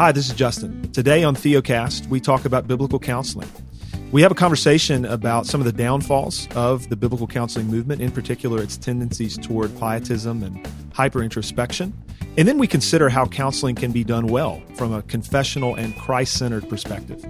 Hi, 0.00 0.12
this 0.12 0.30
is 0.30 0.34
Justin. 0.34 0.90
Today 0.92 1.24
on 1.24 1.36
Theocast, 1.36 2.06
we 2.06 2.20
talk 2.20 2.46
about 2.46 2.66
biblical 2.66 2.98
counseling. 2.98 3.50
We 4.12 4.22
have 4.22 4.32
a 4.32 4.34
conversation 4.34 5.04
about 5.04 5.44
some 5.44 5.60
of 5.60 5.66
the 5.66 5.74
downfalls 5.74 6.48
of 6.54 6.88
the 6.88 6.96
biblical 6.96 7.26
counseling 7.26 7.66
movement, 7.66 8.00
in 8.00 8.10
particular, 8.10 8.62
its 8.62 8.78
tendencies 8.78 9.36
toward 9.36 9.78
pietism 9.78 10.42
and 10.42 10.66
hyper 10.94 11.22
introspection. 11.22 11.92
And 12.38 12.48
then 12.48 12.56
we 12.56 12.66
consider 12.66 13.10
how 13.10 13.26
counseling 13.26 13.74
can 13.74 13.92
be 13.92 14.02
done 14.02 14.28
well 14.28 14.62
from 14.74 14.94
a 14.94 15.02
confessional 15.02 15.74
and 15.74 15.94
Christ 15.98 16.38
centered 16.38 16.66
perspective. 16.66 17.22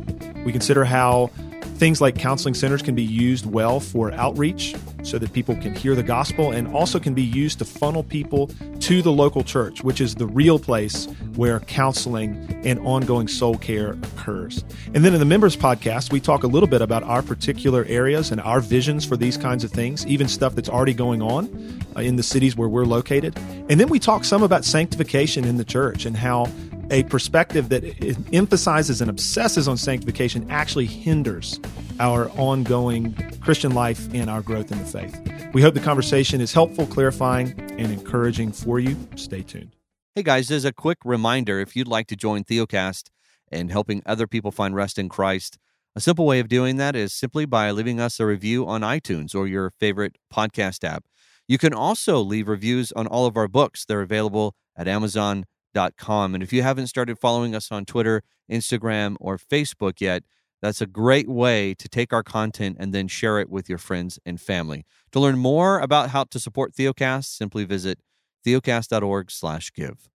We 0.45 0.53
consider 0.53 0.85
how 0.85 1.33
things 1.81 1.99
like 1.99 2.15
counseling 2.15 2.53
centers 2.53 2.83
can 2.83 2.95
be 2.95 3.03
used 3.03 3.47
well 3.47 3.81
for 3.81 4.13
outreach 4.13 4.77
so 5.03 5.17
that 5.17 5.33
people 5.33 5.57
can 5.57 5.75
hear 5.75 5.95
the 5.95 6.03
gospel 6.03 6.51
and 6.51 6.69
also 6.75 7.01
can 7.01 7.15
be 7.15 7.23
used 7.23 7.59
to 7.59 7.65
funnel 7.65 8.05
people 8.05 8.49
to 8.81 9.01
the 9.01 9.11
local 9.11 9.43
church, 9.43 9.83
which 9.83 9.99
is 9.99 10.15
the 10.15 10.27
real 10.27 10.59
place 10.59 11.07
where 11.37 11.59
counseling 11.61 12.37
and 12.67 12.79
ongoing 12.81 13.27
soul 13.27 13.57
care 13.57 13.93
occurs. 13.93 14.63
And 14.93 15.03
then 15.03 15.15
in 15.15 15.21
the 15.21 15.25
members 15.25 15.57
podcast, 15.57 16.13
we 16.13 16.21
talk 16.21 16.43
a 16.43 16.47
little 16.47 16.69
bit 16.69 16.83
about 16.83 17.03
our 17.03 17.23
particular 17.23 17.87
areas 17.87 18.31
and 18.31 18.43
our 18.43 18.61
visions 18.61 19.07
for 19.07 19.17
these 19.17 19.39
kinds 19.39 19.65
of 19.65 19.71
things, 19.71 20.07
even 20.07 20.29
stuff 20.29 20.55
that's 20.55 20.69
already 20.69 20.93
going 20.93 21.23
on 21.23 21.49
uh, 21.97 22.01
in 22.01 22.17
the 22.17 22.23
cities 22.23 22.57
where 22.57 22.69
we're 22.69 22.85
located. 22.85 23.35
And 23.71 23.81
then 23.81 23.89
we 23.89 23.99
talk 23.99 24.25
some 24.25 24.43
about 24.43 24.67
sanctification 24.67 25.47
in 25.47 25.57
the 25.57 25.65
church 25.65 26.05
and 26.05 26.15
how 26.15 26.45
a 26.91 27.05
perspective 27.05 27.69
that 27.69 27.85
emphasizes 28.33 29.01
and 29.01 29.09
obsesses 29.09 29.69
on 29.69 29.77
sanctification 29.77 30.51
actually 30.51 30.87
hinders 30.87 31.61
our 32.01 32.31
ongoing 32.31 33.15
Christian 33.41 33.75
life 33.75 34.13
and 34.13 34.29
our 34.29 34.43
growth 34.43 34.73
in 34.73 34.79
the 34.79 34.85
faith. 34.85 35.19
We 35.53 35.63
hope 35.63 35.75
the 35.75 35.81
conversation 35.81 36.41
is 36.41 36.53
helpful, 36.53 36.87
clarifying, 36.87 37.59
and 37.79 37.93
encouraging 37.93 38.53
for 38.53 38.79
you. 38.79 38.97
Stay 39.17 39.43
tuned. 39.43 39.77
Hey 40.15 40.23
guys, 40.23 40.51
as 40.51 40.65
a 40.65 40.73
quick 40.73 40.99
reminder, 41.05 41.61
if 41.61 41.77
you'd 41.77 41.89
like 41.89 42.09
to 42.09 42.17
join 42.17 42.45
Theocast 42.45 43.11
and 43.51 43.71
helping 43.71 44.03
other 44.05 44.27
people 44.27 44.51
find 44.51 44.75
rest 44.75 44.99
in 44.99 45.09
Christ, 45.09 45.59
a 45.95 46.01
simple 46.01 46.27
way 46.27 46.41
of 46.41 46.49
doing 46.49 46.77
that 46.77 46.95
is 46.95 47.13
simply 47.13 47.47
by 47.47 47.71
leaving 47.71 48.01
us 48.01 48.21
a 48.21 48.27
review 48.27 48.67
on 48.67 48.83
iTunes 48.83 49.35
or 49.35 49.47
your 49.47 49.73
favorite 49.79 50.19
podcast 50.33 50.85
app. 50.85 51.05
You 51.49 51.59
can 51.59 51.75
also 51.75 52.21
leave 52.21 52.49
reviews 52.49 52.93
on 52.93 53.07
all 53.07 53.27
of 53.27 53.37
our 53.37 53.49
books. 53.49 53.85
They're 53.85 54.03
available 54.03 54.55
at 54.77 54.87
Amazon 54.87 55.47
com. 55.97 56.35
And 56.35 56.43
if 56.43 56.53
you 56.53 56.63
haven't 56.63 56.89
started 56.89 57.19
following 57.19 57.55
us 57.55 57.71
on 57.71 57.85
Twitter, 57.85 58.23
Instagram, 58.51 59.17
or 59.21 59.39
Facebook 59.39 60.01
yet, 60.01 60.23
that's 60.63 60.81
a 60.81 60.87
great 60.87 61.29
way 61.29 61.75
to 61.75 61.89
take 61.89 62.13
our 62.13 62.23
content 62.23 62.77
and 62.79 62.93
then 62.93 63.09
share 63.09 63.39
it 63.39 63.49
with 63.49 63.69
your 63.69 63.79
friends 63.79 64.19
and 64.27 64.41
family. 64.41 64.85
To 65.13 65.21
learn 65.21 65.39
more 65.39 65.81
about 65.81 66.11
how 66.11 66.25
to 66.25 66.39
support 66.39 66.75
Theocast, 66.75 67.25
simply 67.25 67.65
visit 67.65 67.99
theocast.org 68.47 69.31
slash 69.31 69.73
give. 69.73 70.09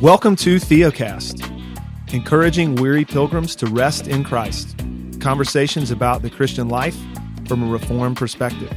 Welcome 0.00 0.36
to 0.36 0.56
Theocast 0.56 1.53
encouraging 2.14 2.76
weary 2.76 3.04
pilgrims 3.04 3.56
to 3.56 3.66
rest 3.66 4.06
in 4.06 4.22
Christ. 4.22 4.76
Conversations 5.18 5.90
about 5.90 6.22
the 6.22 6.30
Christian 6.30 6.68
life 6.68 6.96
from 7.48 7.60
a 7.64 7.66
Reformed 7.66 8.16
perspective. 8.16 8.72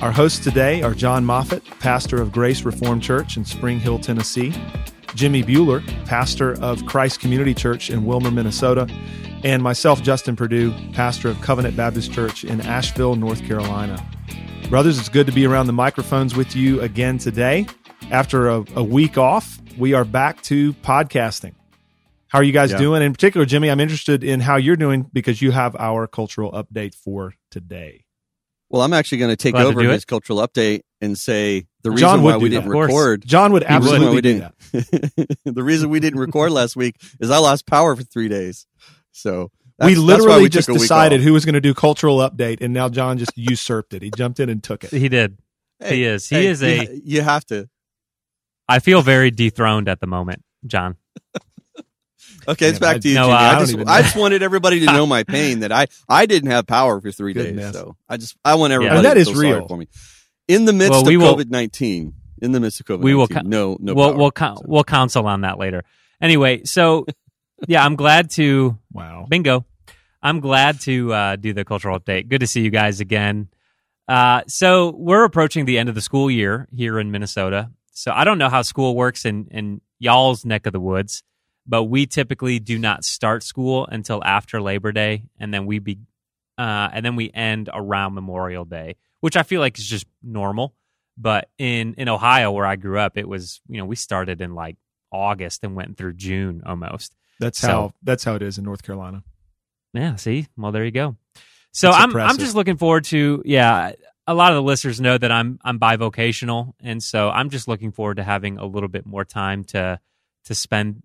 Our 0.00 0.12
hosts 0.12 0.38
today 0.38 0.82
are 0.82 0.94
John 0.94 1.24
Moffitt, 1.24 1.64
pastor 1.80 2.22
of 2.22 2.30
Grace 2.30 2.62
Reformed 2.62 3.02
Church 3.02 3.36
in 3.36 3.44
Spring 3.44 3.80
Hill, 3.80 3.98
Tennessee, 3.98 4.54
Jimmy 5.16 5.42
Buehler, 5.42 5.84
pastor 6.06 6.52
of 6.62 6.86
Christ 6.86 7.18
Community 7.18 7.52
Church 7.52 7.90
in 7.90 8.02
Willmar, 8.04 8.32
Minnesota, 8.32 8.88
and 9.42 9.60
myself, 9.60 10.00
Justin 10.00 10.36
Perdue, 10.36 10.72
pastor 10.92 11.28
of 11.28 11.40
Covenant 11.40 11.76
Baptist 11.76 12.12
Church 12.12 12.44
in 12.44 12.60
Asheville, 12.60 13.16
North 13.16 13.44
Carolina. 13.44 14.00
Brothers, 14.68 15.00
it's 15.00 15.08
good 15.08 15.26
to 15.26 15.32
be 15.32 15.44
around 15.44 15.66
the 15.66 15.72
microphones 15.72 16.36
with 16.36 16.54
you 16.54 16.80
again 16.80 17.18
today. 17.18 17.66
After 18.12 18.48
a, 18.48 18.64
a 18.76 18.84
week 18.84 19.18
off, 19.18 19.58
we 19.76 19.94
are 19.94 20.04
back 20.04 20.42
to 20.42 20.74
podcasting. 20.74 21.54
How 22.28 22.38
are 22.38 22.42
you 22.44 22.52
guys 22.52 22.72
yeah. 22.72 22.78
doing? 22.78 23.02
In 23.02 23.12
particular, 23.12 23.46
Jimmy, 23.46 23.70
I'm 23.70 23.80
interested 23.80 24.22
in 24.22 24.40
how 24.40 24.56
you're 24.56 24.76
doing 24.76 25.08
because 25.12 25.40
you 25.40 25.50
have 25.50 25.74
our 25.76 26.06
cultural 26.06 26.52
update 26.52 26.94
for 26.94 27.34
today. 27.50 28.04
Well, 28.70 28.82
I'm 28.82 28.92
actually 28.92 29.18
going 29.18 29.30
to 29.30 29.36
take 29.36 29.54
Glad 29.54 29.66
over 29.66 29.82
his 29.82 30.04
cultural 30.04 30.46
update 30.46 30.82
and 31.00 31.18
say 31.18 31.66
the 31.82 31.90
reason 31.90 32.06
John 32.06 32.22
why 32.22 32.36
we 32.36 32.50
didn't 32.50 32.68
record. 32.68 33.26
John 33.26 33.52
would 33.52 33.64
absolutely 33.64 34.14
we 34.16 34.20
didn't. 34.20 34.54
the 35.44 35.62
reason 35.62 35.88
we 35.88 36.00
didn't 36.00 36.20
record 36.20 36.52
last 36.52 36.76
week 36.76 36.96
is 37.18 37.30
I 37.30 37.38
lost 37.38 37.66
power 37.66 37.96
for 37.96 38.02
three 38.02 38.28
days. 38.28 38.66
So 39.12 39.50
we 39.80 39.94
literally 39.94 40.42
we 40.42 40.48
just 40.50 40.68
decided 40.68 41.22
who 41.22 41.32
was 41.32 41.46
going 41.46 41.54
to 41.54 41.60
do 41.62 41.72
cultural 41.72 42.18
update, 42.18 42.60
and 42.60 42.74
now 42.74 42.88
John 42.88 43.16
just 43.16 43.36
usurped 43.36 43.94
it. 43.94 44.02
He 44.02 44.10
jumped 44.10 44.38
in 44.38 44.50
and 44.50 44.62
took 44.62 44.84
it. 44.84 44.90
He 44.90 45.08
did. 45.08 45.38
Hey, 45.78 45.96
he 45.96 46.04
is. 46.04 46.28
He 46.28 46.36
hey, 46.36 46.46
is 46.48 46.62
a. 46.62 46.84
You, 46.84 47.00
you 47.04 47.22
have 47.22 47.44
to. 47.46 47.68
I 48.68 48.80
feel 48.80 49.00
very 49.00 49.30
dethroned 49.30 49.88
at 49.88 50.00
the 50.00 50.06
moment, 50.06 50.44
John. 50.66 50.96
Okay, 52.48 52.68
it's 52.70 52.78
back 52.78 53.02
to 53.02 53.08
you, 53.08 53.14
no, 53.14 53.28
I, 53.28 53.56
I, 53.56 53.64
just, 53.66 53.78
I 53.86 54.00
just 54.00 54.16
wanted 54.16 54.42
everybody 54.42 54.80
to 54.80 54.86
know 54.86 55.06
my 55.06 55.22
pain 55.28 55.60
that 55.60 55.70
I 55.70 55.86
I 56.08 56.24
didn't 56.24 56.50
have 56.50 56.66
power 56.66 56.98
for 56.98 57.12
three 57.12 57.34
Goodness. 57.34 57.72
days. 57.72 57.74
So 57.74 57.96
I 58.08 58.16
just 58.16 58.36
I 58.42 58.54
want 58.54 58.72
everybody. 58.72 58.96
Yeah. 58.96 59.02
that 59.02 59.18
is 59.18 59.34
real 59.34 59.68
for 59.68 59.76
me. 59.76 59.86
In 60.48 60.64
the 60.64 60.72
midst 60.72 60.92
well, 60.92 61.04
we 61.04 61.16
of 61.16 61.22
COVID 61.22 61.50
nineteen, 61.50 62.14
in 62.40 62.52
the 62.52 62.60
midst 62.60 62.80
of 62.80 62.86
COVID, 62.86 63.02
we 63.02 63.14
will 63.14 63.28
no 63.44 63.76
no. 63.78 63.94
We'll 63.94 64.32
power, 64.32 64.54
we'll 64.54 64.56
so. 64.56 64.62
we'll 64.66 64.84
counsel 64.84 65.26
on 65.26 65.42
that 65.42 65.58
later. 65.58 65.84
Anyway, 66.22 66.64
so 66.64 67.04
yeah, 67.68 67.84
I'm 67.84 67.96
glad 67.96 68.30
to 68.32 68.78
wow 68.92 69.26
bingo. 69.28 69.66
I'm 70.22 70.40
glad 70.40 70.80
to 70.80 71.12
uh, 71.12 71.36
do 71.36 71.52
the 71.52 71.66
cultural 71.66 72.00
update. 72.00 72.28
Good 72.28 72.40
to 72.40 72.46
see 72.46 72.62
you 72.62 72.70
guys 72.70 73.00
again. 73.00 73.48
Uh, 74.08 74.42
so 74.48 74.94
we're 74.96 75.24
approaching 75.24 75.66
the 75.66 75.76
end 75.76 75.90
of 75.90 75.94
the 75.94 76.00
school 76.00 76.30
year 76.30 76.66
here 76.74 76.98
in 76.98 77.10
Minnesota. 77.10 77.70
So 77.92 78.10
I 78.10 78.24
don't 78.24 78.38
know 78.38 78.48
how 78.48 78.62
school 78.62 78.96
works 78.96 79.26
in 79.26 79.48
in 79.50 79.82
y'all's 79.98 80.46
neck 80.46 80.64
of 80.64 80.72
the 80.72 80.80
woods 80.80 81.22
but 81.68 81.84
we 81.84 82.06
typically 82.06 82.58
do 82.58 82.78
not 82.78 83.04
start 83.04 83.42
school 83.42 83.86
until 83.86 84.24
after 84.24 84.60
Labor 84.60 84.90
Day, 84.90 85.24
and 85.38 85.52
then 85.52 85.66
we 85.66 85.78
be, 85.78 85.98
uh, 86.56 86.88
and 86.92 87.04
then 87.04 87.14
we 87.14 87.30
end 87.32 87.68
around 87.72 88.14
Memorial 88.14 88.64
Day, 88.64 88.96
which 89.20 89.36
I 89.36 89.42
feel 89.42 89.60
like 89.60 89.78
is 89.78 89.86
just 89.86 90.06
normal. 90.22 90.74
But 91.18 91.50
in 91.58 91.94
in 91.94 92.08
Ohio, 92.08 92.50
where 92.52 92.64
I 92.64 92.76
grew 92.76 92.98
up, 92.98 93.18
it 93.18 93.28
was 93.28 93.60
you 93.68 93.76
know 93.78 93.84
we 93.84 93.96
started 93.96 94.40
in 94.40 94.54
like 94.54 94.76
August 95.12 95.62
and 95.62 95.76
went 95.76 95.98
through 95.98 96.14
June 96.14 96.62
almost. 96.64 97.14
That's 97.38 97.58
so, 97.58 97.68
how 97.68 97.92
that's 98.02 98.24
how 98.24 98.34
it 98.34 98.42
is 98.42 98.56
in 98.56 98.64
North 98.64 98.82
Carolina. 98.82 99.22
Yeah. 99.92 100.16
See, 100.16 100.46
well, 100.56 100.72
there 100.72 100.84
you 100.84 100.90
go. 100.90 101.16
So 101.72 101.90
I'm 101.90 102.16
I'm 102.16 102.38
just 102.38 102.54
looking 102.54 102.76
forward 102.76 103.04
to 103.04 103.42
yeah. 103.44 103.92
A 104.26 104.34
lot 104.34 104.52
of 104.52 104.56
the 104.56 104.62
listeners 104.62 105.00
know 105.00 105.16
that 105.16 105.32
I'm 105.32 105.58
I'm 105.64 105.80
bivocational, 105.80 106.74
and 106.80 107.02
so 107.02 107.30
I'm 107.30 107.48
just 107.48 107.66
looking 107.66 107.92
forward 107.92 108.18
to 108.18 108.22
having 108.22 108.58
a 108.58 108.66
little 108.66 108.88
bit 108.88 109.06
more 109.06 109.24
time 109.24 109.64
to 109.64 109.98
to 110.44 110.54
spend 110.54 111.02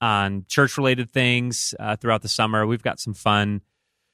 on 0.00 0.44
church 0.48 0.76
related 0.76 1.10
things 1.10 1.74
uh, 1.78 1.96
throughout 1.96 2.22
the 2.22 2.28
summer. 2.28 2.66
We've 2.66 2.82
got 2.82 3.00
some 3.00 3.14
fun 3.14 3.62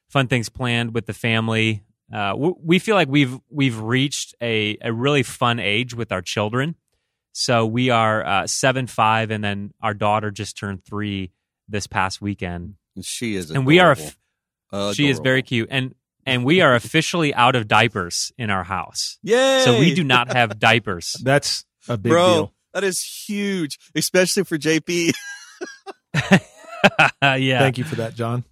fun 0.09 0.29
things 0.29 0.49
planned 0.49 0.95
with 0.95 1.07
the 1.07 1.13
family. 1.13 1.83
Uh, 2.13 2.35
we 2.37 2.79
feel 2.79 2.95
like 2.95 3.09
we've 3.09 3.39
we've 3.51 3.79
reached 3.79 4.35
a, 4.41 4.77
a 4.83 4.93
really 4.93 5.23
fun 5.23 5.59
age 5.59 5.95
with 5.95 6.13
our 6.13 6.23
children. 6.23 6.77
So 7.33 7.67
we 7.67 7.91
are 7.91 8.25
uh, 8.25 8.47
seven, 8.47 8.87
five, 8.87 9.31
and 9.31 9.43
then 9.43 9.73
our 9.83 9.95
daughter 9.95 10.31
just 10.31 10.57
turned 10.57 10.85
three 10.85 11.33
this 11.69 11.87
past 11.87 12.23
weekend. 12.23 12.75
She 13.03 13.35
is, 13.35 13.51
adorable. 13.51 13.59
and 13.59 13.67
we 13.67 13.81
are. 13.81 14.95
she 14.95 15.09
is 15.09 15.19
very 15.19 15.43
cute, 15.43 15.69
and 15.71 15.95
and 16.27 16.45
we 16.45 16.61
are 16.61 16.75
officially 16.75 17.35
out 17.35 17.57
of 17.57 17.67
diapers 17.67 18.33
in 18.39 18.51
our 18.51 18.65
house. 18.65 19.19
Yay! 19.23 19.63
So 19.65 19.79
we 19.81 19.95
do 19.95 20.05
not 20.05 20.33
have 20.33 20.59
diapers. 20.59 21.17
That's 21.23 21.65
a 21.89 21.97
big 21.97 22.11
Bro, 22.11 22.35
deal. 22.35 22.55
That 22.73 22.85
is 22.85 23.01
huge, 23.01 23.79
especially 23.95 24.45
for 24.45 24.57
JP. 24.57 25.13
yeah. 27.23 27.59
Thank 27.59 27.79
you 27.79 27.85
for 27.85 27.97
that, 27.97 28.15
John. 28.15 28.45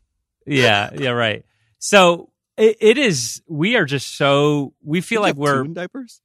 Yeah, 0.46 0.90
yeah, 0.94 1.10
right. 1.10 1.44
So 1.78 2.30
it, 2.56 2.76
it 2.80 2.98
is. 2.98 3.42
We 3.46 3.76
are 3.76 3.84
just 3.84 4.16
so 4.16 4.74
we 4.82 5.00
feel 5.00 5.20
like 5.20 5.36
we're 5.36 5.64
in 5.64 5.74
diapers. 5.74 6.20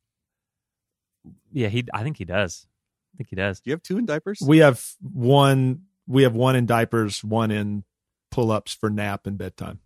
Yeah, 1.52 1.70
he. 1.70 1.86
I 1.94 2.04
think 2.04 2.18
he 2.18 2.26
does. 2.26 2.66
I 3.14 3.18
think 3.18 3.30
he 3.30 3.36
does. 3.36 3.60
Do 3.60 3.70
you 3.70 3.74
have 3.74 3.84
two 3.84 3.98
in 3.98 4.06
diapers? 4.06 4.42
We 4.46 4.60
have 4.60 4.84
one. 5.02 5.84
We 6.08 6.24
have 6.24 6.36
one 6.36 6.56
in 6.56 6.66
diapers, 6.66 7.24
one 7.24 7.52
in 7.52 7.84
pull-ups 8.32 8.74
for 8.74 8.90
nap 8.90 9.28
and 9.28 9.38
bedtime. 9.38 9.80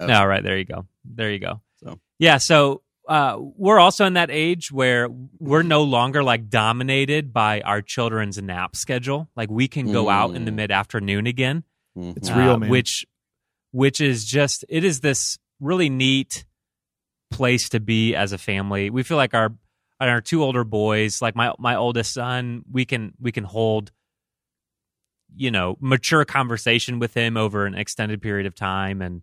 Oh. 0.00 0.12
All 0.12 0.26
right, 0.26 0.42
there 0.42 0.56
you 0.58 0.64
go. 0.64 0.86
There 1.04 1.30
you 1.30 1.38
go. 1.38 1.60
So 1.76 2.00
yeah, 2.18 2.38
so 2.38 2.82
uh, 3.08 3.38
we're 3.56 3.78
also 3.78 4.04
in 4.04 4.12
that 4.12 4.30
age 4.30 4.70
where 4.70 5.08
we're 5.38 5.62
no 5.62 5.82
longer 5.82 6.22
like 6.22 6.50
dominated 6.50 7.32
by 7.32 7.62
our 7.62 7.80
children's 7.80 8.40
nap 8.40 8.76
schedule. 8.76 9.30
Like 9.34 9.50
we 9.50 9.66
can 9.66 9.90
go 9.90 10.04
mm. 10.04 10.12
out 10.12 10.36
in 10.36 10.44
the 10.44 10.50
mm. 10.50 10.56
mid 10.56 10.70
afternoon 10.70 11.26
again. 11.26 11.64
Mm-hmm. 11.96 12.18
It's 12.18 12.30
real, 12.30 12.52
uh, 12.52 12.58
man. 12.58 12.68
Which, 12.68 13.06
which 13.72 14.02
is 14.02 14.26
just 14.26 14.66
it 14.68 14.84
is 14.84 15.00
this 15.00 15.38
really 15.58 15.88
neat 15.88 16.44
place 17.30 17.70
to 17.70 17.80
be 17.80 18.14
as 18.14 18.32
a 18.32 18.38
family. 18.38 18.90
We 18.90 19.02
feel 19.02 19.16
like 19.16 19.32
our 19.32 19.54
our 20.00 20.20
two 20.20 20.44
older 20.44 20.64
boys, 20.64 21.22
like 21.22 21.34
my 21.34 21.54
my 21.58 21.76
oldest 21.76 22.12
son, 22.12 22.62
we 22.70 22.84
can 22.84 23.14
we 23.18 23.32
can 23.32 23.44
hold 23.44 23.90
you 25.34 25.50
know 25.50 25.78
mature 25.80 26.26
conversation 26.26 26.98
with 26.98 27.14
him 27.14 27.38
over 27.38 27.64
an 27.64 27.74
extended 27.74 28.20
period 28.20 28.46
of 28.46 28.54
time 28.54 29.00
and 29.00 29.22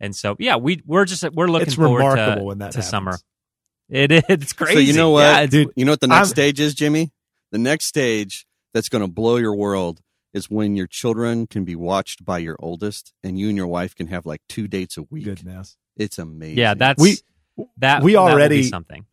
And 0.00 0.14
so, 0.14 0.36
yeah, 0.38 0.56
we 0.56 0.82
we're 0.86 1.04
just 1.04 1.24
we're 1.32 1.48
looking 1.48 1.68
it's 1.68 1.76
forward 1.76 2.16
to, 2.16 2.42
when 2.42 2.58
that 2.58 2.72
to 2.72 2.82
summer. 2.82 3.18
It 3.88 4.12
is 4.12 4.22
it's 4.28 4.52
crazy. 4.52 4.74
So 4.74 4.80
you 4.80 4.92
know 4.92 5.10
what, 5.10 5.22
yeah, 5.22 5.46
dude? 5.46 5.72
You 5.76 5.84
know 5.84 5.92
what 5.92 6.00
the 6.00 6.08
next 6.08 6.18
I'm, 6.18 6.26
stage 6.26 6.60
is, 6.60 6.74
Jimmy? 6.74 7.12
The 7.52 7.58
next 7.58 7.86
stage 7.86 8.46
that's 8.74 8.88
going 8.88 9.02
to 9.02 9.08
blow 9.08 9.36
your 9.36 9.54
world 9.54 10.00
is 10.34 10.50
when 10.50 10.76
your 10.76 10.86
children 10.86 11.46
can 11.46 11.64
be 11.64 11.74
watched 11.74 12.24
by 12.24 12.38
your 12.38 12.56
oldest, 12.58 13.14
and 13.24 13.38
you 13.38 13.48
and 13.48 13.56
your 13.56 13.66
wife 13.68 13.94
can 13.94 14.08
have 14.08 14.26
like 14.26 14.42
two 14.48 14.68
dates 14.68 14.98
a 14.98 15.02
week. 15.04 15.24
Goodness, 15.24 15.76
it's 15.96 16.18
amazing. 16.18 16.58
Yeah, 16.58 16.74
that's 16.74 17.00
we 17.00 17.16
that 17.78 18.02
we 18.02 18.16
already 18.16 18.64
something. 18.64 19.06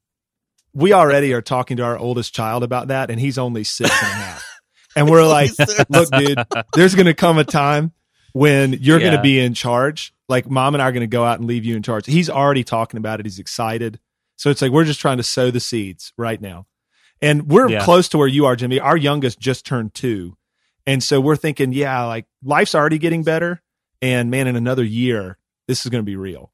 We 0.74 0.92
already 0.92 1.34
are 1.34 1.42
talking 1.42 1.78
to 1.78 1.84
our 1.84 1.98
oldest 1.98 2.34
child 2.34 2.64
about 2.64 2.88
that, 2.90 3.10
and 3.10 3.20
he's 3.20 3.38
only 3.38 3.64
six 3.64 3.90
and 3.90 4.12
a 4.12 4.16
half. 4.16 4.50
And 4.96 5.10
we're 5.10 5.26
like, 5.26 5.50
look, 5.90 6.08
dude, 6.12 6.38
there's 6.76 6.94
going 6.94 7.08
to 7.08 7.16
come 7.16 7.40
a 7.40 7.44
time 7.44 7.94
when 8.34 8.74
you're 8.74 9.00
yeah. 9.00 9.08
going 9.08 9.18
to 9.18 9.24
be 9.24 9.40
in 9.40 9.56
charge. 9.56 10.13
Like, 10.30 10.50
mom 10.50 10.76
and 10.76 10.82
I 10.82 10.88
are 10.88 10.92
going 10.92 11.02
to 11.02 11.08
go 11.08 11.26
out 11.26 11.40
and 11.40 11.48
leave 11.48 11.66
you 11.66 11.76
in 11.76 11.84
charge. 11.84 12.06
He's 12.06 12.30
already 12.30 12.64
talking 12.64 12.98
about 12.98 13.20
it. 13.20 13.26
He's 13.26 13.40
excited. 13.40 14.00
So 14.36 14.50
it's 14.50 14.62
like 14.62 14.72
we're 14.72 14.86
just 14.86 15.00
trying 15.00 15.18
to 15.18 15.24
sow 15.24 15.52
the 15.52 15.60
seeds 15.60 16.14
right 16.18 16.40
now. 16.42 16.66
And 17.22 17.50
we're 17.50 17.70
yeah. 17.70 17.84
close 17.84 18.10
to 18.10 18.18
where 18.18 18.28
you 18.28 18.46
are, 18.46 18.56
Jimmy. 18.56 18.80
Our 18.80 18.98
youngest 18.98 19.40
just 19.40 19.66
turned 19.66 19.94
two. 19.94 20.36
And 20.86 21.02
so 21.02 21.22
we're 21.22 21.38
thinking, 21.38 21.72
yeah, 21.72 22.04
like 22.06 22.26
life's 22.44 22.76
already 22.76 22.98
getting 22.98 23.24
better. 23.24 23.62
And 24.02 24.30
man, 24.30 24.48
in 24.48 24.56
another 24.56 24.84
year, 24.84 25.38
this 25.68 25.86
is 25.86 25.90
going 25.90 26.02
to 26.02 26.06
be 26.06 26.18
real. 26.18 26.52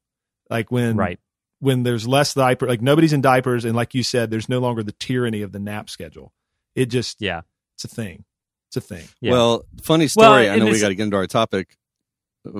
Like 0.48 0.70
when, 0.70 0.96
right. 0.96 1.18
when 1.58 1.82
there's 1.82 2.06
less 2.06 2.34
diaper, 2.34 2.68
like 2.68 2.82
nobody's 2.82 3.12
in 3.12 3.20
diapers. 3.20 3.64
And 3.64 3.74
like 3.74 3.94
you 3.94 4.04
said, 4.04 4.30
there's 4.30 4.48
no 4.48 4.60
longer 4.60 4.84
the 4.84 4.92
tyranny 4.92 5.42
of 5.42 5.50
the 5.50 5.58
nap 5.58 5.90
schedule. 5.90 6.32
It 6.76 6.86
just, 6.86 7.20
yeah, 7.20 7.40
it's 7.74 7.84
a 7.84 7.88
thing. 7.88 8.24
It's 8.68 8.76
a 8.76 8.80
thing. 8.80 9.08
Yeah. 9.20 9.32
Well, 9.32 9.64
funny 9.82 10.06
story. 10.06 10.44
Well, 10.44 10.54
I 10.54 10.58
know 10.58 10.66
we 10.66 10.78
got 10.78 10.88
to 10.88 10.94
get 10.94 11.02
into 11.02 11.16
our 11.16 11.26
topic. 11.26 11.76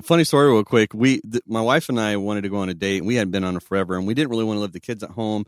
Funny 0.03 0.25
story, 0.25 0.53
real 0.53 0.65
quick. 0.65 0.93
We, 0.93 1.21
th- 1.21 1.43
my 1.47 1.63
wife 1.63 1.89
and 1.89 1.99
I 1.99 2.17
wanted 2.17 2.43
to 2.43 2.49
go 2.51 2.57
on 2.59 2.69
a 2.69 2.75
date, 2.75 2.99
and 2.99 3.07
we 3.07 3.15
hadn't 3.15 3.31
been 3.31 3.45
on 3.45 3.57
it 3.57 3.63
forever, 3.63 3.97
and 3.97 4.07
we 4.07 4.15
didn't 4.15 4.31
really 4.31 4.45
want 4.45 4.59
to 4.59 4.61
leave 4.61 4.73
the 4.73 4.81
kids 4.81 5.03
at 5.03 5.11
home 5.11 5.47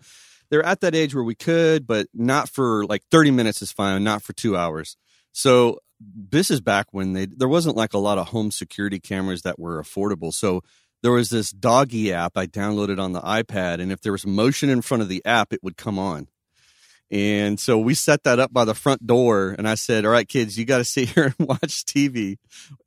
they're 0.52 0.64
at 0.67 0.82
that 0.82 0.94
age 0.94 1.14
where 1.14 1.25
we 1.25 1.34
could, 1.34 1.87
but 1.87 2.08
not 2.12 2.46
for 2.46 2.84
like 2.84 3.02
30 3.11 3.31
minutes 3.31 3.62
is 3.62 3.73
fine, 3.73 4.05
not 4.05 4.23
for 4.23 4.34
two 4.34 4.55
hours. 4.55 4.99
So 5.32 5.79
this 5.99 6.50
is 6.50 6.61
back 6.61 6.88
when 6.90 7.14
they 7.14 7.25
there 7.25 7.49
wasn't 7.49 7.75
like 7.75 7.94
a 7.94 7.99
lot 7.99 8.19
of 8.19 8.29
home 8.29 8.50
security 8.50 9.00
cameras 9.00 9.43
that 9.43 9.58
were 9.58 9.82
affordable. 9.82 10.31
So 10.31 10.61
there 11.02 11.11
was 11.11 11.31
this 11.31 11.52
doggy 11.52 12.12
app 12.12 12.37
I 12.37 12.46
downloaded 12.46 13.00
on 13.00 13.12
the 13.12 13.23
iPad, 13.23 13.81
and 13.81 13.90
if 13.90 14.02
there 14.02 14.12
was 14.12 14.26
motion 14.26 14.69
in 14.69 14.82
front 14.82 15.02
of 15.02 15.08
the 15.08 15.23
app, 15.25 15.55
it 15.55 15.62
would 15.62 15.78
come 15.78 15.99
on. 15.99 16.28
And 17.12 17.61
so 17.61 17.79
we 17.79 17.93
set 17.93 18.25
that 18.25 18.38
up 18.38 18.55
by 18.55 18.64
the 18.64 18.75
front 18.75 19.06
door 19.06 19.55
and 19.59 19.69
I 19.69 19.75
said, 19.75 20.06
all 20.06 20.11
right, 20.11 20.26
kids, 20.26 20.59
you 20.59 20.64
got 20.64 20.79
to 20.79 20.85
sit 20.85 21.09
here 21.14 21.35
and 21.38 21.47
watch 21.47 21.85
TV. 21.85 22.38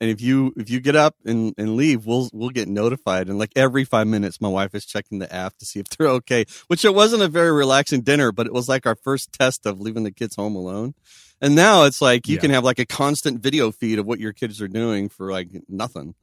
And 0.02 0.10
if 0.10 0.20
you, 0.20 0.52
if 0.58 0.68
you 0.68 0.80
get 0.80 0.96
up 0.96 1.16
and, 1.24 1.54
and 1.60 1.76
leave, 1.76 2.08
we'll, 2.08 2.30
we'll 2.34 2.50
get 2.50 2.68
notified. 2.68 3.30
And 3.30 3.38
like 3.38 3.52
every 3.56 3.86
five 3.86 4.08
minutes, 4.08 4.42
my 4.42 4.50
wife 4.50 4.74
is 4.74 4.84
checking 4.84 5.20
the 5.20 5.32
app 5.32 5.60
to 5.60 5.66
see 5.66 5.80
if 5.80 5.88
they're 5.90 6.08
okay, 6.08 6.46
which 6.66 6.84
it 6.84 6.96
wasn't 6.96 7.22
a 7.22 7.28
very 7.28 7.52
relaxing 7.52 8.02
dinner, 8.02 8.32
but 8.32 8.48
it 8.48 8.54
was 8.54 8.68
like 8.68 8.88
our 8.88 8.96
first 8.96 9.32
test 9.32 9.68
of 9.68 9.80
leaving 9.80 10.04
the 10.04 10.12
kids 10.12 10.36
home 10.36 10.56
alone. 10.56 10.96
And 11.40 11.54
now 11.54 11.84
it's 11.84 12.02
like 12.02 12.28
you 12.28 12.36
yeah. 12.36 12.42
can 12.42 12.52
have 12.52 12.64
like 12.64 12.80
a 12.80 12.86
constant 12.86 13.42
video 13.42 13.72
feed 13.72 14.00
of 14.00 14.08
what 14.08 14.20
your 14.20 14.34
kids 14.34 14.60
are 14.60 14.68
doing 14.68 15.08
for 15.08 15.32
like 15.32 15.50
nothing. 15.70 16.16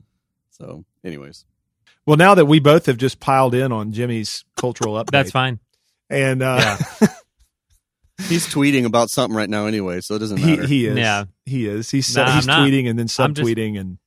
So 0.51 0.85
anyways. 1.05 1.45
Well, 2.05 2.17
now 2.17 2.35
that 2.35 2.47
we 2.47 2.59
both 2.59 2.87
have 2.87 2.97
just 2.97 3.21
piled 3.21 3.55
in 3.55 3.71
on 3.71 3.93
Jimmy's 3.93 4.45
cultural 4.57 4.95
update. 5.05 5.13
That's 5.13 5.31
fine. 5.31 5.61
And, 6.11 6.43
uh, 6.43 6.79
yeah. 7.01 7.07
He's 8.33 8.47
tweeting 8.47 8.85
about 8.85 9.11
something 9.11 9.37
right 9.37 9.49
now 9.49 9.67
anyway, 9.67 10.01
so 10.01 10.15
it 10.15 10.19
doesn't 10.21 10.41
matter. 10.41 10.67
He, 10.67 10.81
he 10.81 10.87
is. 10.87 10.97
Yeah. 10.97 11.25
He 11.45 11.67
is. 11.67 11.91
He's 11.91 12.17
nah, 12.17 12.35
he's 12.35 12.47
tweeting 12.47 12.89
and 12.89 12.99
then 12.99 13.07
subtweeting 13.07 13.79
and 13.79 13.99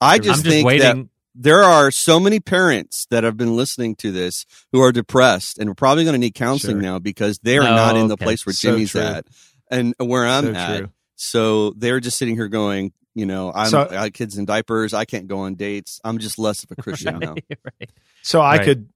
I 0.00 0.18
just, 0.18 0.44
just 0.44 0.46
think 0.46 0.66
waiting. 0.66 1.04
that 1.04 1.08
there 1.34 1.62
are 1.62 1.90
so 1.90 2.18
many 2.18 2.40
parents 2.40 3.06
that 3.10 3.22
have 3.22 3.36
been 3.36 3.56
listening 3.56 3.94
to 3.96 4.10
this 4.10 4.46
who 4.72 4.80
are 4.80 4.90
depressed 4.90 5.58
and 5.58 5.70
are 5.70 5.74
probably 5.74 6.04
going 6.04 6.14
to 6.14 6.18
need 6.18 6.34
counseling 6.34 6.76
sure. 6.76 6.82
now 6.82 6.98
because 6.98 7.38
they 7.40 7.58
are 7.58 7.64
no, 7.64 7.76
not 7.76 7.96
in 7.96 8.08
the 8.08 8.14
okay. 8.14 8.24
place 8.24 8.46
where 8.46 8.54
so 8.54 8.70
Jimmy's 8.70 8.92
true. 8.92 9.02
at 9.02 9.26
and 9.70 9.94
where 9.98 10.26
I'm 10.26 10.44
so 10.44 10.54
at. 10.54 10.78
True. 10.78 10.90
So 11.16 11.70
they're 11.70 12.00
just 12.00 12.18
sitting 12.18 12.34
here 12.34 12.48
going, 12.48 12.92
you 13.14 13.26
know, 13.26 13.52
I'm 13.54 13.68
so, 13.68 13.88
I 13.90 14.10
kids 14.10 14.38
in 14.38 14.44
diapers. 14.44 14.94
I 14.94 15.04
can't 15.04 15.28
go 15.28 15.40
on 15.40 15.54
dates. 15.54 16.00
I'm 16.04 16.18
just 16.18 16.38
less 16.38 16.64
of 16.64 16.70
a 16.72 16.76
Christian 16.76 17.14
right, 17.18 17.22
now. 17.22 17.34
Right. 17.80 17.90
So 18.22 18.40
I 18.40 18.56
right. 18.56 18.64
could, 18.64 18.88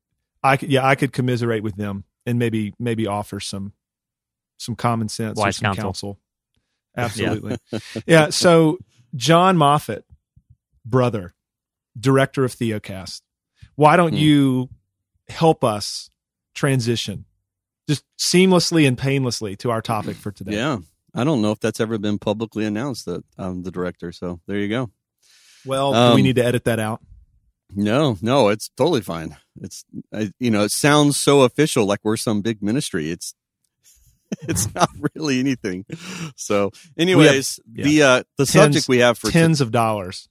I 0.43 0.57
could, 0.57 0.71
yeah, 0.71 0.87
I 0.87 0.95
could 0.95 1.13
commiserate 1.13 1.63
with 1.63 1.77
them 1.77 2.05
and 2.27 2.39
maybe, 2.39 2.75
maybe 2.79 3.07
offer 3.07 3.41
some 3.41 3.73
some 4.61 4.77
common 4.77 5.09
sense 5.09 5.39
Wise 5.39 5.57
some 5.57 5.75
counsel. 5.75 5.83
counsel. 5.85 6.19
Absolutely. 6.97 7.57
Yeah. 7.71 7.79
yeah. 8.07 8.31
So 8.31 8.79
John 9.15 9.57
Moffitt, 9.57 10.05
brother, 10.85 11.35
director 11.99 12.45
of 12.45 12.55
Theocast, 12.55 13.23
why 13.75 13.97
don't 13.97 14.13
hmm. 14.13 14.19
you 14.19 14.69
help 15.29 15.65
us 15.65 16.11
transition 16.55 17.25
just 17.89 18.05
seamlessly 18.19 18.87
and 18.87 18.99
painlessly 18.99 19.57
to 19.57 19.71
our 19.71 19.81
topic 19.81 20.17
for 20.17 20.31
today? 20.31 20.53
Yeah. 20.53 20.79
I 21.15 21.25
don't 21.25 21.43
know 21.43 21.51
if 21.51 21.61
that's 21.61 21.81
ever 21.81 21.99
been 21.99 22.19
publicly 22.19 22.65
announced 22.65 23.07
that 23.07 23.25
I'm 23.37 23.63
the 23.63 23.71
director. 23.71 24.13
So 24.13 24.41
there 24.47 24.59
you 24.59 24.69
go. 24.69 24.91
Well, 25.65 25.95
um, 25.95 26.15
we 26.15 26.23
need 26.23 26.37
to 26.37 26.45
edit 26.45 26.65
that 26.65 26.79
out? 26.79 27.03
No, 27.75 28.17
no, 28.21 28.49
it's 28.49 28.69
totally 28.77 29.01
fine. 29.01 29.37
It's, 29.61 29.85
you 30.39 30.51
know, 30.51 30.65
it 30.65 30.73
sounds 30.73 31.17
so 31.17 31.43
official, 31.43 31.85
like 31.85 32.01
we're 32.03 32.17
some 32.17 32.41
big 32.41 32.63
ministry. 32.63 33.11
It's 33.11 33.35
it's 34.43 34.73
not 34.75 34.89
really 35.15 35.41
anything. 35.41 35.85
So, 36.37 36.71
anyways, 36.99 37.57
have, 37.57 37.77
yeah. 37.77 37.85
the 37.85 38.03
uh, 38.03 38.23
the 38.39 38.47
tens, 38.47 38.51
subject 38.51 38.89
we 38.89 38.99
have 38.99 39.19
for 39.19 39.31
tens 39.31 39.59
t- 39.59 39.65
of 39.65 39.71
dollars. 39.71 40.29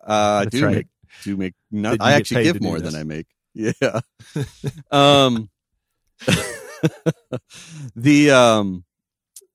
Uh, 0.00 0.44
I 0.46 0.48
do 0.50 0.64
right. 0.64 0.76
make 0.76 0.86
do 1.22 1.36
make 1.36 1.54
not. 1.70 1.98
I 2.00 2.12
actually 2.12 2.44
give 2.44 2.60
more 2.60 2.80
than 2.80 2.94
I 2.94 3.04
make. 3.04 3.26
Yeah. 3.52 3.72
um. 4.92 5.50
the 7.96 8.30
um 8.30 8.84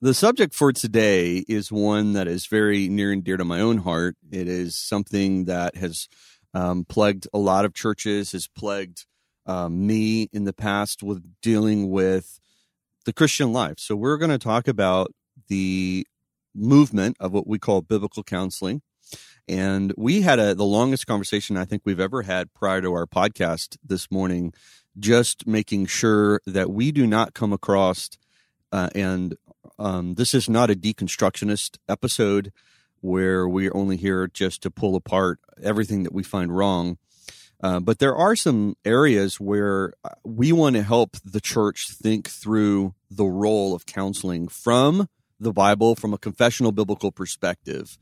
the 0.02 0.14
subject 0.14 0.54
for 0.54 0.74
today 0.74 1.46
is 1.48 1.72
one 1.72 2.14
that 2.14 2.28
is 2.28 2.46
very 2.46 2.90
near 2.90 3.12
and 3.12 3.24
dear 3.24 3.38
to 3.38 3.46
my 3.46 3.62
own 3.62 3.78
heart. 3.78 4.18
It 4.32 4.50
is 4.50 4.76
something 4.76 5.46
that 5.46 5.78
has 5.78 6.10
um, 6.54 6.86
plagued 6.86 7.28
a 7.34 7.38
lot 7.38 7.66
of 7.66 7.74
churches, 7.74 8.34
has 8.34 8.48
plagued 8.48 9.06
um, 9.46 9.88
me 9.88 10.30
in 10.32 10.44
the 10.44 10.54
past 10.54 11.04
with 11.04 11.24
dealing 11.42 11.90
with 11.90 12.40
the 13.06 13.14
Christian 13.14 13.54
life. 13.54 13.76
So 13.78 13.96
we're 13.96 14.18
going 14.18 14.32
to 14.32 14.38
talk 14.38 14.68
about 14.68 15.14
the 15.48 16.06
movement 16.54 17.18
of 17.20 17.32
what 17.32 17.48
we 17.48 17.60
call 17.60 17.82
biblical 17.82 18.24
counseling. 18.24 18.82
And 19.48 19.94
we 19.96 20.22
had 20.22 20.40
a, 20.40 20.56
the 20.56 20.66
longest 20.66 21.06
conversation 21.06 21.56
I 21.56 21.66
think 21.66 21.84
we've 21.86 22.00
ever 22.00 22.24
had 22.24 22.54
prior 22.54 22.82
to 22.82 22.94
our 22.94 23.06
podcast 23.06 23.78
this 23.86 24.10
morning, 24.10 24.54
just 24.98 25.46
making 25.46 25.86
sure 25.86 26.42
that 26.48 26.72
we 26.72 26.92
do 26.92 27.06
not 27.06 27.34
come 27.34 27.54
across, 27.54 28.10
uh, 28.72 28.90
and 28.96 29.36
um, 29.78 30.16
this 30.16 30.34
is 30.34 30.50
not 30.50 30.72
a 30.72 30.76
deconstructionist 30.76 31.78
episode 31.88 32.52
where 33.02 33.48
we're 33.48 33.76
only 33.76 33.98
here 33.98 34.28
just 34.28 34.64
to 34.64 34.72
pull 34.72 34.96
apart 34.96 35.40
everything 35.62 36.04
that 36.04 36.14
we 36.14 36.24
find 36.24 36.56
wrong. 36.56 36.98
Uh, 37.62 37.80
but 37.80 38.00
there 38.00 38.16
are 38.16 38.36
some 38.36 38.76
areas 38.84 39.40
where 39.40 39.94
uh, 40.04 40.10
we 40.24 40.52
want 40.52 40.76
to 40.76 40.84
help 40.84 41.18
the 41.24 41.42
church 41.42 41.88
think 41.90 42.30
through 42.30 42.94
the 43.10 43.26
role 43.26 43.74
of 43.74 43.86
counseling 43.86 44.48
from 44.48 45.08
the 45.40 45.54
Bible, 45.54 45.96
from 45.96 46.14
a 46.14 46.18
confessional 46.18 46.72
biblical 46.72 47.12
perspective. 47.12 47.98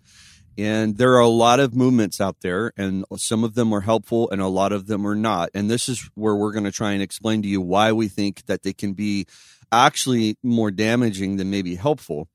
And 0.58 0.98
there 0.98 1.14
are 1.14 1.20
a 1.20 1.28
lot 1.28 1.60
of 1.60 1.76
movements 1.76 2.22
out 2.22 2.42
there, 2.42 2.74
and 2.78 3.06
some 3.18 3.44
of 3.44 3.56
them 3.56 3.74
are 3.74 3.82
helpful 3.82 4.30
and 4.30 4.40
a 4.40 4.48
lot 4.48 4.72
of 4.72 4.86
them 4.86 5.06
are 5.08 5.16
not. 5.16 5.50
And 5.54 5.70
this 5.70 5.90
is 5.90 6.10
where 6.14 6.36
we're 6.36 6.52
going 6.52 6.66
to 6.66 6.72
try 6.72 6.92
and 6.92 7.02
explain 7.02 7.42
to 7.42 7.48
you 7.48 7.60
why 7.60 7.92
we 7.92 8.08
think 8.08 8.46
that 8.46 8.62
they 8.62 8.74
can 8.74 8.94
be 8.94 9.26
actually 9.72 10.38
more 10.44 10.70
damaging 10.70 11.38
than 11.38 11.50
maybe 11.50 11.76
helpful. 11.76 12.28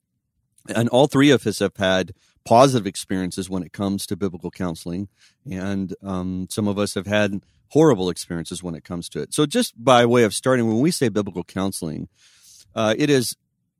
And 0.68 0.88
all 0.88 1.06
three 1.06 1.30
of 1.30 1.46
us 1.46 1.60
have 1.60 1.76
had 1.76 2.12
positive 2.48 2.86
experiences 2.86 3.50
when 3.50 3.62
it 3.62 3.74
comes 3.74 4.06
to 4.06 4.16
biblical 4.16 4.50
counseling, 4.50 5.06
and 5.50 5.94
um, 6.02 6.46
some 6.48 6.66
of 6.66 6.78
us 6.78 6.94
have 6.94 7.06
had 7.06 7.42
horrible 7.72 8.08
experiences 8.08 8.62
when 8.62 8.74
it 8.74 8.84
comes 8.84 9.06
to 9.10 9.20
it. 9.20 9.34
So, 9.34 9.44
just 9.44 9.74
by 9.76 10.06
way 10.06 10.22
of 10.22 10.32
starting, 10.32 10.66
when 10.66 10.80
we 10.80 10.90
say 10.90 11.10
biblical 11.10 11.44
counseling, 11.44 12.08
uh, 12.74 12.94
it 12.96 13.10
is 13.10 13.36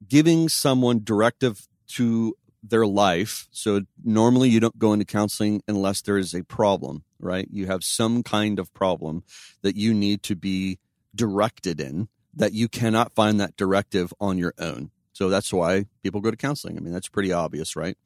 giving 0.06 0.50
someone 0.50 1.00
directive 1.02 1.66
to 1.92 2.36
their 2.62 2.86
life. 2.86 3.48
So, 3.52 3.86
normally 4.04 4.50
you 4.50 4.60
don't 4.60 4.78
go 4.78 4.92
into 4.92 5.06
counseling 5.06 5.62
unless 5.66 6.02
there 6.02 6.18
is 6.18 6.34
a 6.34 6.44
problem, 6.44 7.04
right? 7.18 7.48
You 7.50 7.68
have 7.68 7.82
some 7.82 8.22
kind 8.22 8.58
of 8.58 8.74
problem 8.74 9.24
that 9.62 9.76
you 9.76 9.94
need 9.94 10.22
to 10.24 10.36
be 10.36 10.78
directed 11.14 11.80
in 11.80 12.08
that 12.34 12.52
you 12.52 12.68
cannot 12.68 13.14
find 13.14 13.40
that 13.40 13.56
directive 13.56 14.12
on 14.20 14.36
your 14.36 14.52
own. 14.58 14.90
So 15.18 15.28
that's 15.28 15.52
why 15.52 15.86
people 16.04 16.20
go 16.20 16.30
to 16.30 16.36
counseling. 16.36 16.76
I 16.76 16.80
mean, 16.80 16.92
that's 16.92 17.08
pretty 17.08 17.32
obvious, 17.32 17.74
right? 17.74 17.98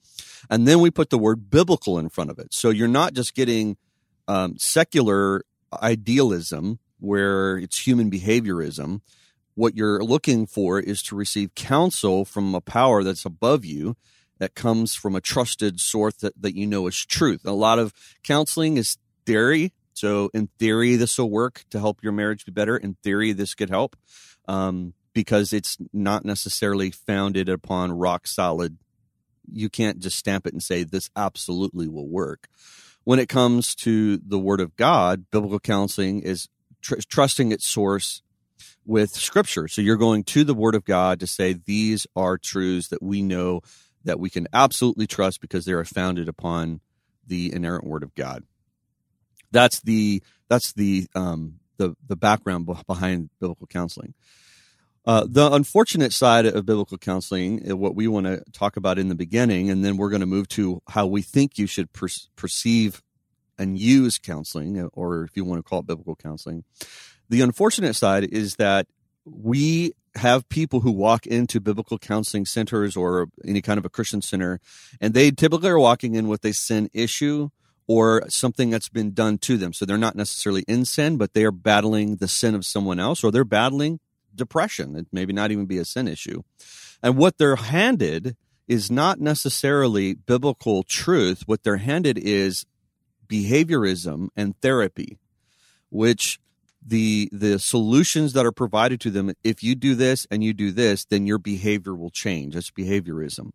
And 0.49 0.67
then 0.67 0.81
we 0.81 0.91
put 0.91 1.11
the 1.11 1.19
word 1.19 1.51
biblical 1.51 1.99
in 1.99 2.09
front 2.09 2.31
of 2.31 2.39
it. 2.39 2.55
So 2.55 2.71
you're 2.71 2.89
not 2.89 3.13
just 3.13 3.35
getting 3.35 3.77
um, 4.29 4.57
secular 4.57 5.43
idealism 5.75 6.79
where 7.01 7.59
it's 7.59 7.87
human 7.87 8.11
behaviorism. 8.11 9.03
What 9.55 9.77
you're 9.77 10.03
looking 10.03 10.47
for 10.47 10.81
is 10.81 11.03
to 11.03 11.15
receive 11.15 11.55
counsel 11.55 12.25
from 12.25 12.55
a 12.55 12.63
power 12.63 13.05
that's 13.05 13.27
above 13.27 13.63
you 13.63 13.95
that 14.39 14.55
comes 14.55 14.95
from 14.95 15.15
a 15.15 15.21
trusted 15.21 15.81
source 15.81 16.15
that, 16.15 16.33
that 16.41 16.57
you 16.57 16.67
know 16.67 16.87
is 16.87 16.97
truth. 17.05 17.45
A 17.45 17.53
lot 17.53 17.79
of 17.79 17.93
counseling 18.23 18.79
is 18.79 18.97
theory 19.27 19.75
So, 19.93 20.31
in 20.33 20.49
theory, 20.59 20.97
this 20.97 21.19
will 21.19 21.29
work 21.29 21.67
to 21.73 21.79
help 21.79 22.03
your 22.03 22.13
marriage 22.13 22.47
be 22.47 22.53
better. 22.53 22.75
In 22.75 22.97
theory, 23.03 23.33
this 23.33 23.55
could 23.55 23.69
help 23.69 23.97
um, 24.49 24.95
because 25.15 25.53
it's 25.53 25.77
not 25.93 26.25
necessarily 26.25 26.91
founded 26.91 27.49
upon 27.49 27.93
rock 27.93 28.27
solid. 28.27 28.79
You 29.51 29.69
can't 29.69 29.99
just 29.99 30.19
stamp 30.19 30.47
it 30.47 30.53
and 30.53 30.63
say 30.63 30.85
this 30.85 31.11
absolutely 31.17 31.89
will 31.89 32.09
work. 32.09 32.49
When 33.05 33.19
it 33.19 33.29
comes 33.29 33.75
to 33.77 34.19
the 34.19 34.39
Word 34.39 34.61
of 34.61 34.77
God, 34.77 35.27
biblical 35.31 35.59
counseling 35.59 36.23
is 36.23 36.49
tr- 36.81 37.01
trusting 37.09 37.51
its 37.51 37.67
source 37.67 38.23
with 38.85 39.11
Scripture. 39.11 39.69
So 39.69 39.83
you're 39.83 39.97
going 39.97 40.25
to 40.25 40.45
the 40.45 40.55
Word 40.55 40.75
of 40.75 40.85
God 40.85 41.21
to 41.21 41.27
say 41.27 41.53
these 41.53 42.07
are 42.15 42.39
truths 42.39 42.89
that 42.89 43.03
we 43.03 43.23
know 43.23 43.61
that 44.05 44.21
we 44.21 44.31
can 44.31 44.47
absolutely 44.53 45.07
trust 45.07 45.41
because 45.41 45.65
they 45.65 45.73
are 45.73 45.85
founded 45.85 46.29
upon 46.29 46.81
the 47.27 47.53
inerrant 47.53 47.87
Word 47.87 48.03
of 48.03 48.15
God 48.15 48.45
that's 49.53 49.81
the 49.81 50.23
that's 50.49 50.73
the 50.73 51.07
um, 51.15 51.61
the 51.77 51.95
the 52.09 52.17
background 52.17 52.69
behind 52.87 53.31
biblical 53.41 53.67
counseling. 53.69 54.15
Uh, 55.05 55.27
the 55.29 55.53
unfortunate 55.53 56.13
side 56.13 56.47
of 56.47 56.65
biblical 56.65 56.97
counseling, 56.97 57.59
what 57.79 57.97
we 57.97 58.07
want 58.07 58.27
to 58.27 58.41
talk 58.53 58.77
about 58.77 58.99
in 58.99 59.09
the 59.09 59.17
beginning, 59.17 59.69
and 59.69 59.85
then 59.85 59.97
we're 59.97 60.11
going 60.11 60.21
to 60.21 60.27
move 60.27 60.47
to 60.49 60.81
how 60.91 61.07
we 61.07 61.23
think 61.23 61.59
you 61.59 61.67
should 61.67 61.93
per- 61.93 62.07
perceive 62.37 63.03
and 63.59 63.79
use 63.79 64.19
counseling, 64.19 64.81
or 64.93 65.25
if 65.25 65.37
you 65.37 65.45
want 65.45 65.59
to 65.59 65.69
call 65.69 65.81
it 65.81 65.87
biblical 65.87 66.15
counseling. 66.15 66.65
The 67.29 67.41
unfortunate 67.41 67.95
side 67.95 68.25
is 68.25 68.57
that 68.57 68.87
we 69.25 69.93
have 70.15 70.49
people 70.49 70.81
who 70.81 70.93
walk 70.93 71.27
into 71.27 71.61
biblical 71.61 71.99
counseling 71.99 72.45
centers 72.45 72.97
or 72.97 73.29
any 73.45 73.63
kind 73.63 73.79
of 73.79 73.85
a 73.85 73.89
Christian 73.91 74.23
center, 74.23 74.61
and 75.01 75.15
they 75.15 75.33
typically 75.33 75.71
are 75.71 75.79
walking 75.79 76.15
in 76.15 76.29
with 76.29 76.45
a 76.45 76.53
sin 76.53 76.89
issue 76.93 77.49
or 77.89 78.23
something 78.29 78.71
that's 78.71 78.89
been 78.89 79.13
done 79.13 79.37
to 79.39 79.57
them. 79.57 79.73
So 79.73 79.85
they're 79.85 79.99
not 79.99 80.15
necessarily 80.15 80.65
in 80.69 80.85
sin, 80.85 81.17
but 81.17 81.35
they 81.35 81.45
are 81.45 81.51
battling 81.51 82.17
the 82.17 82.29
sin 82.29 82.55
of 82.55 82.65
someone 82.65 83.01
else, 83.01 83.25
or 83.25 83.33
they're 83.33 83.45
battling 83.45 83.99
depression. 84.35 84.97
It 84.97 85.07
maybe 85.13 85.33
not 85.33 85.51
even 85.51 85.67
be 85.67 85.79
a 85.79 85.85
sin 85.85 86.09
issue. 86.09 86.43
And 87.03 87.17
what 87.17 87.39
they're 87.39 87.57
handed 87.57 88.37
is 88.69 88.91
not 88.91 89.21
necessarily 89.21 90.15
biblical 90.15 90.83
truth. 90.83 91.43
What 91.47 91.63
they're 91.63 91.79
handed 91.79 92.19
is 92.19 92.65
behaviorism 93.27 94.29
and 94.37 94.59
therapy, 94.61 95.19
which 95.91 96.39
the 96.85 97.29
the 97.33 97.59
solutions 97.59 98.33
that 98.33 98.45
are 98.45 98.53
provided 98.53 99.01
to 99.01 99.11
them 99.11 99.33
if 99.45 99.63
you 99.63 99.75
do 99.75 99.95
this 99.95 100.27
and 100.33 100.43
you 100.43 100.53
do 100.53 100.73
this 100.73 101.05
then 101.05 101.29
your 101.29 101.39
behavior 101.39 101.95
will 101.95 102.11
change 102.11 102.55
that's 102.55 102.73
behaviorism 102.73 103.53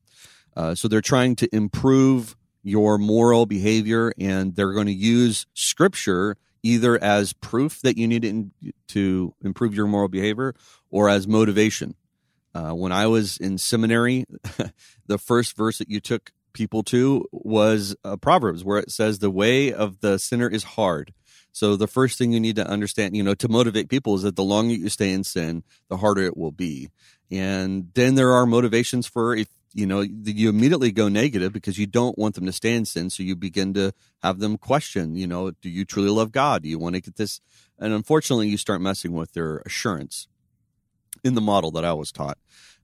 uh, 0.58 0.74
so 0.74 0.88
they're 0.88 1.02
trying 1.02 1.36
to 1.36 1.56
improve 1.56 2.36
your 2.64 2.98
moral 2.98 3.46
behavior, 3.46 4.12
and 4.20 4.56
they're 4.56 4.74
going 4.74 4.88
to 4.88 4.94
use 4.94 5.46
scripture 5.54 6.36
either 6.64 7.02
as 7.02 7.34
proof 7.34 7.82
that 7.82 7.98
you 7.98 8.08
need 8.08 8.52
to 8.90 9.34
improve 9.44 9.74
your 9.74 9.88
moral 9.88 10.08
behavior 10.08 10.56
or 10.90 11.10
as 11.10 11.28
motivation. 11.28 11.96
Uh, 12.54 12.72
when 12.72 12.92
I 12.92 13.08
was 13.08 13.38
in 13.38 13.58
seminary, 13.58 14.26
the 15.08 15.18
first 15.18 15.56
verse 15.56 15.78
that 15.78 15.90
you 15.90 16.00
took 16.00 16.32
people 16.54 16.82
to 16.84 17.26
was 17.32 17.96
uh, 18.04 18.18
Proverbs, 18.18 18.64
where 18.64 18.80
it 18.80 18.92
says, 18.92 19.20
The 19.20 19.30
way 19.30 19.72
of 19.72 20.00
the 20.00 20.18
sinner 20.18 20.50
is 20.50 20.64
hard. 20.64 21.14
So 21.52 21.76
the 21.76 21.88
first 21.88 22.18
thing 22.18 22.34
you 22.34 22.40
need 22.40 22.56
to 22.58 22.68
understand, 22.68 23.16
you 23.16 23.24
know, 23.24 23.36
to 23.36 23.50
motivate 23.50 23.90
people 23.90 24.16
is 24.16 24.22
that 24.24 24.36
the 24.36 24.44
longer 24.44 24.76
you 24.76 24.90
stay 24.90 25.12
in 25.12 25.24
sin, 25.24 25.64
the 25.90 25.98
harder 25.98 26.24
it 26.24 26.38
will 26.38 26.52
be. 26.52 26.90
And 27.32 27.90
then 27.94 28.16
there 28.16 28.32
are 28.34 28.46
motivations 28.46 29.08
for 29.08 29.36
if 29.36 29.48
you 29.74 29.86
know 29.86 30.02
you 30.02 30.50
immediately 30.50 30.92
go 30.92 31.08
negative 31.08 31.54
because 31.54 31.78
you 31.78 31.86
don't 31.86 32.18
want 32.18 32.36
them 32.36 32.46
to 32.46 32.52
stay 32.52 32.74
in 32.74 32.86
sin 32.86 33.10
so 33.10 33.24
you 33.24 33.36
begin 33.36 33.74
to 33.74 33.94
have 34.24 34.40
them 34.40 34.58
question 34.58 35.16
you 35.16 35.28
know 35.28 35.52
do 35.52 35.70
you 35.70 35.86
truly 35.86 36.10
love 36.10 36.32
god? 36.32 36.64
Do 36.64 36.70
you 36.70 36.80
want 36.80 36.96
to 36.96 37.02
get 37.02 37.16
this? 37.16 37.42
And 37.80 37.94
unfortunately 37.94 38.48
you 38.48 38.58
start 38.58 38.82
messing 38.82 39.14
with 39.14 39.34
their 39.34 39.58
assurance 39.66 40.28
in 41.24 41.36
the 41.36 41.42
model 41.42 41.72
that 41.72 41.86
i 41.86 41.94
was 41.94 42.12
taught. 42.12 42.38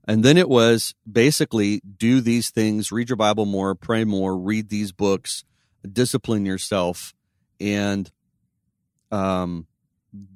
And 0.06 0.22
then 0.22 0.36
it 0.36 0.50
was 0.50 0.94
basically 1.10 1.80
do 1.80 2.20
these 2.20 2.50
things 2.50 2.92
read 2.92 3.08
your 3.08 3.16
bible 3.16 3.46
more 3.46 3.74
pray 3.74 4.04
more 4.04 4.36
read 4.36 4.68
these 4.68 4.92
books 4.92 5.44
discipline 5.90 6.46
yourself 6.46 7.14
and 7.60 8.10
um 9.10 9.66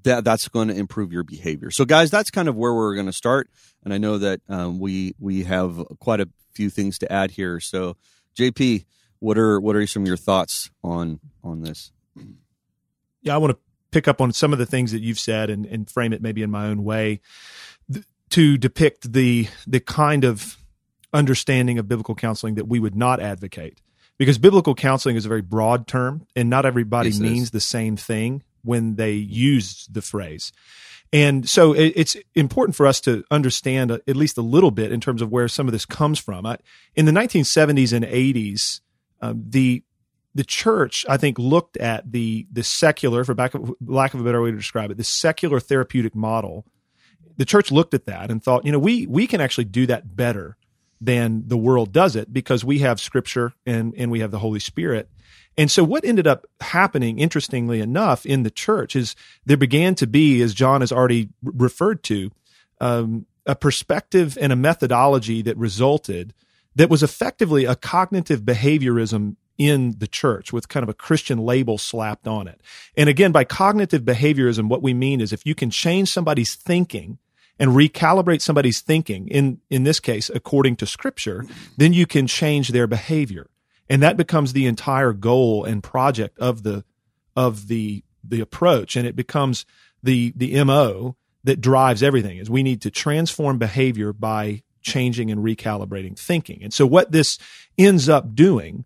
that 0.02 0.24
that's 0.24 0.48
going 0.48 0.68
to 0.68 0.74
improve 0.74 1.12
your 1.12 1.22
behavior. 1.22 1.70
So, 1.70 1.84
guys, 1.84 2.10
that's 2.10 2.30
kind 2.30 2.48
of 2.48 2.56
where 2.56 2.74
we're 2.74 2.94
going 2.94 3.06
to 3.06 3.12
start. 3.12 3.48
And 3.84 3.94
I 3.94 3.98
know 3.98 4.18
that 4.18 4.40
um, 4.48 4.78
we 4.78 5.14
we 5.18 5.44
have 5.44 5.84
quite 6.00 6.20
a 6.20 6.28
few 6.52 6.70
things 6.70 6.98
to 6.98 7.12
add 7.12 7.32
here. 7.32 7.60
So, 7.60 7.96
JP, 8.36 8.84
what 9.20 9.38
are 9.38 9.60
what 9.60 9.76
are 9.76 9.86
some 9.86 10.02
of 10.02 10.08
your 10.08 10.16
thoughts 10.16 10.70
on 10.82 11.20
on 11.44 11.62
this? 11.62 11.92
Yeah, 13.22 13.34
I 13.34 13.38
want 13.38 13.52
to 13.52 13.58
pick 13.90 14.08
up 14.08 14.20
on 14.20 14.32
some 14.32 14.52
of 14.52 14.58
the 14.58 14.66
things 14.66 14.92
that 14.92 15.02
you've 15.02 15.18
said 15.18 15.50
and, 15.50 15.64
and 15.66 15.90
frame 15.90 16.12
it 16.12 16.22
maybe 16.22 16.42
in 16.42 16.50
my 16.50 16.66
own 16.66 16.84
way 16.84 17.20
th- 17.92 18.04
to 18.30 18.58
depict 18.58 19.12
the 19.12 19.48
the 19.66 19.80
kind 19.80 20.24
of 20.24 20.56
understanding 21.12 21.78
of 21.78 21.88
biblical 21.88 22.14
counseling 22.14 22.54
that 22.56 22.68
we 22.68 22.78
would 22.78 22.94
not 22.94 23.18
advocate 23.18 23.80
because 24.18 24.36
biblical 24.36 24.74
counseling 24.74 25.16
is 25.16 25.24
a 25.24 25.28
very 25.28 25.40
broad 25.40 25.86
term 25.86 26.26
and 26.36 26.50
not 26.50 26.66
everybody 26.66 27.08
yes, 27.08 27.18
means 27.18 27.50
the 27.50 27.60
same 27.60 27.96
thing 27.96 28.42
when 28.62 28.96
they 28.96 29.12
used 29.12 29.94
the 29.94 30.02
phrase. 30.02 30.52
And 31.12 31.48
so 31.48 31.72
it, 31.72 31.92
it's 31.96 32.16
important 32.34 32.76
for 32.76 32.86
us 32.86 33.00
to 33.02 33.24
understand 33.30 33.90
at 33.90 34.16
least 34.16 34.36
a 34.36 34.42
little 34.42 34.70
bit 34.70 34.92
in 34.92 35.00
terms 35.00 35.22
of 35.22 35.30
where 35.30 35.48
some 35.48 35.66
of 35.66 35.72
this 35.72 35.86
comes 35.86 36.18
from. 36.18 36.44
I, 36.44 36.58
in 36.94 37.06
the 37.06 37.12
1970s 37.12 37.92
and 37.92 38.04
80s, 38.04 38.80
um, 39.20 39.44
the 39.48 39.82
the 40.34 40.44
church, 40.44 41.04
I 41.08 41.16
think, 41.16 41.38
looked 41.38 41.76
at 41.78 42.12
the 42.12 42.46
the 42.52 42.62
secular, 42.62 43.24
for 43.24 43.34
back 43.34 43.54
of, 43.54 43.74
lack 43.84 44.14
of 44.14 44.20
a 44.20 44.22
better 44.22 44.42
way 44.42 44.50
to 44.50 44.56
describe 44.56 44.90
it, 44.90 44.96
the 44.96 45.04
secular 45.04 45.58
therapeutic 45.58 46.14
model. 46.14 46.66
The 47.38 47.44
church 47.44 47.72
looked 47.72 47.94
at 47.94 48.06
that 48.06 48.30
and 48.30 48.42
thought, 48.42 48.64
you 48.64 48.72
know, 48.72 48.78
we 48.78 49.06
we 49.06 49.26
can 49.26 49.40
actually 49.40 49.64
do 49.64 49.86
that 49.86 50.14
better 50.16 50.56
than 51.00 51.44
the 51.46 51.56
world 51.56 51.92
does 51.92 52.16
it 52.16 52.32
because 52.32 52.64
we 52.64 52.80
have 52.80 53.00
Scripture 53.00 53.54
and 53.64 53.94
and 53.96 54.10
we 54.10 54.20
have 54.20 54.30
the 54.30 54.38
Holy 54.38 54.60
Spirit. 54.60 55.08
And 55.56 55.70
so, 55.70 55.82
what 55.82 56.04
ended 56.04 56.26
up 56.26 56.46
happening, 56.60 57.18
interestingly 57.18 57.80
enough, 57.80 58.24
in 58.24 58.44
the 58.44 58.50
church 58.50 58.94
is 58.94 59.16
there 59.44 59.56
began 59.56 59.96
to 59.96 60.06
be, 60.06 60.40
as 60.40 60.54
John 60.54 60.82
has 60.82 60.92
already 60.92 61.30
referred 61.42 62.04
to, 62.04 62.30
um, 62.80 63.26
a 63.44 63.56
perspective 63.56 64.38
and 64.40 64.52
a 64.52 64.56
methodology 64.56 65.42
that 65.42 65.56
resulted 65.56 66.32
that 66.76 66.90
was 66.90 67.02
effectively 67.02 67.64
a 67.64 67.74
cognitive 67.74 68.42
behaviorism 68.42 69.34
in 69.56 69.96
the 69.98 70.06
church 70.06 70.52
with 70.52 70.68
kind 70.68 70.84
of 70.84 70.88
a 70.88 70.94
Christian 70.94 71.38
label 71.38 71.76
slapped 71.76 72.28
on 72.28 72.46
it. 72.46 72.60
And 72.96 73.08
again, 73.08 73.32
by 73.32 73.42
cognitive 73.42 74.02
behaviorism, 74.02 74.68
what 74.68 74.82
we 74.82 74.94
mean 74.94 75.20
is 75.20 75.32
if 75.32 75.44
you 75.44 75.56
can 75.56 75.70
change 75.70 76.10
somebody's 76.10 76.54
thinking 76.54 77.18
and 77.58 77.72
recalibrate 77.72 78.40
somebody's 78.40 78.80
thinking, 78.80 79.28
in, 79.28 79.60
in 79.68 79.84
this 79.84 80.00
case, 80.00 80.30
according 80.32 80.76
to 80.76 80.86
scripture, 80.86 81.44
then 81.76 81.92
you 81.92 82.06
can 82.06 82.26
change 82.26 82.68
their 82.68 82.86
behavior. 82.86 83.50
And 83.90 84.02
that 84.02 84.16
becomes 84.16 84.52
the 84.52 84.66
entire 84.66 85.12
goal 85.12 85.64
and 85.64 85.82
project 85.82 86.38
of 86.38 86.62
the 86.62 86.84
of 87.34 87.68
the 87.68 88.04
the 88.22 88.40
approach. 88.40 88.96
And 88.96 89.06
it 89.06 89.16
becomes 89.16 89.64
the 90.02 90.32
the 90.36 90.62
mo 90.64 91.16
that 91.44 91.60
drives 91.60 92.02
everything 92.02 92.36
is 92.38 92.50
we 92.50 92.62
need 92.62 92.82
to 92.82 92.90
transform 92.90 93.58
behavior 93.58 94.12
by 94.12 94.62
changing 94.82 95.30
and 95.30 95.42
recalibrating 95.42 96.18
thinking. 96.18 96.62
And 96.62 96.72
so 96.72 96.86
what 96.86 97.12
this 97.12 97.38
ends 97.76 98.08
up 98.08 98.34
doing 98.34 98.84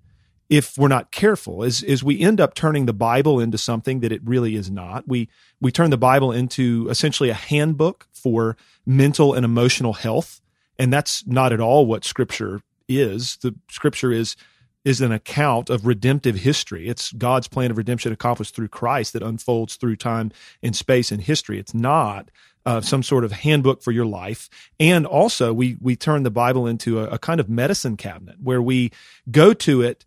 if 0.53 0.77
we're 0.77 0.87
not 0.87 1.11
careful 1.11 1.63
is 1.63 1.83
is 1.83 2.05
we 2.05 2.21
end 2.21 2.39
up 2.39 2.53
turning 2.53 2.85
the 2.85 2.93
bible 2.93 3.41
into 3.41 3.57
something 3.57 4.01
that 4.01 4.13
it 4.13 4.21
really 4.23 4.55
is 4.55 4.71
not 4.71 5.09
we 5.09 5.27
we 5.63 5.73
turn 5.73 5.89
the 5.89 5.97
bible 5.97 6.31
into 6.31 6.87
essentially 6.91 7.31
a 7.31 7.35
handbook 7.35 8.07
for 8.13 8.55
mental 8.85 9.33
and 9.33 9.47
emotional 9.47 9.95
health 9.95 10.43
and 10.79 10.93
that's 10.93 11.27
not 11.27 11.55
at 11.55 11.61
all 11.61 11.87
what 11.87 12.05
scripture 12.05 12.61
is 12.87 13.39
the 13.41 13.55
scripture 13.71 14.13
is 14.13 14.37
is 14.85 15.01
an 15.01 15.13
account 15.13 15.71
of 15.71 15.87
redemptive 15.87 16.35
history. 16.35 16.89
It's 16.89 17.13
God's 17.13 17.47
plan 17.47 17.71
of 17.71 17.77
redemption 17.77 18.13
accomplished 18.13 18.57
through 18.57 18.67
Christ 18.67 19.13
that 19.13 19.23
unfolds 19.23 19.77
through 19.77 19.95
time 19.95 20.33
and 20.61 20.75
space 20.75 21.13
and 21.13 21.23
history. 21.23 21.61
It's 21.61 21.73
not 21.73 22.33
uh, 22.67 22.81
some 22.81 23.05
sort 23.05 23.23
of 23.23 23.31
handbook 23.31 23.81
for 23.81 23.93
your 23.93 24.07
life. 24.07 24.51
And 24.81 25.07
also, 25.07 25.53
we 25.53 25.77
we 25.81 25.95
turn 25.95 26.25
the 26.25 26.33
Bible 26.33 26.67
into 26.67 26.99
a, 26.99 27.11
a 27.11 27.19
kind 27.19 27.39
of 27.39 27.49
medicine 27.49 27.97
cabinet 27.97 28.37
where 28.43 28.61
we 28.61 28.91
go 29.31 29.53
to 29.55 29.83
it 29.83 30.05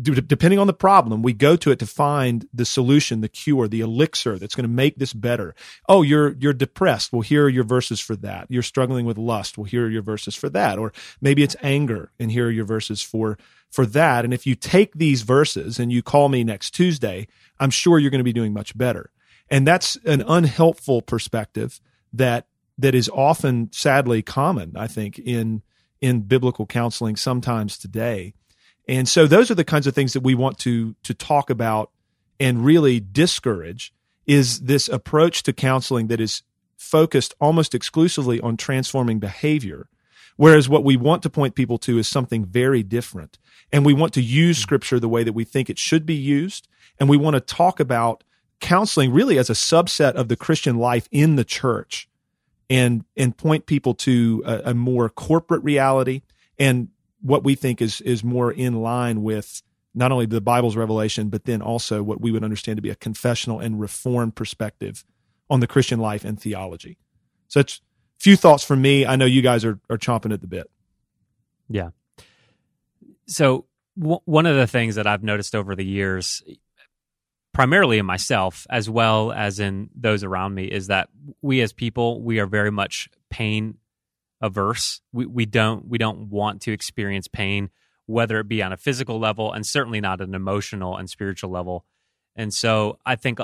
depending 0.00 0.58
on 0.58 0.66
the 0.66 0.72
problem, 0.72 1.22
we 1.22 1.32
go 1.32 1.56
to 1.56 1.70
it 1.70 1.78
to 1.78 1.86
find 1.86 2.48
the 2.52 2.64
solution, 2.64 3.20
the 3.20 3.28
cure, 3.28 3.68
the 3.68 3.80
elixir 3.80 4.38
that's 4.38 4.54
going 4.54 4.64
to 4.64 4.68
make 4.68 4.96
this 4.96 5.12
better. 5.12 5.54
Oh, 5.88 6.02
you're 6.02 6.32
you're 6.32 6.52
depressed. 6.52 7.12
Well, 7.12 7.22
here 7.22 7.44
are 7.44 7.48
your 7.48 7.64
verses 7.64 8.00
for 8.00 8.16
that. 8.16 8.46
You're 8.48 8.62
struggling 8.62 9.06
with 9.06 9.18
lust. 9.18 9.56
Well, 9.56 9.64
here 9.64 9.86
are 9.86 9.90
your 9.90 10.02
verses 10.02 10.34
for 10.34 10.48
that. 10.50 10.78
Or 10.78 10.92
maybe 11.20 11.42
it's 11.42 11.56
anger, 11.62 12.10
and 12.18 12.30
here 12.30 12.46
are 12.46 12.50
your 12.50 12.64
verses 12.64 13.02
for 13.02 13.38
for 13.70 13.86
that. 13.86 14.24
And 14.24 14.34
if 14.34 14.46
you 14.46 14.54
take 14.54 14.94
these 14.94 15.22
verses 15.22 15.78
and 15.78 15.92
you 15.92 16.02
call 16.02 16.28
me 16.28 16.44
next 16.44 16.72
Tuesday, 16.72 17.28
I'm 17.58 17.70
sure 17.70 17.98
you're 17.98 18.10
going 18.10 18.18
to 18.18 18.24
be 18.24 18.32
doing 18.32 18.52
much 18.52 18.76
better. 18.76 19.10
And 19.48 19.66
that's 19.66 19.96
an 20.04 20.22
unhelpful 20.26 21.02
perspective 21.02 21.80
that 22.12 22.46
that 22.78 22.94
is 22.94 23.08
often 23.10 23.70
sadly 23.72 24.22
common, 24.22 24.72
I 24.76 24.86
think, 24.86 25.18
in 25.18 25.62
in 26.00 26.22
biblical 26.22 26.66
counseling 26.66 27.16
sometimes 27.16 27.78
today. 27.78 28.34
And 28.90 29.08
so 29.08 29.28
those 29.28 29.52
are 29.52 29.54
the 29.54 29.64
kinds 29.64 29.86
of 29.86 29.94
things 29.94 30.14
that 30.14 30.24
we 30.24 30.34
want 30.34 30.58
to 30.58 30.96
to 31.04 31.14
talk 31.14 31.48
about 31.48 31.92
and 32.40 32.64
really 32.64 32.98
discourage 32.98 33.94
is 34.26 34.62
this 34.62 34.88
approach 34.88 35.44
to 35.44 35.52
counseling 35.52 36.08
that 36.08 36.20
is 36.20 36.42
focused 36.76 37.32
almost 37.40 37.72
exclusively 37.72 38.40
on 38.40 38.56
transforming 38.56 39.20
behavior. 39.20 39.88
Whereas 40.36 40.68
what 40.68 40.82
we 40.82 40.96
want 40.96 41.22
to 41.22 41.30
point 41.30 41.54
people 41.54 41.78
to 41.78 41.98
is 41.98 42.08
something 42.08 42.44
very 42.44 42.82
different. 42.82 43.38
And 43.72 43.86
we 43.86 43.94
want 43.94 44.12
to 44.14 44.22
use 44.22 44.58
hmm. 44.58 44.62
scripture 44.62 44.98
the 44.98 45.08
way 45.08 45.22
that 45.22 45.34
we 45.34 45.44
think 45.44 45.70
it 45.70 45.78
should 45.78 46.04
be 46.04 46.14
used. 46.14 46.66
And 46.98 47.08
we 47.08 47.16
want 47.16 47.34
to 47.34 47.40
talk 47.40 47.78
about 47.78 48.24
counseling 48.60 49.12
really 49.12 49.38
as 49.38 49.48
a 49.48 49.54
subset 49.54 50.14
of 50.14 50.26
the 50.26 50.36
Christian 50.36 50.78
life 50.78 51.08
in 51.12 51.36
the 51.36 51.44
church 51.44 52.08
and, 52.68 53.04
and 53.16 53.36
point 53.36 53.66
people 53.66 53.94
to 53.94 54.42
a, 54.44 54.70
a 54.70 54.74
more 54.74 55.08
corporate 55.08 55.62
reality 55.62 56.22
and 56.58 56.88
what 57.20 57.44
we 57.44 57.54
think 57.54 57.80
is, 57.82 58.00
is 58.00 58.24
more 58.24 58.50
in 58.50 58.82
line 58.82 59.22
with 59.22 59.62
not 59.94 60.12
only 60.12 60.26
the 60.26 60.40
Bible's 60.40 60.76
revelation, 60.76 61.28
but 61.28 61.44
then 61.44 61.62
also 61.62 62.02
what 62.02 62.20
we 62.20 62.30
would 62.30 62.44
understand 62.44 62.76
to 62.76 62.82
be 62.82 62.90
a 62.90 62.94
confessional 62.94 63.58
and 63.60 63.80
reformed 63.80 64.36
perspective 64.36 65.04
on 65.48 65.60
the 65.60 65.66
Christian 65.66 65.98
life 65.98 66.24
and 66.24 66.40
theology. 66.40 66.96
Such 67.48 67.82
few 68.18 68.36
thoughts 68.36 68.64
from 68.64 68.80
me. 68.80 69.04
I 69.04 69.16
know 69.16 69.24
you 69.24 69.42
guys 69.42 69.64
are, 69.64 69.80
are 69.90 69.98
chomping 69.98 70.32
at 70.32 70.40
the 70.40 70.46
bit. 70.46 70.70
Yeah. 71.68 71.90
So 73.26 73.66
w- 73.98 74.20
one 74.24 74.46
of 74.46 74.56
the 74.56 74.66
things 74.66 74.94
that 74.94 75.06
I've 75.06 75.24
noticed 75.24 75.54
over 75.54 75.74
the 75.74 75.84
years, 75.84 76.42
primarily 77.52 77.98
in 77.98 78.06
myself 78.06 78.66
as 78.70 78.88
well 78.88 79.32
as 79.32 79.58
in 79.58 79.90
those 79.94 80.22
around 80.22 80.54
me, 80.54 80.64
is 80.64 80.86
that 80.86 81.08
we 81.42 81.60
as 81.62 81.72
people 81.72 82.22
we 82.22 82.38
are 82.38 82.46
very 82.46 82.70
much 82.70 83.08
pain 83.28 83.78
averse. 84.40 85.00
We 85.12 85.26
we 85.26 85.46
don't 85.46 85.88
we 85.88 85.98
don't 85.98 86.30
want 86.30 86.62
to 86.62 86.72
experience 86.72 87.28
pain 87.28 87.70
whether 88.10 88.40
it 88.40 88.48
be 88.48 88.60
on 88.60 88.72
a 88.72 88.76
physical 88.76 89.20
level 89.20 89.52
and 89.52 89.64
certainly 89.64 90.00
not 90.00 90.20
an 90.20 90.34
emotional 90.34 90.96
and 90.96 91.08
spiritual 91.08 91.48
level. 91.48 91.84
And 92.34 92.52
so 92.52 92.98
I 93.06 93.14
think 93.14 93.38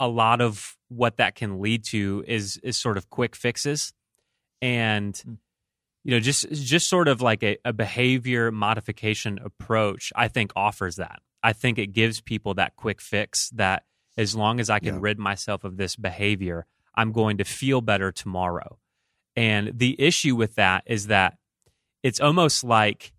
a, 0.00 0.08
lot 0.08 0.40
of 0.40 0.78
what 0.88 1.18
that 1.18 1.34
can 1.34 1.60
lead 1.60 1.84
to 1.86 2.24
is 2.26 2.58
is 2.62 2.78
sort 2.78 2.96
of 2.96 3.10
quick 3.10 3.36
fixes 3.36 3.92
and 4.62 5.16
hmm. 5.16 5.34
you 6.04 6.12
know 6.12 6.20
just 6.20 6.50
just 6.50 6.88
sort 6.88 7.08
of 7.08 7.20
like 7.20 7.42
a, 7.42 7.58
a 7.64 7.72
behavior 7.72 8.50
modification 8.50 9.38
approach 9.44 10.12
I 10.16 10.28
think 10.28 10.52
offers 10.56 10.96
that. 10.96 11.20
I 11.42 11.52
think 11.52 11.78
it 11.78 11.88
gives 11.88 12.20
people 12.20 12.54
that 12.54 12.76
quick 12.76 13.00
fix 13.00 13.50
that 13.50 13.84
as 14.16 14.34
long 14.34 14.58
as 14.58 14.70
I 14.70 14.78
can 14.78 14.94
yeah. 14.94 15.00
rid 15.02 15.18
myself 15.18 15.64
of 15.64 15.76
this 15.76 15.96
behavior, 15.96 16.66
I'm 16.94 17.12
going 17.12 17.38
to 17.38 17.44
feel 17.44 17.80
better 17.80 18.10
tomorrow. 18.10 18.78
And 19.38 19.78
the 19.78 19.94
issue 20.00 20.34
with 20.34 20.56
that 20.56 20.82
is 20.84 21.06
that 21.06 21.38
it's 22.02 22.18
almost 22.18 22.64
like 22.64 23.12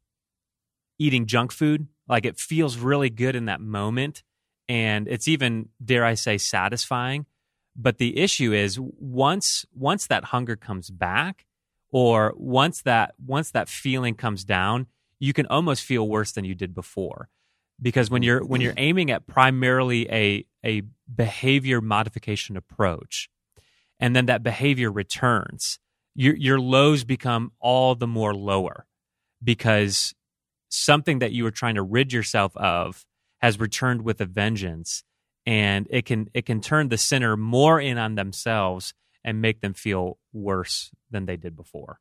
eating 1.00 1.28
junk 1.28 1.54
food. 1.54 1.88
Like 2.10 2.26
it 2.26 2.38
feels 2.38 2.76
really 2.76 3.10
good 3.10 3.38
in 3.38 3.46
that 3.46 3.62
moment. 3.62 4.22
And 4.68 5.08
it's 5.08 5.30
even, 5.30 5.70
dare 5.82 6.04
I 6.04 6.16
say, 6.16 6.38
satisfying. 6.38 7.26
But 7.74 8.00
the 8.00 8.20
issue 8.20 8.52
is 8.52 8.78
once 8.78 9.66
once 9.74 10.08
that 10.08 10.26
hunger 10.26 10.58
comes 10.58 10.90
back, 10.90 11.46
or 11.90 12.34
once 12.36 12.82
that 12.82 13.16
once 13.26 13.52
that 13.52 13.70
feeling 13.70 14.16
comes 14.16 14.44
down, 14.44 14.88
you 15.20 15.32
can 15.32 15.46
almost 15.46 15.86
feel 15.86 16.06
worse 16.06 16.34
than 16.34 16.44
you 16.44 16.54
did 16.54 16.76
before. 16.76 17.30
Because 17.82 18.12
when 18.12 18.24
you're 18.24 18.44
when 18.46 18.60
you're 18.60 18.74
aiming 18.76 19.10
at 19.10 19.26
primarily 19.26 20.12
a 20.12 20.46
a 20.66 20.82
behavior 21.16 21.80
modification 21.80 22.58
approach, 22.58 23.30
and 24.02 24.14
then 24.14 24.26
that 24.26 24.44
behavior 24.44 24.92
returns, 24.92 25.80
your 26.20 26.36
your 26.36 26.60
lows 26.60 27.06
become 27.06 27.52
all 27.62 27.96
the 27.96 28.06
more 28.06 28.34
lower 28.34 28.86
because 29.42 30.14
something 30.68 31.20
that 31.20 31.32
you 31.32 31.46
were 31.46 31.52
trying 31.52 31.76
to 31.76 31.82
rid 31.82 32.12
yourself 32.12 32.56
of 32.58 33.06
has 33.38 33.58
returned 33.58 34.02
with 34.02 34.20
a 34.20 34.26
vengeance 34.26 35.04
and 35.46 35.88
it 35.90 36.06
can 36.06 36.30
it 36.34 36.46
can 36.46 36.60
turn 36.60 36.90
the 36.90 36.98
sinner 36.98 37.38
more 37.38 37.80
in 37.80 37.98
on 37.98 38.16
themselves 38.16 38.94
and 39.24 39.42
make 39.42 39.62
them 39.62 39.74
feel 39.74 40.18
worse 40.34 40.92
than 41.10 41.26
they 41.26 41.38
did 41.38 41.56
before 41.56 42.00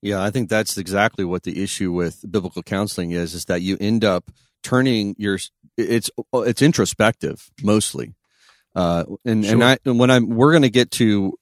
yeah 0.00 0.22
i 0.22 0.30
think 0.30 0.48
that's 0.48 0.78
exactly 0.78 1.26
what 1.26 1.42
the 1.42 1.62
issue 1.62 1.92
with 1.92 2.24
biblical 2.30 2.62
counseling 2.62 3.10
is 3.10 3.34
is 3.34 3.44
that 3.44 3.60
you 3.60 3.76
end 3.82 4.02
up 4.02 4.30
turning 4.62 5.14
your 5.18 5.38
it's 5.76 6.10
it's 6.32 6.62
introspective 6.62 7.50
mostly 7.62 8.14
uh 8.74 9.04
and 9.26 9.44
sure. 9.44 9.54
and 9.54 9.62
i 9.62 9.76
and 9.84 9.98
when 9.98 10.10
i'm 10.10 10.30
we're 10.30 10.52
going 10.52 10.62
to 10.62 10.70
get 10.70 10.90
to 10.90 11.38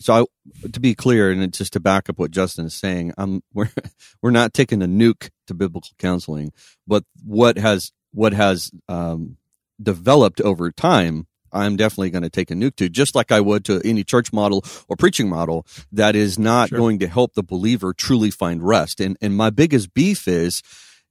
so 0.00 0.26
I, 0.64 0.68
to 0.72 0.80
be 0.80 0.94
clear, 0.94 1.30
and 1.30 1.52
just 1.52 1.74
to 1.74 1.80
back 1.80 2.08
up 2.08 2.18
what 2.18 2.30
Justin 2.30 2.66
is 2.66 2.74
saying, 2.74 3.12
I'm 3.18 3.42
we're 3.54 3.70
we're 4.22 4.30
not 4.30 4.54
taking 4.54 4.82
a 4.82 4.86
nuke 4.86 5.30
to 5.46 5.54
biblical 5.54 5.90
counseling, 5.98 6.52
but 6.86 7.04
what 7.24 7.58
has 7.58 7.92
what 8.12 8.32
has 8.32 8.70
um, 8.88 9.36
developed 9.80 10.40
over 10.40 10.70
time, 10.70 11.26
I'm 11.52 11.76
definitely 11.76 12.10
going 12.10 12.22
to 12.22 12.30
take 12.30 12.50
a 12.50 12.54
nuke 12.54 12.76
to, 12.76 12.88
just 12.88 13.14
like 13.14 13.30
I 13.30 13.40
would 13.40 13.64
to 13.66 13.80
any 13.84 14.02
church 14.04 14.32
model 14.32 14.64
or 14.88 14.96
preaching 14.96 15.28
model 15.28 15.66
that 15.92 16.16
is 16.16 16.38
not 16.38 16.70
sure. 16.70 16.78
going 16.78 16.98
to 17.00 17.06
help 17.06 17.34
the 17.34 17.42
believer 17.42 17.92
truly 17.92 18.30
find 18.30 18.66
rest. 18.66 19.00
And 19.00 19.16
and 19.20 19.36
my 19.36 19.50
biggest 19.50 19.92
beef 19.94 20.26
is 20.26 20.62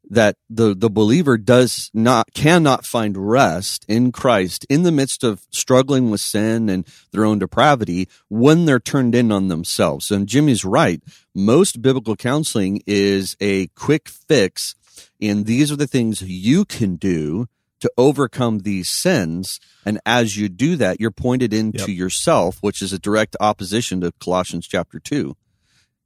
that 0.10 0.36
the, 0.50 0.74
the 0.74 0.90
believer 0.90 1.38
does 1.38 1.92
not, 1.94 2.34
cannot 2.34 2.86
find 2.86 3.16
rest 3.16 3.86
in 3.88 4.12
Christ 4.12 4.66
in 4.70 4.84
the 4.84 4.92
midst 4.92 5.24
of 5.24 5.46
struggling 5.52 6.10
with 6.10 6.22
sin 6.22 6.68
and 6.70 6.86
their 7.12 7.26
own 7.26 7.40
depravity 7.40 8.10
when 8.28 8.66
they're 8.66 8.80
turned 8.80 9.14
in 9.14 9.32
on 9.32 9.48
themselves. 9.48 10.10
And 10.10 10.28
Jimmy's 10.28 10.66
right. 10.66 11.02
Most 11.36 11.82
biblical 11.82 12.16
counseling 12.16 12.82
is 12.88 13.38
a 13.40 13.68
quick 13.68 14.10
fix. 14.10 14.76
And 15.22 15.46
these 15.46 15.72
are 15.72 15.76
the 15.78 15.88
things 15.88 16.22
you 16.22 16.66
can 16.66 16.96
do 16.96 17.48
to 17.80 17.92
overcome 17.98 18.60
these 18.60 18.90
sins. 18.90 19.60
And 19.86 20.00
as 20.06 20.38
you 20.38 20.50
do 20.50 20.76
that, 20.78 21.00
you're 21.00 21.12
pointed 21.12 21.54
into 21.54 21.92
yep. 21.92 21.98
yourself, 21.98 22.58
which 22.62 22.82
is 22.82 22.92
a 22.92 23.00
direct 23.00 23.38
opposition 23.40 24.02
to 24.02 24.12
Colossians 24.20 24.68
chapter 24.68 25.00
two. 25.00 25.36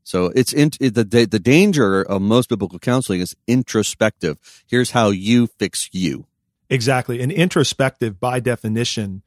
So 0.03 0.31
it's 0.35 0.53
in, 0.53 0.71
the 0.79 1.27
the 1.29 1.39
danger 1.39 2.01
of 2.01 2.21
most 2.21 2.49
biblical 2.49 2.79
counseling 2.79 3.21
is 3.21 3.35
introspective. 3.47 4.37
Here's 4.67 4.91
how 4.91 5.09
you 5.09 5.47
fix 5.47 5.89
you. 5.91 6.25
Exactly, 6.69 7.21
and 7.21 7.31
introspective 7.31 8.19
by 8.19 8.39
definition 8.39 9.21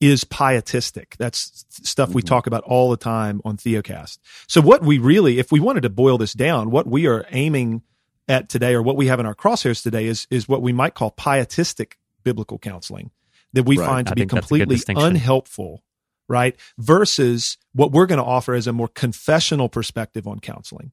is 0.00 0.24
pietistic. 0.24 1.16
That's 1.18 1.64
stuff 1.70 2.10
we 2.10 2.22
mm-hmm. 2.22 2.28
talk 2.28 2.46
about 2.46 2.62
all 2.64 2.90
the 2.90 2.96
time 2.96 3.40
on 3.44 3.56
Theocast. 3.56 4.18
So 4.46 4.60
what 4.60 4.82
we 4.82 4.98
really, 4.98 5.38
if 5.38 5.50
we 5.50 5.60
wanted 5.60 5.82
to 5.82 5.90
boil 5.90 6.18
this 6.18 6.32
down, 6.32 6.70
what 6.70 6.86
we 6.86 7.06
are 7.06 7.26
aiming 7.30 7.82
at 8.28 8.48
today, 8.48 8.74
or 8.74 8.82
what 8.82 8.96
we 8.96 9.06
have 9.06 9.20
in 9.20 9.26
our 9.26 9.34
crosshairs 9.34 9.82
today, 9.82 10.06
is 10.06 10.26
is 10.30 10.48
what 10.48 10.62
we 10.62 10.72
might 10.72 10.94
call 10.94 11.10
pietistic 11.10 11.98
biblical 12.24 12.58
counseling 12.58 13.10
that 13.52 13.64
we 13.64 13.78
right. 13.78 13.86
find 13.86 14.06
to 14.06 14.12
I 14.12 14.14
be 14.14 14.26
completely 14.26 14.78
unhelpful 14.88 15.82
right? 16.28 16.56
Versus 16.78 17.58
what 17.72 17.92
we're 17.92 18.06
going 18.06 18.18
to 18.18 18.24
offer 18.24 18.54
as 18.54 18.66
a 18.66 18.72
more 18.72 18.88
confessional 18.88 19.68
perspective 19.68 20.26
on 20.26 20.40
counseling. 20.40 20.92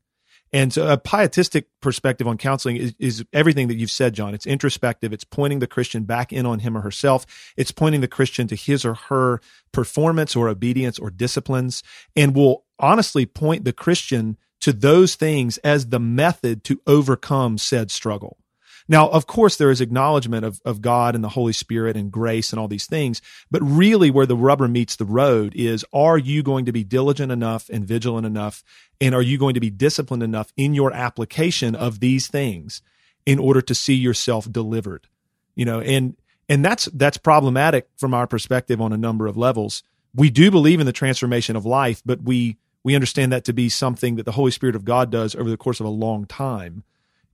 And 0.53 0.71
so 0.71 0.87
a 0.87 0.97
pietistic 0.97 1.67
perspective 1.81 2.27
on 2.27 2.37
counseling 2.37 2.77
is, 2.77 2.95
is, 2.97 3.25
everything 3.33 3.67
that 3.67 3.75
you've 3.75 3.91
said, 3.91 4.13
John. 4.13 4.33
It's 4.33 4.45
introspective. 4.45 5.11
It's 5.11 5.23
pointing 5.23 5.59
the 5.59 5.67
Christian 5.67 6.03
back 6.03 6.31
in 6.31 6.45
on 6.45 6.59
him 6.59 6.77
or 6.77 6.81
herself. 6.81 7.25
It's 7.57 7.71
pointing 7.71 8.01
the 8.01 8.07
Christian 8.07 8.47
to 8.47 8.55
his 8.55 8.85
or 8.85 8.93
her 8.93 9.41
performance 9.73 10.35
or 10.35 10.47
obedience 10.47 10.97
or 10.97 11.09
disciplines 11.09 11.83
and 12.15 12.35
will 12.35 12.63
honestly 12.79 13.25
point 13.25 13.65
the 13.65 13.73
Christian 13.73 14.37
to 14.61 14.71
those 14.71 15.15
things 15.15 15.57
as 15.59 15.89
the 15.89 15.99
method 15.99 16.63
to 16.65 16.79
overcome 16.87 17.57
said 17.57 17.91
struggle. 17.91 18.37
Now, 18.87 19.07
of 19.09 19.25
course, 19.25 19.57
there 19.57 19.71
is 19.71 19.81
acknowledgement 19.81 20.45
of, 20.45 20.61
of 20.63 20.81
God 20.81 21.15
and 21.15 21.23
the 21.23 21.29
Holy 21.29 21.53
Spirit 21.53 21.97
and 21.97 22.11
grace 22.11 22.51
and 22.51 22.59
all 22.59 22.67
these 22.67 22.85
things. 22.85 23.21
But 23.49 23.63
really, 23.63 24.11
where 24.11 24.27
the 24.27 24.37
rubber 24.37 24.67
meets 24.67 24.95
the 24.95 25.05
road 25.05 25.53
is 25.55 25.83
are 25.91 26.17
you 26.17 26.43
going 26.43 26.65
to 26.65 26.71
be 26.71 26.83
diligent 26.83 27.31
enough 27.31 27.67
and 27.69 27.87
vigilant 27.87 28.27
enough? 28.27 28.63
And 29.01 29.15
are 29.15 29.21
you 29.21 29.37
going 29.37 29.55
to 29.55 29.59
be 29.59 29.71
disciplined 29.71 30.23
enough 30.23 30.53
in 30.55 30.73
your 30.73 30.93
application 30.93 31.75
of 31.75 31.99
these 31.99 32.27
things 32.27 32.81
in 33.25 33.39
order 33.39 33.61
to 33.61 33.73
see 33.73 33.95
yourself 33.95 34.51
delivered? 34.51 35.07
You 35.55 35.65
know, 35.65 35.81
and, 35.81 36.15
and 36.47 36.63
that's, 36.63 36.85
that's 36.85 37.17
problematic 37.17 37.89
from 37.97 38.13
our 38.13 38.27
perspective 38.27 38.79
on 38.79 38.93
a 38.93 38.97
number 38.97 39.25
of 39.25 39.35
levels. 39.35 39.83
We 40.13 40.29
do 40.29 40.51
believe 40.51 40.79
in 40.79 40.85
the 40.85 40.93
transformation 40.93 41.55
of 41.55 41.65
life, 41.65 42.03
but 42.05 42.21
we, 42.21 42.57
we 42.83 42.93
understand 42.93 43.31
that 43.31 43.45
to 43.45 43.53
be 43.53 43.67
something 43.67 44.15
that 44.15 44.25
the 44.25 44.33
Holy 44.33 44.51
Spirit 44.51 44.75
of 44.75 44.85
God 44.85 45.09
does 45.09 45.33
over 45.33 45.49
the 45.49 45.57
course 45.57 45.79
of 45.79 45.87
a 45.87 45.89
long 45.89 46.25
time 46.25 46.83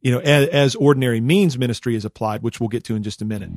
you 0.02 0.12
know, 0.12 0.20
as, 0.20 0.48
as 0.50 0.76
ordinary 0.76 1.22
means 1.22 1.58
ministry 1.58 1.96
is 1.96 2.06
applied, 2.06 2.42
which 2.42 2.60
we'll 2.60 2.70
get 2.70 2.84
to 2.86 2.96
in 2.96 3.04
just 3.04 3.22
a 3.22 3.26
minute. 3.26 3.52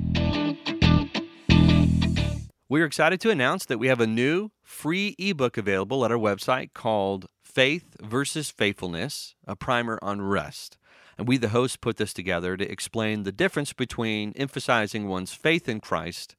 We're 2.69 2.87
excited 2.87 3.21
to 3.21 3.31
announce 3.31 3.67
that 3.67 3.79
we 3.79 3.89
have 3.89 4.01
a 4.01 4.07
new 4.07 4.51
free 4.63 5.15
ebook 5.19 5.57
available 5.57 6.05
at 6.05 6.11
our 6.11 6.19
website 6.19 6.73
called 6.75 7.27
Faith 7.43 7.97
versus 8.01 8.51
Faithfulness, 8.51 9.35
a 9.47 9.55
primer 9.55 9.99
on 10.03 10.21
rest. 10.21 10.77
And 11.17 11.29
we, 11.29 11.37
the 11.37 11.51
hosts, 11.51 11.77
put 11.77 11.97
this 11.97 12.13
together 12.13 12.57
to 12.57 12.71
explain 12.71 13.23
the 13.23 13.33
difference 13.33 13.73
between 13.73 14.33
emphasizing 14.35 15.07
one's 15.07 15.33
faith 15.33 15.69
in 15.69 15.81
Christ 15.81 16.37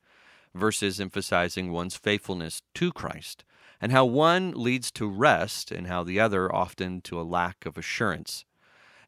versus 0.53 0.99
emphasizing 0.99 1.71
one's 1.71 1.95
faithfulness 1.95 2.61
to 2.73 2.91
Christ, 2.91 3.45
and 3.79 3.91
how 3.91 4.05
one 4.05 4.51
leads 4.51 4.91
to 4.91 5.07
rest 5.07 5.71
and 5.71 5.87
how 5.87 6.03
the 6.03 6.19
other 6.19 6.53
often 6.53 7.01
to 7.01 7.19
a 7.19 7.23
lack 7.23 7.65
of 7.65 7.77
assurance. 7.77 8.45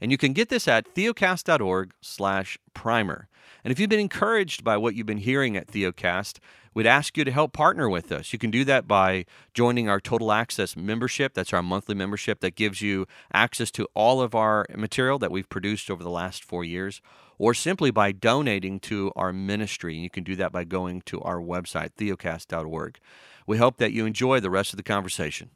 And 0.01 0.11
you 0.11 0.17
can 0.17 0.33
get 0.33 0.49
this 0.49 0.67
at 0.67 0.93
theocast.org 0.95 1.93
slash 2.01 2.57
primer. 2.73 3.27
And 3.63 3.71
if 3.71 3.79
you've 3.79 3.89
been 3.89 3.99
encouraged 3.99 4.63
by 4.63 4.77
what 4.77 4.95
you've 4.95 5.07
been 5.07 5.17
hearing 5.17 5.57
at 5.57 5.67
Theocast, 5.67 6.39
we'd 6.73 6.85
ask 6.85 7.17
you 7.17 7.25
to 7.25 7.31
help 7.31 7.53
partner 7.53 7.89
with 7.89 8.11
us. 8.11 8.31
You 8.31 8.39
can 8.39 8.51
do 8.51 8.63
that 8.65 8.87
by 8.87 9.25
joining 9.53 9.89
our 9.89 9.99
Total 9.99 10.31
Access 10.31 10.75
membership. 10.75 11.33
That's 11.33 11.53
our 11.53 11.63
monthly 11.63 11.95
membership 11.95 12.39
that 12.41 12.55
gives 12.55 12.81
you 12.81 13.07
access 13.33 13.71
to 13.71 13.87
all 13.93 14.21
of 14.21 14.35
our 14.35 14.65
material 14.75 15.19
that 15.19 15.31
we've 15.31 15.49
produced 15.49 15.89
over 15.89 16.03
the 16.03 16.09
last 16.09 16.43
four 16.43 16.63
years, 16.63 17.01
or 17.37 17.53
simply 17.53 17.91
by 17.91 18.11
donating 18.11 18.79
to 18.81 19.11
our 19.15 19.33
ministry. 19.33 19.95
You 19.95 20.09
can 20.09 20.23
do 20.23 20.35
that 20.35 20.51
by 20.51 20.63
going 20.63 21.01
to 21.07 21.19
our 21.21 21.39
website, 21.39 21.91
theocast.org. 21.97 22.99
We 23.45 23.57
hope 23.57 23.77
that 23.77 23.91
you 23.91 24.05
enjoy 24.05 24.39
the 24.39 24.49
rest 24.49 24.73
of 24.73 24.77
the 24.77 24.83
conversation. 24.83 25.49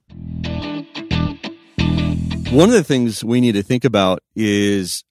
One 2.51 2.67
of 2.67 2.75
the 2.75 2.83
things 2.83 3.23
we 3.23 3.39
need 3.39 3.53
to 3.53 3.63
think 3.63 3.85
about 3.85 4.19
is 4.35 5.05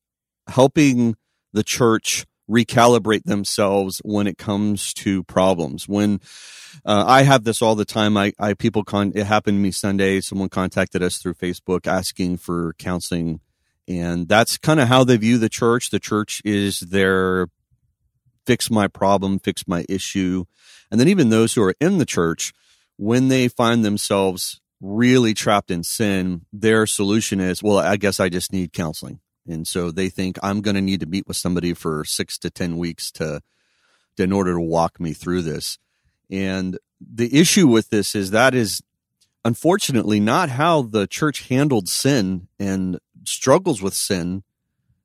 helping 0.47 1.17
the 1.55 1.63
church 1.63 2.27
recalibrate 2.51 3.25
themselves 3.25 4.03
when 4.05 4.27
it 4.27 4.37
comes 4.37 4.93
to 4.95 5.25
problems. 5.25 5.89
When 5.89 6.21
uh, 6.85 7.05
I 7.07 7.23
have 7.23 7.45
this 7.45 7.63
all 7.63 7.75
the 7.77 7.87
time, 7.87 8.19
I, 8.19 8.35
I 8.39 8.53
people 8.53 8.85
con 8.85 9.13
it 9.15 9.25
happened 9.25 9.57
to 9.57 9.63
me 9.63 9.71
Sunday. 9.71 10.21
Someone 10.21 10.51
contacted 10.51 11.03
us 11.03 11.17
through 11.17 11.33
Facebook 11.33 11.87
asking 11.87 12.37
for 12.37 12.75
counseling, 12.75 13.41
and 13.89 14.29
that's 14.29 14.59
kind 14.59 14.79
of 14.79 14.89
how 14.89 15.03
they 15.05 15.17
view 15.17 15.39
the 15.39 15.49
church. 15.49 15.89
The 15.89 15.99
church 15.99 16.43
is 16.45 16.81
their 16.81 17.47
fix 18.45 18.71
my 18.71 18.87
problem, 18.87 19.39
fix 19.39 19.67
my 19.67 19.87
issue, 19.89 20.45
and 20.91 21.01
then 21.01 21.09
even 21.09 21.31
those 21.31 21.55
who 21.55 21.63
are 21.63 21.75
in 21.81 21.97
the 21.97 22.05
church, 22.05 22.53
when 22.99 23.29
they 23.29 23.49
find 23.49 23.83
themselves 23.83 24.60
really 24.81 25.35
trapped 25.35 25.71
in 25.71 25.83
sin, 25.83 26.47
their 26.53 26.87
solution 26.87 27.41
is, 27.41 27.63
well, 27.63 27.79
I 27.79 27.97
guess 27.97 28.21
I 28.21 28.29
just 28.29 28.53
need 28.53 28.73
counseling. 28.73 29.21
And 29.47 29.67
so 29.67 29.91
they 29.91 30.09
think 30.09 30.39
I'm 30.43 30.61
going 30.61 30.75
to 30.75 30.81
need 30.81 31.01
to 31.01 31.07
meet 31.07 31.27
with 31.27 31.37
somebody 31.37 31.75
for 31.75 32.05
six 32.05 32.39
to 32.39 32.51
10 32.51 32.77
weeks 32.77 33.11
to, 33.13 33.43
to, 34.17 34.23
in 34.23 34.33
order 34.33 34.55
to 34.55 34.61
walk 34.61 35.01
me 35.01 35.13
through 35.13 35.43
this. 35.43 35.79
And 36.31 36.79
the 37.01 37.39
issue 37.39 37.67
with 37.67 37.91
this 37.91 38.15
is 38.15 38.31
that 38.31 38.55
is 38.55 38.83
unfortunately 39.45 40.21
not 40.21 40.51
how 40.51 40.83
the 40.83 41.07
church 41.07 41.49
handled 41.49 41.89
sin 41.89 42.49
and 42.59 42.99
struggles 43.25 43.83
with 43.83 43.95
sin 43.95 44.43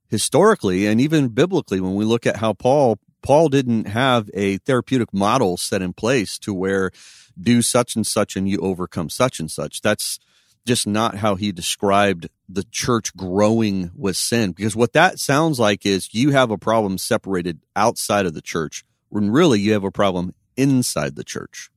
historically 0.09 0.85
and 0.85 1.01
even 1.01 1.29
biblically 1.29 1.79
when 1.79 1.95
we 1.95 2.05
look 2.05 2.25
at 2.25 2.37
how 2.37 2.53
Paul 2.53 2.99
Paul 3.25 3.49
didn't 3.49 3.85
have 3.85 4.29
a 4.35 4.57
therapeutic 4.57 5.11
model 5.11 5.57
set 5.57 5.81
in 5.81 5.93
place 5.93 6.37
to 6.37 6.53
where 6.53 6.91
do 7.39 7.63
such 7.63 7.95
and 7.95 8.05
such 8.05 8.35
and 8.35 8.47
you 8.47 8.59
overcome 8.59 9.09
such 9.09 9.39
and 9.39 9.49
such. 9.49 9.81
That's 9.81 10.19
just 10.63 10.85
not 10.85 11.15
how 11.15 11.33
he 11.33 11.51
described 11.51 12.29
the 12.47 12.63
church 12.69 13.17
growing 13.17 13.89
with 13.95 14.15
sin. 14.15 14.51
Because 14.51 14.75
what 14.75 14.93
that 14.93 15.19
sounds 15.19 15.59
like 15.59 15.87
is 15.87 16.13
you 16.13 16.33
have 16.33 16.51
a 16.51 16.57
problem 16.59 16.99
separated 16.99 17.61
outside 17.75 18.27
of 18.27 18.35
the 18.35 18.43
church 18.43 18.85
when 19.09 19.31
really 19.31 19.59
you 19.59 19.73
have 19.73 19.83
a 19.83 19.89
problem 19.89 20.35
inside 20.55 21.15
the 21.15 21.23
church. 21.23 21.71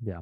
Yeah. 0.00 0.20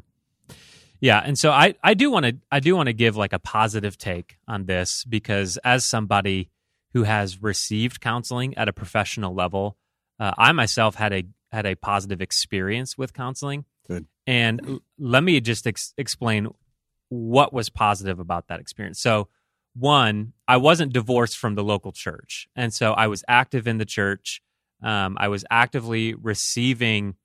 Yeah, 0.99 1.19
and 1.19 1.39
so 1.39 1.51
I, 1.51 1.75
I 1.85 1.93
do 1.93 2.11
want 2.11 2.25
to 2.25 2.37
I 2.51 2.61
do 2.61 2.75
want 2.75 2.87
to 2.87 2.95
give 2.95 3.19
like 3.19 3.35
a 3.35 3.39
positive 3.39 3.99
take 3.99 4.39
on 4.49 4.65
this 4.65 5.05
because 5.05 5.59
as 5.59 5.85
somebody 5.85 6.49
who 6.95 7.03
has 7.03 7.43
received 7.43 8.01
counseling 8.01 8.57
at 8.57 8.69
a 8.69 8.73
professional 8.73 9.35
level, 9.35 9.77
uh, 10.19 10.33
I 10.37 10.53
myself 10.53 10.95
had 10.95 11.13
a 11.13 11.25
had 11.51 11.67
a 11.67 11.75
positive 11.75 12.21
experience 12.21 12.97
with 12.97 13.13
counseling. 13.13 13.65
Good. 13.87 14.07
And 14.27 14.81
let 14.99 15.23
me 15.23 15.41
just 15.41 15.67
ex- 15.67 15.93
explain 15.99 16.49
what 17.11 17.53
was 17.53 17.69
positive 17.69 18.19
about 18.19 18.49
that 18.49 18.59
experience. 18.59 19.01
So, 19.01 19.29
one, 19.75 20.33
I 20.49 20.57
wasn't 20.57 20.93
divorced 20.93 21.37
from 21.37 21.55
the 21.55 21.65
local 21.65 21.93
church. 21.93 22.47
And 22.57 22.73
so 22.73 22.93
I 22.93 23.07
was 23.07 23.25
active 23.29 23.67
in 23.67 23.79
the 23.79 23.85
church. 23.85 24.43
Um, 24.83 25.17
I 25.19 25.29
was 25.29 25.45
actively 25.51 26.15
receiving 26.15 27.17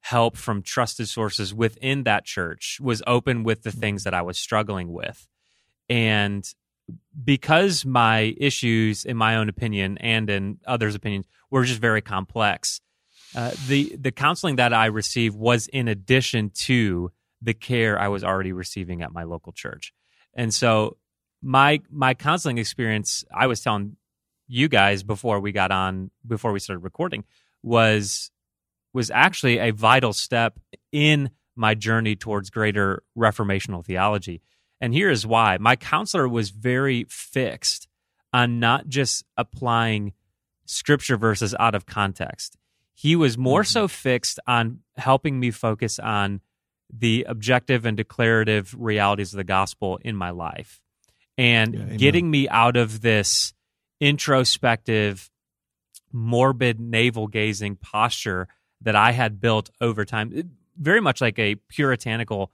help 0.00 0.36
from 0.36 0.62
trusted 0.62 1.08
sources 1.08 1.54
within 1.54 2.02
that 2.04 2.24
church, 2.24 2.78
was 2.80 3.02
open 3.06 3.44
with 3.44 3.62
the 3.62 3.70
things 3.70 4.02
that 4.04 4.14
I 4.14 4.22
was 4.22 4.36
struggling 4.36 4.92
with. 4.92 5.28
And 5.88 6.44
because 7.24 7.84
my 7.84 8.34
issues, 8.36 9.04
in 9.04 9.16
my 9.16 9.36
own 9.36 9.48
opinion 9.48 9.98
and 9.98 10.28
in 10.30 10.58
others' 10.66 10.94
opinions, 10.94 11.26
were 11.50 11.64
just 11.64 11.80
very 11.80 12.00
complex, 12.00 12.80
uh, 13.34 13.52
the 13.66 13.96
the 13.96 14.12
counseling 14.12 14.56
that 14.56 14.72
I 14.72 14.86
received 14.86 15.36
was 15.36 15.66
in 15.68 15.88
addition 15.88 16.50
to 16.64 17.12
the 17.40 17.54
care 17.54 17.98
I 17.98 18.08
was 18.08 18.22
already 18.24 18.52
receiving 18.52 19.02
at 19.02 19.12
my 19.12 19.24
local 19.24 19.52
church. 19.52 19.92
And 20.34 20.52
so 20.52 20.96
my 21.42 21.80
my 21.90 22.14
counseling 22.14 22.58
experience, 22.58 23.24
I 23.34 23.46
was 23.46 23.60
telling 23.60 23.96
you 24.48 24.68
guys 24.68 25.02
before 25.02 25.40
we 25.40 25.52
got 25.52 25.70
on 25.70 26.10
before 26.26 26.52
we 26.52 26.60
started 26.60 26.84
recording 26.84 27.24
was 27.62 28.30
was 28.92 29.10
actually 29.10 29.58
a 29.58 29.70
vital 29.70 30.12
step 30.12 30.58
in 30.90 31.30
my 31.56 31.74
journey 31.74 32.16
towards 32.16 32.50
greater 32.50 33.02
reformational 33.16 33.84
theology. 33.84 34.42
And 34.82 34.92
here 34.92 35.10
is 35.10 35.24
why. 35.24 35.56
My 35.58 35.76
counselor 35.76 36.28
was 36.28 36.50
very 36.50 37.06
fixed 37.08 37.88
on 38.32 38.58
not 38.58 38.88
just 38.88 39.24
applying 39.36 40.12
scripture 40.66 41.16
verses 41.16 41.54
out 41.58 41.74
of 41.76 41.86
context. 41.86 42.56
He 42.92 43.14
was 43.14 43.38
more 43.38 43.62
mm-hmm. 43.62 43.70
so 43.70 43.88
fixed 43.88 44.40
on 44.46 44.80
helping 44.96 45.38
me 45.38 45.52
focus 45.52 45.98
on 45.98 46.40
the 46.92 47.24
objective 47.28 47.86
and 47.86 47.96
declarative 47.96 48.74
realities 48.76 49.32
of 49.32 49.36
the 49.38 49.44
gospel 49.44 49.98
in 50.02 50.16
my 50.16 50.30
life 50.30 50.82
and 51.38 51.74
yeah, 51.74 51.96
getting 51.96 52.30
me 52.30 52.48
out 52.48 52.76
of 52.76 53.00
this 53.00 53.54
introspective, 54.00 55.30
morbid, 56.12 56.80
navel 56.80 57.28
gazing 57.28 57.76
posture 57.76 58.48
that 58.82 58.96
I 58.96 59.12
had 59.12 59.40
built 59.40 59.70
over 59.80 60.04
time, 60.04 60.50
very 60.76 61.00
much 61.00 61.20
like 61.20 61.38
a 61.38 61.54
puritanical 61.54 62.50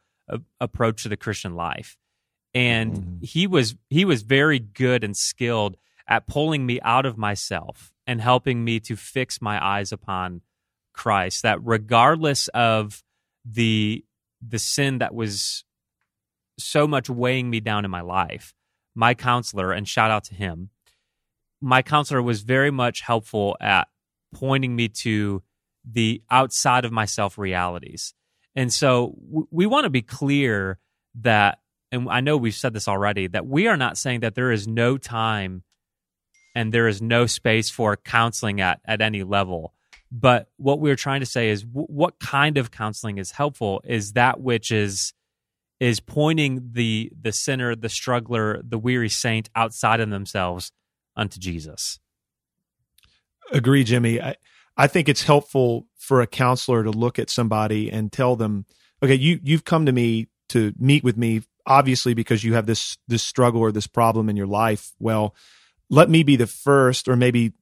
approach 0.61 1.03
to 1.05 1.09
the 1.09 1.17
Christian 1.17 1.55
life. 1.55 1.97
And 2.55 2.93
mm-hmm. 2.93 3.17
he 3.23 3.47
was 3.47 3.77
he 3.91 4.05
was 4.05 4.23
very 4.23 4.59
good 4.59 5.05
and 5.05 5.17
skilled 5.17 5.77
at 6.07 6.27
pulling 6.27 6.65
me 6.65 6.81
out 6.83 7.07
of 7.07 7.19
myself 7.19 7.93
and 8.07 8.21
helping 8.21 8.65
me 8.65 8.81
to 8.81 8.97
fix 8.97 9.41
my 9.41 9.65
eyes 9.65 9.93
upon 9.93 10.41
Christ. 10.95 11.43
That 11.43 11.59
regardless 11.63 12.49
of 12.49 13.03
the 13.45 14.05
the 14.47 14.59
sin 14.59 14.99
that 14.99 15.15
was 15.15 15.65
so 16.59 16.87
much 16.87 17.09
weighing 17.09 17.51
me 17.51 17.61
down 17.61 17.85
in 17.85 17.91
my 17.91 18.01
life, 18.01 18.55
my 18.95 19.15
counselor, 19.15 19.73
and 19.73 19.87
shout 19.87 20.11
out 20.11 20.25
to 20.25 20.35
him, 20.35 20.71
my 21.61 21.83
counselor 21.83 22.23
was 22.23 22.43
very 22.43 22.71
much 22.71 23.01
helpful 23.03 23.57
at 23.61 23.89
pointing 24.35 24.75
me 24.75 24.89
to 24.89 25.43
the 25.85 26.23
outside 26.31 26.85
of 26.85 26.93
myself 26.93 27.39
realities. 27.39 28.15
And 28.55 28.73
so 28.73 29.15
we 29.51 29.67
want 29.67 29.85
to 29.85 29.91
be 29.91 30.03
clear 30.03 30.79
that, 31.21 31.59
and 31.90 32.09
I 32.09 32.20
know 32.20 32.37
we've 32.37 32.55
said 32.55 32.74
this 32.74 32.88
already, 32.88 33.27
that 33.29 33.46
we 33.46 33.66
are 33.66 33.77
not 33.77 33.96
saying 33.96 34.20
that 34.20 34.35
there 34.35 34.51
is 34.51 34.68
no 34.68 34.98
time 34.98 35.62
and 36.55 36.72
there 36.72 36.88
is 36.88 37.01
no 37.01 37.27
space 37.27 37.70
for 37.70 37.96
counseling 37.96 38.61
at, 38.61 38.81
at 38.85 39.01
any 39.01 39.22
level. 39.22 39.74
But 40.11 40.48
what 40.57 40.81
we're 40.81 40.96
trying 40.96 41.20
to 41.20 41.27
say 41.27 41.51
is 41.51 41.62
w- 41.62 41.87
what 41.87 42.18
kind 42.18 42.59
of 42.59 42.70
counseling 42.70 43.18
is 43.18 43.33
helpful 43.33 43.83
is 43.85 44.12
that 44.12 44.40
which 44.40 44.70
is 44.70 45.12
is 45.81 46.01
pointing 46.01 46.70
the 46.72 47.12
the 47.20 47.33
sinner, 47.33 47.77
the 47.77 47.88
struggler, 47.88 48.61
the 48.66 48.79
weary 48.79 49.09
saint 49.09 49.48
outside 49.55 50.01
of 50.01 50.11
themselves 50.11 50.72
unto 51.16 51.38
Jesus. 51.38 52.01
Agree, 53.53 53.85
Jimmy. 53.85 54.20
I, 54.20 54.37
I 54.77 54.87
think 54.87 55.09
it's 55.09 55.24
helpful 55.24 55.87
for 55.96 56.20
a 56.20 56.27
counselor 56.27 56.85
to 56.85 56.90
look 56.90 57.18
at 57.18 57.31
somebody 57.31 57.90
and 57.90 58.11
tell 58.11 58.37
them, 58.37 58.66
okay, 59.03 59.14
you 59.14 59.40
you've 59.42 59.64
come 59.64 59.87
to 59.87 59.92
me 59.92 60.29
to 60.48 60.72
meet 60.79 61.05
with 61.05 61.16
me 61.16 61.42
obviously 61.68 62.14
because 62.14 62.42
you 62.42 62.54
have 62.54 62.66
this 62.66 62.98
this 63.07 63.22
struggle 63.22 63.61
or 63.61 63.70
this 63.70 63.87
problem 63.87 64.28
in 64.28 64.37
your 64.37 64.46
life. 64.46 64.92
Well, 64.98 65.35
let 65.88 66.11
me 66.11 66.22
be 66.22 66.37
the 66.37 66.46
first 66.46 67.09
or 67.09 67.14
maybe 67.14 67.52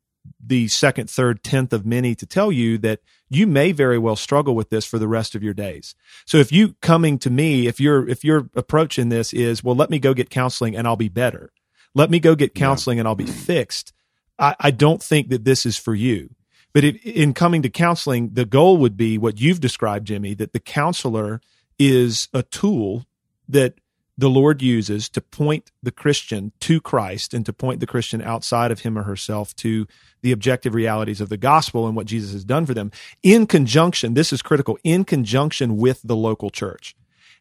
the 0.45 0.69
second, 0.69 1.11
third, 1.11 1.43
tenth 1.43 1.73
of 1.73 1.87
many 1.87 2.15
to 2.15 2.27
tell 2.27 2.51
you 2.51 2.79
that 2.79 3.01
you 3.29 3.47
may 3.47 3.73
very 3.73 3.99
well 3.99 4.17
struggle 4.17 4.55
with 4.55 4.71
this 4.71 4.85
for 4.85 4.99
the 4.99 5.09
rest 5.09 5.35
of 5.35 5.43
your 5.43 5.55
days. 5.55 5.95
So 6.25 6.39
if 6.39 6.53
you 6.53 6.75
coming 6.81 7.19
to 7.19 7.31
me, 7.31 7.67
if 7.67 7.81
your 7.81 8.09
if 8.09 8.25
your 8.25 8.49
approach 8.55 8.99
in 8.99 9.09
this 9.09 9.33
is, 9.33 9.63
well, 9.63 9.77
let 9.77 9.91
me 9.91 9.99
go 9.99 10.15
get 10.15 10.31
counseling 10.31 10.77
and 10.77 10.87
I'll 10.87 10.97
be 10.97 11.09
better. 11.09 11.53
Let 11.95 12.11
me 12.11 12.21
go 12.21 12.35
get 12.35 12.55
counseling 12.55 12.99
yeah. 12.99 13.03
and 13.03 13.09
I'll 13.09 13.15
be 13.15 13.27
fixed. 13.27 13.93
I, 14.39 14.55
I, 14.61 14.71
don't 14.71 15.03
think 15.03 15.31
that 15.31 15.45
this 15.45 15.65
is 15.65 15.79
for 15.79 15.95
you. 15.95 16.35
But 16.75 16.85
it, 16.85 17.03
in 17.03 17.33
coming 17.33 17.63
to 17.63 17.71
counseling, 17.71 18.35
the 18.35 18.45
goal 18.45 18.77
would 18.77 18.99
be 18.99 19.17
what 19.17 19.41
you've 19.41 19.61
described, 19.61 20.07
Jimmy, 20.07 20.35
that 20.35 20.53
the 20.53 20.61
counselor 20.61 21.41
is 21.79 22.29
a 22.35 22.43
tool 22.43 23.07
that 23.49 23.81
the 24.19 24.31
Lord 24.31 24.63
uses 24.63 25.09
to 25.11 25.21
point 25.21 25.71
the 25.83 25.91
Christian 25.91 26.53
to 26.61 26.81
Christ 26.81 27.35
and 27.35 27.45
to 27.45 27.53
point 27.53 27.81
the 27.81 27.87
Christian 27.87 28.23
outside 28.23 28.71
of 28.71 28.81
him 28.81 28.99
or 28.99 29.03
herself 29.03 29.55
to 29.57 29.87
the 30.23 30.33
objective 30.33 30.75
realities 30.75 31.21
of 31.21 31.29
the 31.29 31.37
gospel 31.37 31.87
and 31.87 31.95
what 31.95 32.07
Jesus 32.07 32.33
has 32.33 32.45
done 32.45 32.65
for 32.65 32.75
them 32.75 32.91
in 33.23 33.47
conjunction, 33.47 34.15
this 34.15 34.33
is 34.33 34.43
critical, 34.43 34.79
in 34.83 35.05
conjunction 35.05 35.77
with 35.77 36.01
the 36.03 36.17
local 36.17 36.51
church. 36.51 36.97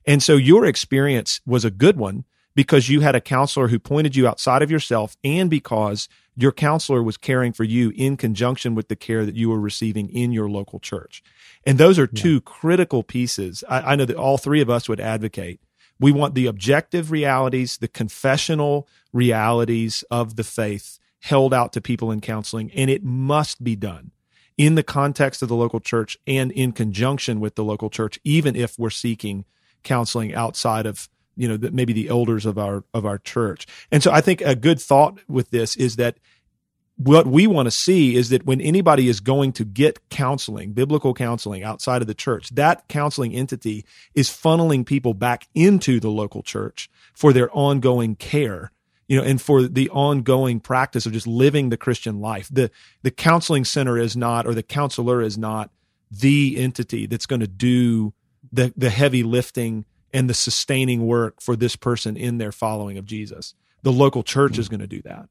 And 0.06 0.22
so 0.22 0.36
your 0.36 0.66
experience 0.66 1.42
was 1.46 1.66
a 1.66 1.72
good 1.72 1.98
one 1.98 2.26
because 2.56 2.90
you 2.90 3.02
had 3.02 3.16
a 3.16 3.22
counselor 3.22 3.70
who 3.70 3.80
pointed 3.80 4.16
you 4.16 4.28
outside 4.28 4.62
of 4.62 4.72
yourself 4.72 5.18
and 5.24 5.50
because 5.50 6.08
your 6.36 6.52
counselor 6.52 7.02
was 7.02 7.18
caring 7.18 7.54
for 7.54 7.64
you 7.64 7.92
in 7.96 8.18
conjunction 8.18 8.76
with 8.76 8.88
the 8.88 8.96
care 8.96 9.26
that 9.26 9.36
you 9.36 9.50
were 9.50 9.60
receiving 9.60 10.10
in 10.10 10.32
your 10.32 10.50
local 10.50 10.80
church. 10.80 11.24
And 11.66 11.78
those 11.78 11.98
are 11.98 12.08
two 12.08 12.36
yeah. 12.36 12.40
critical 12.44 13.04
pieces. 13.04 13.64
I, 13.70 13.94
I 13.94 13.96
know 13.96 14.06
that 14.06 14.18
all 14.18 14.38
three 14.38 14.62
of 14.62 14.70
us 14.70 14.90
would 14.90 15.00
advocate. 15.00 15.60
We 16.00 16.12
want 16.12 16.36
the 16.36 16.48
objective 16.48 17.12
realities, 17.12 17.78
the 17.78 17.88
confessional 17.88 18.88
realities 19.14 20.04
of 20.12 20.36
the 20.36 20.44
faith 20.44 21.00
held 21.22 21.54
out 21.54 21.74
to 21.74 21.82
people 21.82 22.12
in 22.12 22.22
counseling, 22.22 22.72
and 22.72 22.90
it 22.90 23.04
must 23.04 23.64
be 23.64 23.76
done 23.76 24.12
in 24.58 24.76
the 24.76 24.84
context 24.84 25.42
of 25.42 25.50
the 25.50 25.56
local 25.56 25.80
church 25.80 26.18
and 26.28 26.52
in 26.52 26.72
conjunction 26.72 27.40
with 27.40 27.56
the 27.56 27.64
local 27.64 27.90
church, 27.90 28.20
even 28.24 28.56
if 28.56 28.78
we're 28.78 28.90
seeking 28.90 29.46
counseling 29.84 30.34
outside 30.34 30.86
of 30.86 31.10
you 31.38 31.48
know 31.48 31.70
maybe 31.72 31.94
the 31.94 32.08
elders 32.08 32.46
of 32.46 32.58
our 32.58 32.84
of 32.94 33.06
our 33.06 33.18
church. 33.18 33.68
And 33.92 34.02
so 34.02 34.12
I 34.12 34.22
think 34.22 34.42
a 34.42 34.56
good 34.56 34.80
thought 34.80 35.20
with 35.28 35.50
this 35.50 35.76
is 35.76 35.98
that 35.98 36.18
what 36.98 37.28
we 37.28 37.46
want 37.46 37.68
to 37.68 37.72
see 37.72 38.16
is 38.16 38.30
that 38.30 38.46
when 38.46 38.62
anybody 38.62 39.10
is 39.10 39.20
going 39.20 39.52
to 39.54 39.66
get 39.66 40.10
counseling, 40.10 40.72
biblical 40.72 41.14
counseling 41.14 41.64
outside 41.64 42.02
of 42.02 42.08
the 42.08 42.14
church, 42.14 42.50
that 42.52 42.88
counseling 42.88 43.34
entity 43.34 43.86
is 44.14 44.30
funneling 44.30 44.86
people 44.86 45.14
back 45.14 45.48
into 45.54 46.00
the 46.00 46.10
local 46.10 46.42
church 46.42 46.90
for 47.14 47.34
their 47.34 47.52
ongoing 47.52 48.16
care 48.16 48.72
you 49.08 49.18
know, 49.18 49.24
and 49.24 49.42
for 49.42 49.64
the 49.64 49.90
ongoing 49.92 50.60
practice 50.60 51.06
of 51.06 51.14
just 51.14 51.28
living 51.28 51.70
the 51.70 51.78
Christian 51.78 52.20
life. 52.20 52.50
The 52.52 52.72
the 53.04 53.12
counseling 53.12 53.66
center 53.66 53.98
is 53.98 54.18
not, 54.18 54.48
or 54.48 54.54
the 54.54 54.64
counselor 54.64 55.22
is 55.22 55.38
not 55.38 55.70
the 56.10 56.56
entity 56.58 57.06
that's 57.06 57.26
going 57.26 57.42
to 57.42 57.48
do 57.48 58.14
the 58.52 58.74
the 58.76 58.90
heavy 58.90 59.22
lifting 59.22 59.86
and 60.14 60.30
the 60.30 60.34
sustaining 60.34 61.06
work 61.06 61.42
for 61.42 61.56
this 61.56 61.76
person 61.76 62.18
in 62.18 62.38
their 62.38 62.52
following 62.52 62.98
of 62.98 63.06
Jesus. 63.06 63.54
The 63.84 63.92
local 63.92 64.24
church 64.24 64.54
mm-hmm. 64.54 64.62
is 64.62 64.70
going 64.70 64.80
to 64.80 64.88
do 64.88 65.02
that. 65.04 65.30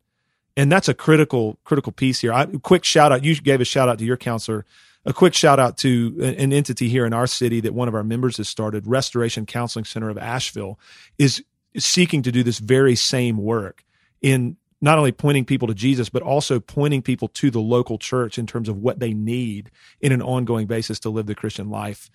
And 0.57 0.71
that's 0.71 0.89
a 0.89 0.95
critical 0.95 1.59
critical 1.65 1.93
piece 1.93 2.21
here. 2.21 2.33
I, 2.33 2.47
quick 2.47 2.85
shout 2.85 3.13
out. 3.13 3.25
You 3.25 3.35
gave 3.37 3.61
a 3.61 3.65
shout 3.65 3.89
out 3.89 3.99
to 3.99 4.05
your 4.05 4.17
counselor. 4.17 4.65
A 5.07 5.13
quick 5.13 5.35
shout 5.35 5.61
out 5.61 5.77
to 5.79 6.17
an 6.23 6.53
entity 6.53 6.89
here 6.89 7.05
in 7.05 7.13
our 7.13 7.27
city 7.27 7.61
that 7.61 7.75
one 7.75 7.89
of 7.89 7.95
our 7.95 8.05
members 8.05 8.39
has 8.39 8.49
started, 8.49 8.87
Restoration 8.87 9.45
Counseling 9.45 9.85
Center 9.85 10.09
of 10.09 10.17
Asheville, 10.17 10.79
is 11.19 11.45
seeking 11.77 12.23
to 12.23 12.33
do 12.33 12.43
this 12.43 12.59
very 12.59 12.95
same 12.95 13.37
work 13.37 13.85
in 14.23 14.57
not 14.81 14.99
only 14.99 15.13
pointing 15.13 15.45
people 15.45 15.69
to 15.69 15.75
Jesus, 15.75 16.09
but 16.09 16.23
also 16.23 16.61
pointing 16.61 17.03
people 17.03 17.29
to 17.29 17.51
the 17.51 17.61
local 17.61 17.99
church 17.99 18.39
in 18.39 18.47
terms 18.47 18.69
of 18.69 18.79
what 18.79 18.99
they 18.99 19.15
need 19.15 19.71
in 20.01 20.13
an 20.13 20.23
ongoing 20.23 20.67
basis 20.67 21.01
to 21.01 21.11
live 21.11 21.27
the 21.27 21.35
Christian 21.35 21.71
life. 21.71 22.11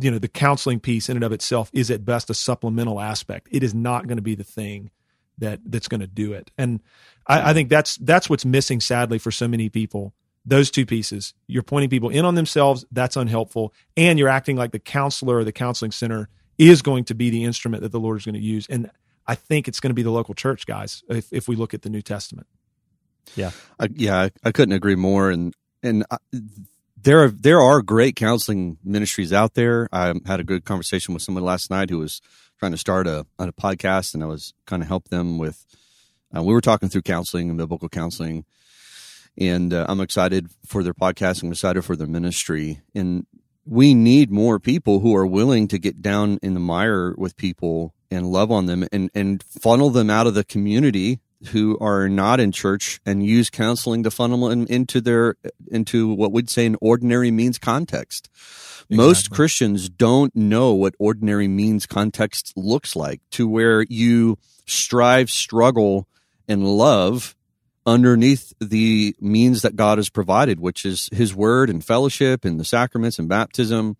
You 0.00 0.10
know, 0.10 0.18
the 0.18 0.28
counseling 0.28 0.80
piece 0.80 1.08
in 1.08 1.16
and 1.16 1.24
of 1.24 1.32
itself 1.32 1.70
is 1.72 1.90
at 1.90 2.04
best 2.04 2.30
a 2.30 2.34
supplemental 2.34 3.00
aspect. 3.00 3.48
It 3.50 3.62
is 3.62 3.74
not 3.74 4.06
going 4.06 4.16
to 4.16 4.22
be 4.22 4.34
the 4.34 4.44
thing 4.44 4.90
that 5.38 5.60
that's 5.66 5.88
going 5.88 6.00
to 6.00 6.06
do 6.06 6.32
it. 6.32 6.50
And 6.58 6.80
I, 7.26 7.50
I 7.50 7.52
think 7.52 7.68
that's 7.68 7.96
that's 7.96 8.28
what's 8.28 8.44
missing 8.44 8.80
sadly 8.80 9.18
for 9.18 9.30
so 9.30 9.48
many 9.48 9.68
people. 9.68 10.14
Those 10.46 10.70
two 10.70 10.84
pieces. 10.84 11.32
You're 11.46 11.62
pointing 11.62 11.88
people 11.88 12.10
in 12.10 12.24
on 12.26 12.34
themselves, 12.34 12.84
that's 12.92 13.16
unhelpful, 13.16 13.72
and 13.96 14.18
you're 14.18 14.28
acting 14.28 14.56
like 14.56 14.72
the 14.72 14.78
counselor 14.78 15.38
or 15.38 15.44
the 15.44 15.52
counseling 15.52 15.90
center 15.90 16.28
is 16.58 16.82
going 16.82 17.04
to 17.04 17.14
be 17.14 17.30
the 17.30 17.44
instrument 17.44 17.82
that 17.82 17.92
the 17.92 18.00
Lord 18.00 18.18
is 18.18 18.26
going 18.26 18.34
to 18.34 18.40
use. 18.40 18.66
And 18.68 18.90
I 19.26 19.34
think 19.34 19.68
it's 19.68 19.80
going 19.80 19.90
to 19.90 19.94
be 19.94 20.02
the 20.02 20.10
local 20.10 20.34
church, 20.34 20.66
guys. 20.66 21.02
If 21.08 21.32
if 21.32 21.48
we 21.48 21.56
look 21.56 21.72
at 21.72 21.82
the 21.82 21.90
New 21.90 22.02
Testament. 22.02 22.46
Yeah, 23.36 23.52
I, 23.80 23.88
yeah, 23.94 24.20
I, 24.20 24.30
I 24.44 24.52
couldn't 24.52 24.74
agree 24.74 24.96
more. 24.96 25.30
And 25.30 25.54
and 25.82 26.04
I, 26.10 26.18
there 27.00 27.24
are 27.24 27.28
there 27.28 27.60
are 27.60 27.82
great 27.82 28.16
counseling 28.16 28.78
ministries 28.84 29.32
out 29.32 29.54
there. 29.54 29.88
I 29.92 30.12
had 30.26 30.40
a 30.40 30.44
good 30.44 30.64
conversation 30.64 31.14
with 31.14 31.22
someone 31.22 31.44
last 31.44 31.70
night 31.70 31.90
who 31.90 31.98
was 31.98 32.20
trying 32.64 32.72
to 32.72 32.78
start 32.78 33.06
a 33.06 33.26
a 33.38 33.52
podcast, 33.52 34.14
and 34.14 34.22
I 34.22 34.26
was 34.26 34.54
kind 34.64 34.82
of 34.82 34.88
help 34.88 35.10
them 35.10 35.36
with. 35.36 35.66
Uh, 36.34 36.42
we 36.42 36.54
were 36.54 36.62
talking 36.62 36.88
through 36.88 37.02
counseling 37.02 37.50
and 37.50 37.58
biblical 37.58 37.90
counseling, 37.90 38.46
and 39.36 39.74
uh, 39.74 39.84
I'm 39.86 40.00
excited 40.00 40.48
for 40.66 40.82
their 40.82 40.94
podcast. 40.94 41.42
I'm 41.42 41.52
excited 41.52 41.84
for 41.84 41.94
their 41.94 42.06
ministry, 42.06 42.80
and 42.94 43.26
we 43.66 43.92
need 43.92 44.30
more 44.30 44.58
people 44.58 45.00
who 45.00 45.14
are 45.14 45.26
willing 45.26 45.68
to 45.68 45.78
get 45.78 46.00
down 46.00 46.38
in 46.40 46.54
the 46.54 46.60
mire 46.60 47.14
with 47.18 47.36
people 47.36 47.92
and 48.10 48.32
love 48.32 48.50
on 48.50 48.64
them 48.64 48.86
and, 48.90 49.10
and 49.14 49.42
funnel 49.42 49.90
them 49.90 50.08
out 50.08 50.26
of 50.26 50.32
the 50.32 50.44
community 50.44 51.20
who 51.48 51.78
are 51.80 52.08
not 52.08 52.40
in 52.40 52.52
church 52.52 53.00
and 53.04 53.24
use 53.24 53.50
counseling 53.50 54.02
to 54.02 54.10
funnel 54.10 54.48
them 54.48 54.66
into 54.68 55.00
their 55.00 55.36
into 55.70 56.12
what 56.12 56.32
we'd 56.32 56.50
say 56.50 56.66
an 56.66 56.76
ordinary 56.80 57.30
means 57.30 57.58
context. 57.58 58.28
Exactly. 58.32 58.96
Most 58.96 59.30
Christians 59.30 59.88
don't 59.88 60.34
know 60.36 60.74
what 60.74 60.94
ordinary 60.98 61.48
means 61.48 61.86
context 61.86 62.52
looks 62.56 62.94
like 62.94 63.20
to 63.30 63.48
where 63.48 63.82
you 63.88 64.38
strive, 64.66 65.30
struggle, 65.30 66.06
and 66.46 66.66
love 66.66 67.34
underneath 67.86 68.52
the 68.60 69.14
means 69.20 69.62
that 69.62 69.76
God 69.76 69.98
has 69.98 70.10
provided, 70.10 70.60
which 70.60 70.84
is 70.84 71.08
his 71.12 71.34
word 71.34 71.70
and 71.70 71.84
fellowship 71.84 72.44
and 72.44 72.58
the 72.58 72.64
sacraments 72.64 73.18
and 73.18 73.28
baptism. 73.28 73.96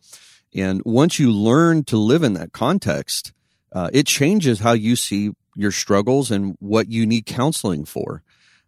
And 0.54 0.82
once 0.84 1.18
you 1.18 1.32
learn 1.32 1.84
to 1.84 1.96
live 1.96 2.22
in 2.22 2.34
that 2.34 2.52
context, 2.52 3.32
uh, 3.72 3.90
it 3.92 4.06
changes 4.06 4.60
how 4.60 4.72
you 4.72 4.96
see 4.96 5.32
your 5.56 5.70
struggles 5.70 6.30
and 6.30 6.56
what 6.60 6.88
you 6.88 7.06
need 7.06 7.26
counseling 7.26 7.84
for. 7.84 8.22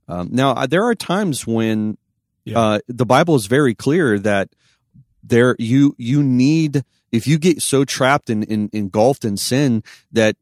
Um, 0.08 0.28
now, 0.30 0.66
there 0.66 0.84
are 0.84 0.94
times 0.94 1.46
when 1.46 1.98
yeah. 2.44 2.58
uh, 2.58 2.78
the 2.88 3.06
Bible 3.06 3.34
is 3.34 3.46
very 3.46 3.74
clear 3.74 4.18
that 4.20 4.48
there 5.22 5.56
you 5.58 5.94
you 5.98 6.22
need 6.22 6.84
if 7.10 7.26
you 7.26 7.38
get 7.38 7.60
so 7.60 7.84
trapped 7.84 8.30
and 8.30 8.44
in, 8.44 8.68
in, 8.68 8.84
engulfed 8.84 9.24
in 9.24 9.36
sin 9.36 9.82
that 10.12 10.36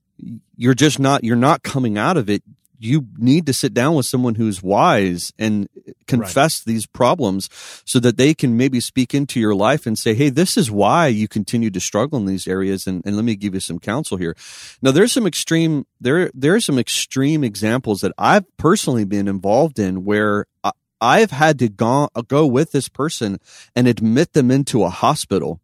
you're 0.56 0.74
just 0.74 0.98
not 0.98 1.24
you're 1.24 1.36
not 1.36 1.62
coming 1.62 1.96
out 1.96 2.16
of 2.16 2.28
it 2.28 2.42
you 2.78 3.06
need 3.16 3.46
to 3.46 3.52
sit 3.52 3.72
down 3.72 3.94
with 3.94 4.06
someone 4.06 4.34
who's 4.34 4.62
wise 4.62 5.32
and 5.38 5.68
confess 6.06 6.60
right. 6.60 6.72
these 6.72 6.86
problems 6.86 7.48
so 7.84 7.98
that 8.00 8.16
they 8.16 8.34
can 8.34 8.56
maybe 8.56 8.80
speak 8.80 9.14
into 9.14 9.40
your 9.40 9.54
life 9.54 9.86
and 9.86 9.98
say, 9.98 10.14
Hey, 10.14 10.28
this 10.28 10.56
is 10.56 10.70
why 10.70 11.06
you 11.06 11.28
continue 11.28 11.70
to 11.70 11.80
struggle 11.80 12.18
in 12.18 12.26
these 12.26 12.46
areas. 12.46 12.86
And, 12.86 13.04
and 13.06 13.16
let 13.16 13.24
me 13.24 13.36
give 13.36 13.54
you 13.54 13.60
some 13.60 13.78
counsel 13.78 14.16
here. 14.16 14.36
Now, 14.82 14.90
there's 14.90 15.12
some 15.12 15.26
extreme, 15.26 15.86
there, 16.00 16.30
there 16.34 16.54
are 16.54 16.60
some 16.60 16.78
extreme 16.78 17.44
examples 17.44 18.00
that 18.00 18.12
I've 18.18 18.44
personally 18.56 19.04
been 19.04 19.28
involved 19.28 19.78
in 19.78 20.04
where 20.04 20.46
I, 20.62 20.72
I've 21.00 21.30
had 21.30 21.58
to 21.60 21.68
go, 21.68 22.08
go 22.28 22.46
with 22.46 22.72
this 22.72 22.88
person 22.88 23.38
and 23.76 23.86
admit 23.86 24.32
them 24.32 24.50
into 24.50 24.84
a 24.84 24.90
hospital 24.90 25.60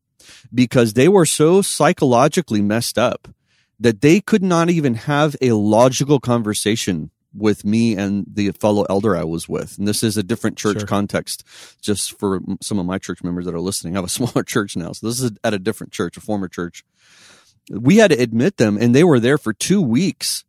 because 0.52 0.94
they 0.94 1.08
were 1.08 1.26
so 1.26 1.62
psychologically 1.62 2.62
messed 2.62 2.98
up 2.98 3.28
that 3.80 4.02
they 4.02 4.20
could 4.20 4.42
not 4.42 4.70
even 4.70 4.94
have 4.94 5.34
a 5.40 5.52
logical 5.52 6.20
conversation 6.20 7.10
with 7.34 7.64
me 7.64 7.96
and 7.96 8.26
the 8.30 8.50
fellow 8.52 8.84
elder 8.90 9.16
I 9.16 9.24
was 9.24 9.48
with. 9.48 9.78
And 9.78 9.88
this 9.88 10.02
is 10.02 10.16
a 10.16 10.22
different 10.22 10.58
church 10.58 10.80
sure. 10.80 10.86
context, 10.86 11.44
just 11.80 12.18
for 12.18 12.40
some 12.60 12.78
of 12.78 12.86
my 12.86 12.98
church 12.98 13.22
members 13.22 13.46
that 13.46 13.54
are 13.54 13.60
listening. 13.60 13.94
I 13.94 13.98
have 13.98 14.04
a 14.04 14.08
smaller 14.10 14.42
church 14.42 14.76
now. 14.76 14.92
So 14.92 15.06
this 15.06 15.20
is 15.20 15.32
at 15.42 15.54
a 15.54 15.58
different 15.58 15.92
church, 15.92 16.16
a 16.16 16.20
former 16.20 16.48
church. 16.48 16.84
We 17.70 17.96
had 17.96 18.10
to 18.10 18.20
admit 18.20 18.56
them 18.56 18.76
and 18.76 18.94
they 18.94 19.04
were 19.04 19.20
there 19.20 19.38
for 19.38 19.52
two 19.52 19.80
weeks 19.80 20.44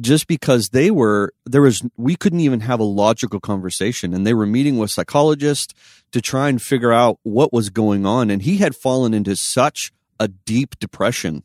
just 0.00 0.26
because 0.26 0.70
they 0.70 0.90
were, 0.90 1.32
there 1.46 1.62
was, 1.62 1.82
we 1.96 2.16
couldn't 2.16 2.40
even 2.40 2.60
have 2.60 2.80
a 2.80 2.84
logical 2.84 3.38
conversation 3.38 4.12
and 4.12 4.26
they 4.26 4.34
were 4.34 4.46
meeting 4.46 4.76
with 4.76 4.90
psychologists 4.90 5.72
to 6.10 6.20
try 6.20 6.48
and 6.48 6.60
figure 6.60 6.92
out 6.92 7.20
what 7.22 7.52
was 7.52 7.70
going 7.70 8.04
on. 8.04 8.28
And 8.28 8.42
he 8.42 8.56
had 8.56 8.74
fallen 8.74 9.14
into 9.14 9.36
such 9.36 9.92
a 10.18 10.26
deep 10.26 10.78
depression 10.80 11.44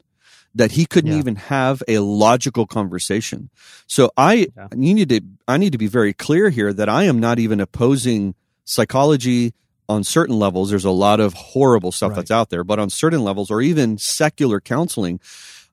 that 0.59 0.73
he 0.73 0.85
couldn't 0.85 1.13
yeah. 1.13 1.19
even 1.19 1.37
have 1.37 1.81
a 1.87 1.99
logical 1.99 2.67
conversation. 2.67 3.49
So 3.87 4.11
I 4.17 4.49
yeah. 4.57 4.67
need 4.73 5.07
to 5.07 5.21
I 5.47 5.55
need 5.55 5.71
to 5.71 5.77
be 5.77 5.87
very 5.87 6.11
clear 6.13 6.49
here 6.49 6.73
that 6.73 6.89
I 6.89 7.05
am 7.05 7.17
not 7.17 7.39
even 7.39 7.61
opposing 7.61 8.35
psychology 8.65 9.53
on 9.87 10.03
certain 10.03 10.37
levels. 10.37 10.69
There's 10.69 10.83
a 10.83 10.91
lot 10.91 11.21
of 11.21 11.33
horrible 11.33 11.93
stuff 11.93 12.09
right. 12.09 12.17
that's 12.17 12.29
out 12.29 12.49
there, 12.49 12.65
but 12.65 12.77
on 12.77 12.89
certain 12.89 13.23
levels, 13.23 13.49
or 13.49 13.61
even 13.61 13.97
secular 13.97 14.59
counseling, 14.59 15.21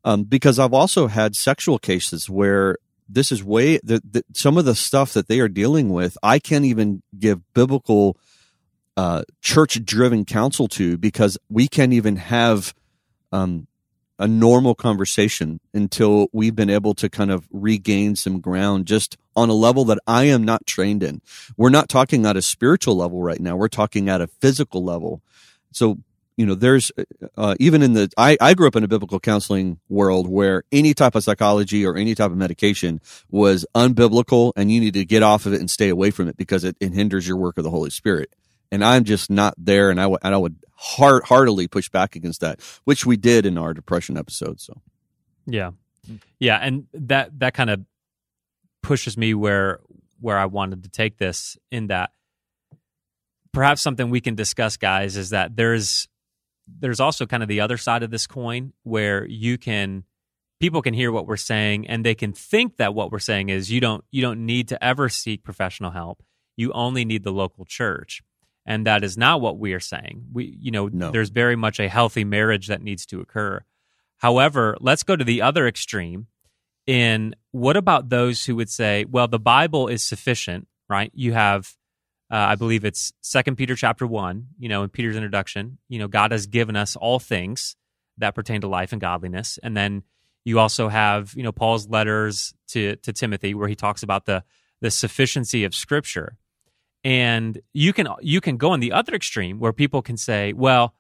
um, 0.05 0.22
because 0.22 0.61
I've 0.61 0.72
also 0.72 1.09
had 1.09 1.35
sexual 1.35 1.81
cases 1.81 2.31
where 2.31 2.77
this 3.09 3.33
is 3.33 3.42
way 3.42 3.79
the, 3.83 4.01
the, 4.09 4.25
some 4.35 4.57
of 4.57 4.66
the 4.66 4.77
stuff 4.77 5.12
that 5.14 5.27
they 5.27 5.40
are 5.40 5.49
dealing 5.49 5.90
with. 5.90 6.16
I 6.22 6.38
can't 6.38 6.64
even 6.64 7.03
give 7.18 7.40
biblical 7.55 8.16
uh, 8.96 9.25
church 9.42 9.85
driven 9.85 10.25
counsel 10.25 10.68
to 10.68 10.96
because 10.96 11.37
we 11.51 11.66
can't 11.66 11.92
even 11.92 12.16
have 12.16 12.72
um, 13.33 13.66
a 14.19 14.27
normal 14.27 14.75
conversation 14.75 15.61
until 15.75 16.29
we've 16.33 16.55
been 16.55 16.71
able 16.71 16.95
to 16.95 17.09
kind 17.09 17.31
of 17.31 17.47
regain 17.51 18.17
some 18.17 18.41
ground 18.41 18.87
just 18.87 19.17
on 19.35 19.51
a 19.51 19.55
level 19.55 19.85
that 19.85 19.99
I 20.07 20.25
am 20.25 20.45
not 20.45 20.67
trained 20.67 21.03
in. 21.03 21.21
We're 21.57 21.71
not 21.71 21.89
talking 21.89 22.25
at 22.25 22.37
a 22.37 22.43
spiritual 22.43 22.97
level 22.97 23.23
right 23.23 23.41
now. 23.41 23.57
We're 23.57 23.69
talking 23.69 24.09
at 24.09 24.21
a 24.21 24.27
physical 24.27 24.83
level. 24.83 25.21
So, 25.73 25.99
you 26.37 26.47
know, 26.47 26.55
there's 26.55 26.91
uh, 27.37 27.55
even 27.61 27.83
in 27.83 27.93
the, 27.93 28.11
I, 28.17 28.37
I 28.41 28.55
grew 28.55 28.67
up 28.67 28.77
in 28.77 28.85
a 28.85 28.89
biblical 28.89 29.21
counseling 29.21 29.79
world 29.89 30.29
where 30.29 30.65
any 30.73 30.95
type 30.95 31.15
of 31.15 31.25
psychology 31.25 31.85
or 31.85 31.97
any 31.97 32.15
type 32.15 32.31
of 32.31 32.37
medication 32.37 33.01
was 33.31 33.67
unbiblical 33.75 34.53
and 34.57 34.71
you 34.71 34.81
need 34.81 34.95
to 34.95 35.05
get 35.05 35.23
off 35.23 35.47
of 35.47 35.53
it 35.53 35.61
and 35.61 35.71
stay 35.71 35.89
away 35.89 36.11
from 36.11 36.29
it 36.29 36.37
because 36.37 36.65
it, 36.65 36.77
it 36.81 36.93
hinders 36.93 37.29
your 37.29 37.37
work 37.37 37.59
of 37.59 37.65
the 37.65 37.71
Holy 37.71 37.91
Spirit 37.91 38.31
and 38.71 38.85
I'm 38.85 39.05
just 39.05 39.31
not 39.31 39.55
there. 39.57 39.91
And 39.91 40.01
I, 40.01 40.05
w- 40.05 40.19
and 40.23 40.35
I 40.35 40.39
would 40.39 40.57
heart, 40.75 41.25
heartily 41.25 41.69
push 41.69 41.89
back 41.89 42.17
against 42.17 42.41
that, 42.41 42.61
which 42.85 43.07
we 43.07 43.17
did 43.17 43.47
in 43.47 43.59
our 43.59 43.75
depression 43.75 44.17
episode. 44.17 44.61
So, 44.61 44.81
yeah. 45.47 45.73
Mm. 46.09 46.21
Yeah, 46.39 46.57
and 46.57 46.87
that 46.95 47.39
that 47.41 47.55
kind 47.55 47.71
of 47.71 47.85
pushes 48.83 49.17
me 49.17 49.35
where 49.35 49.81
where 50.21 50.39
I 50.39 50.47
wanted 50.47 50.85
to 50.85 50.89
take 50.89 51.19
this 51.19 51.57
in 51.71 51.89
that 51.89 52.11
perhaps 53.53 53.83
something 53.83 54.11
we 54.11 54.21
can 54.21 54.35
discuss 54.35 54.77
guys 54.77 55.17
is 55.17 55.31
that 55.31 55.57
there's 55.57 56.09
there's 56.67 57.01
also 57.01 57.27
kind 57.27 57.43
of 57.43 57.49
the 57.49 57.61
other 57.61 57.77
side 57.77 58.03
of 58.03 58.11
this 58.11 58.27
coin 58.27 58.73
where 58.83 59.25
you 59.27 59.57
can 59.57 60.05
people 60.61 60.83
can 60.83 60.95
hear 60.95 61.13
what 61.13 61.27
we're 61.27 61.37
saying 61.37 61.87
and 61.87 62.05
they 62.05 62.15
can 62.15 62.33
think 62.33 62.77
that 62.77 62.95
what 62.95 63.11
we're 63.11 63.19
saying 63.19 63.49
is 63.49 63.71
you 63.71 63.81
don't 63.81 64.05
you 64.11 64.23
don't 64.23 64.45
need 64.45 64.69
to 64.69 64.85
ever 64.85 65.09
seek 65.09 65.43
professional 65.43 65.91
help 65.91 66.23
you 66.57 66.73
only 66.73 67.05
need 67.05 67.23
the 67.23 67.33
local 67.33 67.65
church 67.65 68.23
and 68.67 68.87
that 68.87 69.05
is 69.05 69.17
not 69.17 69.41
what 69.41 69.59
we 69.59 69.73
are 69.73 69.81
saying 69.81 70.25
we 70.33 70.57
you 70.61 70.71
know 70.71 70.89
no. 70.89 71.11
there's 71.11 71.31
very 71.31 71.57
much 71.57 71.81
a 71.81 71.89
healthy 71.89 72.25
marriage 72.25 72.67
that 72.69 72.83
needs 72.83 73.07
to 73.07 73.21
occur 73.21 73.61
however 74.19 74.77
let's 74.81 75.03
go 75.03 75.17
to 75.17 75.25
the 75.25 75.43
other 75.43 75.67
extreme 75.67 76.27
in 76.87 77.35
what 77.53 77.77
about 77.77 78.09
those 78.09 78.45
who 78.45 78.57
would 78.57 78.71
say 78.71 79.05
well 79.09 79.29
the 79.29 79.39
bible 79.39 79.89
is 79.89 80.05
sufficient 80.05 80.67
right 80.89 81.11
you 81.15 81.33
have 81.33 81.73
uh, 82.31 82.37
i 82.37 82.55
believe 82.55 82.85
it's 82.85 83.13
second 83.21 83.57
peter 83.57 83.75
chapter 83.75 84.07
1 84.07 84.47
you 84.59 84.69
know 84.69 84.83
in 84.83 84.89
peter's 84.89 85.17
introduction 85.17 85.79
you 85.89 85.99
know 85.99 86.09
god 86.09 86.33
has 86.33 86.47
given 86.47 86.77
us 86.77 86.97
all 86.97 87.19
things 87.19 87.77
that 88.19 88.35
pertain 88.35 88.61
to 88.61 88.69
life 88.69 88.93
and 88.93 89.01
godliness 89.01 89.59
and 89.63 89.77
then 89.77 90.03
you 90.47 90.61
also 90.61 90.89
have, 90.89 91.35
you 91.37 91.43
know, 91.43 91.51
Paul's 91.51 91.89
letters 91.89 92.55
to 92.69 92.95
to 92.97 93.13
Timothy 93.13 93.53
where 93.53 93.67
he 93.67 93.75
talks 93.75 94.05
about 94.05 94.27
the 94.27 94.45
the 94.81 94.93
sufficiency 94.93 95.65
of 95.65 95.75
scripture. 95.75 96.39
And 97.07 97.61
you 97.73 97.92
can 97.92 98.09
you 98.21 98.40
can 98.40 98.57
go 98.57 98.73
on 98.73 98.81
the 98.81 98.90
other 98.90 99.14
extreme 99.14 99.61
where 99.61 99.73
people 99.73 100.03
can 100.03 100.16
say, 100.16 100.53
well, 100.53 100.92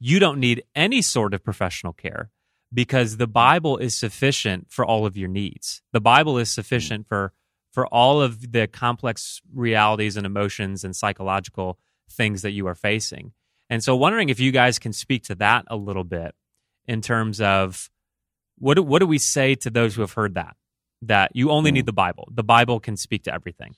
you 0.00 0.18
don't 0.18 0.40
need 0.40 0.64
any 0.74 1.02
sort 1.02 1.34
of 1.34 1.44
professional 1.44 1.92
care 1.92 2.32
because 2.74 3.16
the 3.16 3.28
Bible 3.28 3.76
is 3.76 3.96
sufficient 3.96 4.72
for 4.72 4.84
all 4.84 5.06
of 5.06 5.16
your 5.16 5.28
needs. 5.28 5.80
The 5.92 6.00
Bible 6.00 6.36
is 6.36 6.50
sufficient 6.50 7.06
for 7.06 7.32
for 7.70 7.86
all 7.86 8.20
of 8.20 8.50
the 8.50 8.66
complex 8.66 9.40
realities 9.54 10.16
and 10.16 10.26
emotions 10.26 10.82
and 10.82 10.96
psychological 10.96 11.78
things 12.10 12.42
that 12.42 12.50
you 12.50 12.66
are 12.66 12.74
facing. 12.74 13.30
And 13.70 13.84
so 13.84 13.94
wondering 13.94 14.30
if 14.30 14.40
you 14.40 14.50
guys 14.50 14.80
can 14.80 14.92
speak 14.92 15.22
to 15.26 15.36
that 15.36 15.66
a 15.68 15.76
little 15.76 16.02
bit 16.02 16.34
in 16.88 17.02
terms 17.02 17.40
of 17.40 17.88
what 18.58 18.74
do, 18.74 18.82
what 18.82 18.98
do 18.98 19.06
we 19.06 19.18
say 19.18 19.54
to 19.54 19.70
those 19.70 19.94
who 19.94 20.00
have 20.00 20.14
heard 20.14 20.34
that? 20.34 20.56
That 21.02 21.30
you 21.36 21.52
only 21.52 21.70
need 21.70 21.82
hmm. 21.82 21.86
the 21.86 21.92
Bible. 21.92 22.28
The 22.32 22.42
Bible 22.42 22.80
can 22.80 22.96
speak 22.96 23.22
to 23.24 23.32
everything. 23.32 23.76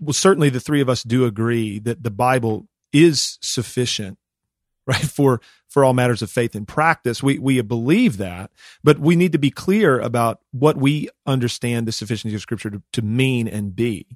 Well, 0.00 0.12
certainly 0.12 0.48
the 0.48 0.60
three 0.60 0.80
of 0.80 0.88
us 0.88 1.02
do 1.02 1.24
agree 1.24 1.78
that 1.80 2.02
the 2.02 2.10
Bible 2.10 2.68
is 2.92 3.38
sufficient, 3.40 4.18
right, 4.86 4.96
for 4.96 5.40
for 5.68 5.84
all 5.84 5.94
matters 5.94 6.22
of 6.22 6.30
faith 6.30 6.54
and 6.54 6.68
practice. 6.68 7.22
We 7.22 7.38
we 7.38 7.60
believe 7.62 8.18
that, 8.18 8.50
but 8.82 8.98
we 8.98 9.16
need 9.16 9.32
to 9.32 9.38
be 9.38 9.50
clear 9.50 9.98
about 9.98 10.40
what 10.52 10.76
we 10.76 11.08
understand 11.26 11.86
the 11.86 11.92
sufficiency 11.92 12.34
of 12.34 12.42
Scripture 12.42 12.70
to, 12.70 12.82
to 12.92 13.02
mean 13.02 13.48
and 13.48 13.74
be. 13.74 14.06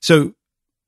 So 0.00 0.34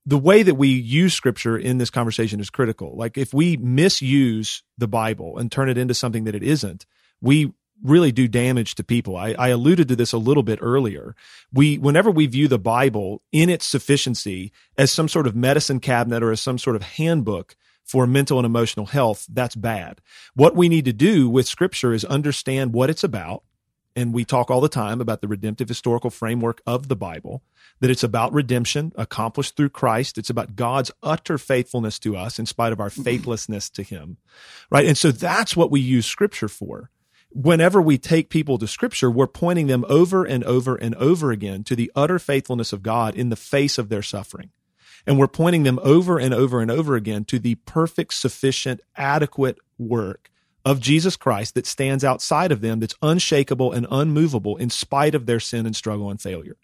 the 0.07 0.19
way 0.19 0.43
that 0.43 0.57
we 0.57 0.69
use 0.69 1.15
scripture 1.15 1.57
in 1.57 1.79
this 1.79 1.91
conversation 1.91 2.39
is 2.39 2.51
critical. 2.51 2.95
Like 2.97 3.17
if 3.17 3.33
we 3.33 3.57
misuse 3.57 4.63
the 4.77 4.89
Bible 4.89 5.39
and 5.39 5.51
turn 5.51 5.71
it 5.71 5.79
into 5.79 5.95
something 5.95 6.25
that 6.25 6.35
it 6.35 6.43
isn't, 6.43 6.85
we 7.21 7.53
really 7.83 8.13
do 8.13 8.29
damage 8.29 8.75
to 8.77 8.85
people. 8.85 9.17
I, 9.17 9.35
I, 9.39 9.49
alluded 9.49 9.89
to 9.89 9.97
this 9.97 10.13
a 10.13 10.19
little 10.19 10.43
bit 10.43 10.59
earlier. 10.63 11.15
We, 11.53 11.79
whenever 11.79 12.11
we 12.11 12.27
view 12.27 12.49
the 12.49 12.59
Bible 12.59 13.23
in 13.33 13.51
its 13.51 13.67
sufficiency 13.67 14.53
as 14.79 14.93
some 14.93 15.09
sort 15.09 15.27
of 15.27 15.35
medicine 15.35 15.81
cabinet 15.81 16.23
or 16.23 16.31
as 16.31 16.41
some 16.41 16.59
sort 16.59 16.77
of 16.77 16.83
handbook 16.83 17.57
for 17.85 18.07
mental 18.07 18.39
and 18.39 18.47
emotional 18.47 18.87
health, 18.87 19.27
that's 19.31 19.55
bad. 19.55 20.01
What 20.35 20.57
we 20.57 20.69
need 20.69 20.85
to 20.87 20.93
do 20.93 21.29
with 21.29 21.47
scripture 21.47 21.93
is 21.93 22.05
understand 22.05 22.73
what 22.73 22.91
it's 22.91 23.05
about. 23.05 23.43
And 23.97 24.13
we 24.13 24.25
talk 24.25 24.51
all 24.51 24.61
the 24.61 24.69
time 24.69 25.01
about 25.01 25.21
the 25.21 25.29
redemptive 25.29 25.69
historical 25.69 26.11
framework 26.11 26.61
of 26.67 26.89
the 26.89 26.97
Bible, 26.97 27.45
that 27.79 27.91
it's 27.91 28.03
about 28.03 28.33
redemption 28.33 28.93
accomplished 28.97 29.57
through 29.57 29.69
Christ. 29.69 30.19
It's 30.19 30.31
about 30.31 30.57
God's 30.57 30.91
utter 31.01 31.39
faithfulness 31.39 32.01
to 32.01 32.17
us 32.17 32.41
in 32.41 32.47
spite 32.47 32.73
of 32.73 32.81
our 32.81 32.91
faithlessness 32.91 33.71
to 33.71 33.85
him. 33.85 34.17
Right. 34.69 34.87
And 34.87 34.99
so 34.99 35.13
that's 35.13 35.57
what 35.57 35.71
we 35.71 35.81
use 35.81 36.07
scripture 36.07 36.49
for 36.49 36.91
whenever 37.35 37.83
we 37.83 37.99
take 37.99 38.31
people 38.31 38.59
to 38.59 38.67
scripture, 38.67 39.11
we're 39.11 39.27
pointing 39.27 39.67
them 39.67 39.85
over 39.89 40.25
and 40.25 40.45
over 40.45 40.77
and 40.77 40.95
over 40.95 41.33
again 41.33 41.65
to 41.65 41.75
the 41.75 41.91
utter 41.95 42.19
faithfulness 42.19 42.73
of 42.73 42.83
God 42.83 43.17
in 43.17 43.29
the 43.29 43.37
face 43.37 43.77
of 43.77 43.89
their 43.89 44.03
suffering. 44.03 44.51
And 45.07 45.19
we're 45.19 45.29
pointing 45.29 45.65
them 45.65 45.81
over 45.83 46.19
and 46.19 46.33
over 46.33 46.61
and 46.61 46.71
over 46.71 46.95
again 46.95 47.25
to 47.27 47.39
the 47.39 47.57
perfect, 47.57 48.15
sufficient, 48.15 48.81
adequate 48.97 49.59
work 49.77 50.31
of 50.65 50.81
Jesus 50.81 51.17
Christ 51.17 51.55
that 51.57 51.67
stands 51.67 52.05
outside 52.05 52.51
of 52.51 52.63
them, 52.63 52.81
that's 52.81 52.95
unshakable 53.03 53.73
and 53.73 53.87
unmovable 53.91 54.57
in 54.57 54.71
spite 54.71 55.15
of 55.15 55.27
their 55.27 55.41
sin 55.41 55.67
and 55.67 55.77
struggle 55.77 56.11
and 56.11 56.21
failure. 56.21 56.57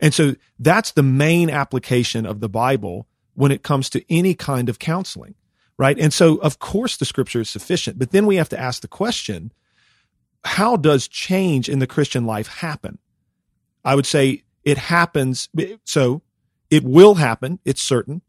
And 0.00 0.12
so 0.12 0.34
that's 0.58 0.90
the 0.92 1.04
main 1.04 1.50
application 1.50 2.26
of 2.26 2.40
the 2.40 2.48
Bible 2.48 3.06
when 3.34 3.52
it 3.52 3.62
comes 3.62 3.88
to 3.90 4.12
any 4.12 4.34
kind 4.34 4.68
of 4.68 4.80
counseling, 4.80 5.36
right? 5.76 5.96
And 5.98 6.12
so, 6.12 6.38
of 6.38 6.58
course, 6.58 6.96
the 6.96 7.04
scripture 7.04 7.42
is 7.42 7.50
sufficient, 7.50 7.98
but 7.98 8.10
then 8.10 8.26
we 8.26 8.36
have 8.36 8.48
to 8.48 8.58
ask 8.58 8.82
the 8.82 8.88
question, 8.88 9.52
how 10.44 10.76
does 10.76 11.08
change 11.08 11.68
in 11.68 11.78
the 11.78 11.86
Christian 11.86 12.26
life 12.26 12.48
happen? 12.48 12.98
I 13.84 13.94
would 13.94 14.06
say 14.06 14.44
it 14.64 14.78
happens. 14.78 15.48
So 15.84 16.22
it 16.70 16.84
will 16.84 17.16
happen. 17.16 17.58
It's 17.64 17.82
certain. 17.82 18.22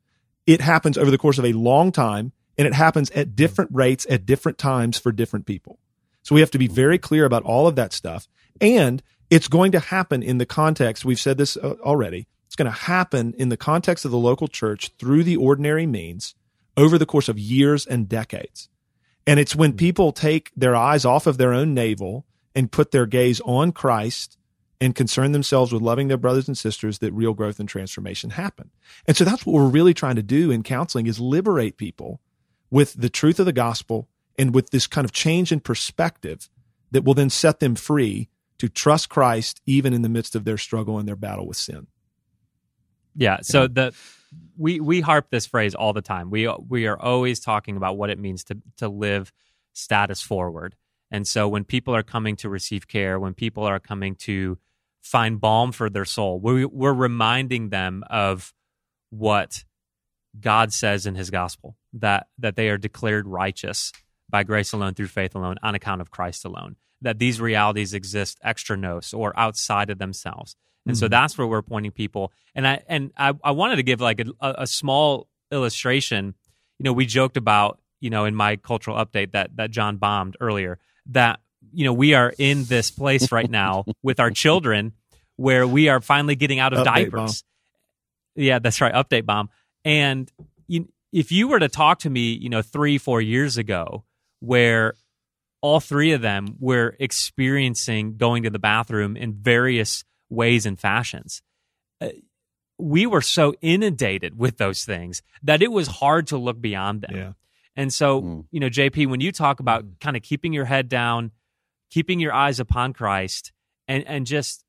It 0.45 0.61
happens 0.61 0.97
over 0.97 1.11
the 1.11 1.17
course 1.17 1.37
of 1.37 1.45
a 1.45 1.53
long 1.53 1.91
time 1.91 2.31
and 2.57 2.67
it 2.67 2.73
happens 2.73 3.09
at 3.11 3.35
different 3.35 3.71
rates 3.73 4.05
at 4.09 4.25
different 4.25 4.57
times 4.57 4.97
for 4.97 5.11
different 5.11 5.45
people. 5.45 5.79
So 6.23 6.35
we 6.35 6.41
have 6.41 6.51
to 6.51 6.57
be 6.57 6.67
very 6.67 6.97
clear 6.97 7.25
about 7.25 7.43
all 7.43 7.67
of 7.67 7.75
that 7.75 7.93
stuff. 7.93 8.27
And 8.59 9.01
it's 9.29 9.47
going 9.47 9.71
to 9.73 9.79
happen 9.79 10.21
in 10.23 10.39
the 10.39 10.45
context. 10.45 11.05
We've 11.05 11.19
said 11.19 11.37
this 11.37 11.55
uh, 11.55 11.75
already. 11.81 12.27
It's 12.47 12.55
going 12.55 12.71
to 12.71 12.77
happen 12.77 13.33
in 13.37 13.49
the 13.49 13.57
context 13.57 14.05
of 14.05 14.11
the 14.11 14.17
local 14.17 14.47
church 14.47 14.91
through 14.97 15.23
the 15.23 15.37
ordinary 15.37 15.85
means 15.85 16.35
over 16.75 16.97
the 16.97 17.05
course 17.05 17.29
of 17.29 17.37
years 17.37 17.85
and 17.85 18.09
decades. 18.09 18.69
And 19.29 19.39
it's 19.39 19.55
when 19.55 19.71
mm-hmm. 19.71 19.77
people 19.77 20.11
take 20.11 20.51
their 20.57 20.75
eyes 20.75 21.05
off 21.05 21.27
of 21.27 21.37
their 21.37 21.53
own 21.53 21.75
navel 21.75 22.25
and 22.55 22.71
put 22.71 22.89
their 22.89 23.05
gaze 23.05 23.39
on 23.45 23.71
Christ 23.71 24.37
and 24.81 24.95
concern 24.95 25.33
themselves 25.33 25.71
with 25.71 25.83
loving 25.83 26.07
their 26.07 26.17
brothers 26.17 26.47
and 26.47 26.57
sisters 26.57 26.97
that 26.97 27.13
real 27.13 27.35
growth 27.35 27.59
and 27.59 27.69
transformation 27.69 28.31
happen. 28.31 28.71
And 29.05 29.15
so 29.15 29.23
that's 29.23 29.45
what 29.45 29.53
we're 29.53 29.69
really 29.69 29.93
trying 29.93 30.15
to 30.15 30.23
do 30.23 30.49
in 30.49 30.63
counseling 30.63 31.05
is 31.05 31.19
liberate 31.19 31.77
people 31.77 32.21
with 32.71 32.93
the 32.99 33.09
truth 33.09 33.39
of 33.39 33.45
the 33.45 33.53
gospel 33.53 34.07
and 34.39 34.55
with 34.55 34.71
this 34.71 34.87
kind 34.87 35.05
of 35.05 35.11
change 35.11 35.51
in 35.51 35.59
perspective 35.59 36.49
that 36.89 37.03
will 37.03 37.13
then 37.13 37.29
set 37.29 37.59
them 37.59 37.75
free 37.75 38.29
to 38.57 38.67
trust 38.67 39.09
Christ 39.09 39.61
even 39.67 39.93
in 39.93 40.01
the 40.01 40.09
midst 40.09 40.35
of 40.35 40.43
their 40.43 40.57
struggle 40.57 40.97
and 40.97 41.07
their 41.07 41.15
battle 41.15 41.45
with 41.45 41.57
sin. 41.57 41.85
Yeah, 43.15 43.39
so 43.43 43.67
the 43.67 43.93
we 44.57 44.79
we 44.79 45.01
harp 45.01 45.29
this 45.29 45.45
phrase 45.45 45.75
all 45.75 45.93
the 45.93 46.01
time. 46.01 46.29
We 46.29 46.47
we 46.67 46.87
are 46.87 46.99
always 46.99 47.39
talking 47.39 47.77
about 47.77 47.97
what 47.97 48.09
it 48.09 48.19
means 48.19 48.43
to 48.45 48.57
to 48.77 48.89
live 48.89 49.31
status 49.73 50.21
forward. 50.21 50.75
And 51.11 51.27
so 51.27 51.47
when 51.47 51.63
people 51.63 51.95
are 51.95 52.03
coming 52.03 52.35
to 52.37 52.49
receive 52.49 52.87
care, 52.87 53.19
when 53.19 53.33
people 53.33 53.63
are 53.63 53.79
coming 53.79 54.15
to 54.15 54.57
find 55.01 55.41
balm 55.41 55.71
for 55.71 55.89
their 55.89 56.05
soul, 56.05 56.39
we, 56.39 56.65
we're 56.65 56.93
reminding 56.93 57.69
them 57.69 58.03
of 58.09 58.53
what 59.09 59.63
God 60.39 60.71
says 60.71 61.05
in 61.05 61.15
His 61.15 61.29
gospel 61.29 61.75
that 61.93 62.27
that 62.37 62.55
they 62.55 62.69
are 62.69 62.77
declared 62.77 63.27
righteous 63.27 63.91
by 64.29 64.43
grace 64.43 64.73
alone 64.73 64.93
through 64.93 65.07
faith 65.07 65.33
alone 65.33 65.55
on 65.63 65.73
account 65.73 66.01
of 66.01 66.11
Christ 66.11 66.45
alone. 66.45 66.75
That 67.01 67.17
these 67.17 67.41
realities 67.41 67.93
exist 67.93 68.37
extra 68.43 68.77
or 69.13 69.37
outside 69.39 69.89
of 69.89 69.97
themselves. 69.97 70.55
And 70.89 70.95
mm-hmm. 70.95 71.05
so 71.05 71.07
that's 71.07 71.37
where 71.37 71.45
we're 71.45 71.61
pointing 71.61 71.91
people. 71.91 72.33
And 72.55 72.67
I 72.67 72.81
and 72.87 73.11
I, 73.15 73.33
I 73.43 73.51
wanted 73.51 73.75
to 73.75 73.83
give 73.83 74.01
like 74.01 74.19
a, 74.19 74.25
a 74.41 74.67
small 74.67 75.27
illustration. 75.51 76.33
You 76.79 76.83
know, 76.83 76.93
we 76.93 77.05
joked 77.05 77.37
about 77.37 77.79
you 77.99 78.09
know 78.09 78.25
in 78.25 78.33
my 78.33 78.55
cultural 78.55 78.97
update 78.97 79.33
that 79.33 79.55
that 79.57 79.69
John 79.71 79.97
bombed 79.97 80.35
earlier 80.39 80.79
that 81.07 81.39
you 81.71 81.85
know 81.85 81.93
we 81.93 82.15
are 82.15 82.33
in 82.39 82.65
this 82.65 82.89
place 82.89 83.31
right 83.31 83.49
now 83.49 83.85
with 84.03 84.19
our 84.19 84.31
children 84.31 84.93
where 85.35 85.67
we 85.67 85.89
are 85.89 86.01
finally 86.01 86.35
getting 86.35 86.59
out 86.59 86.73
of 86.73 86.79
update 86.79 87.11
diapers. 87.11 87.43
Bomb. 87.43 88.43
Yeah, 88.43 88.59
that's 88.59 88.81
right, 88.81 88.93
update 88.93 89.25
bomb. 89.25 89.49
And 89.85 90.31
you, 90.67 90.89
if 91.13 91.31
you 91.31 91.47
were 91.47 91.59
to 91.59 91.69
talk 91.69 91.99
to 91.99 92.09
me, 92.09 92.33
you 92.33 92.49
know, 92.49 92.63
three 92.63 92.97
four 92.97 93.21
years 93.21 93.57
ago, 93.57 94.05
where 94.39 94.95
all 95.61 95.79
three 95.79 96.13
of 96.13 96.21
them 96.21 96.55
were 96.59 96.95
experiencing 96.99 98.17
going 98.17 98.43
to 98.43 98.49
the 98.49 98.59
bathroom 98.59 99.15
in 99.15 99.33
various 99.33 100.03
ways 100.29 100.65
and 100.65 100.79
fashions. 100.79 101.41
Uh, 102.01 102.09
we 102.77 103.05
were 103.05 103.21
so 103.21 103.53
inundated 103.61 104.37
with 104.37 104.57
those 104.57 104.83
things 104.83 105.21
that 105.43 105.61
it 105.61 105.71
was 105.71 105.87
hard 105.87 106.27
to 106.27 106.37
look 106.37 106.61
beyond 106.61 107.01
them. 107.01 107.15
Yeah. 107.15 107.33
And 107.75 107.93
so, 107.93 108.21
mm. 108.21 108.45
you 108.51 108.59
know, 108.59 108.69
JP, 108.69 109.07
when 109.07 109.21
you 109.21 109.31
talk 109.31 109.59
about 109.59 109.85
mm. 109.85 109.99
kind 109.99 110.15
of 110.15 110.23
keeping 110.23 110.53
your 110.53 110.65
head 110.65 110.87
down, 110.87 111.31
keeping 111.89 112.19
your 112.19 112.33
eyes 112.33 112.59
upon 112.59 112.93
Christ, 112.93 113.51
and 113.87 114.05
and 114.07 114.25
just 114.25 114.63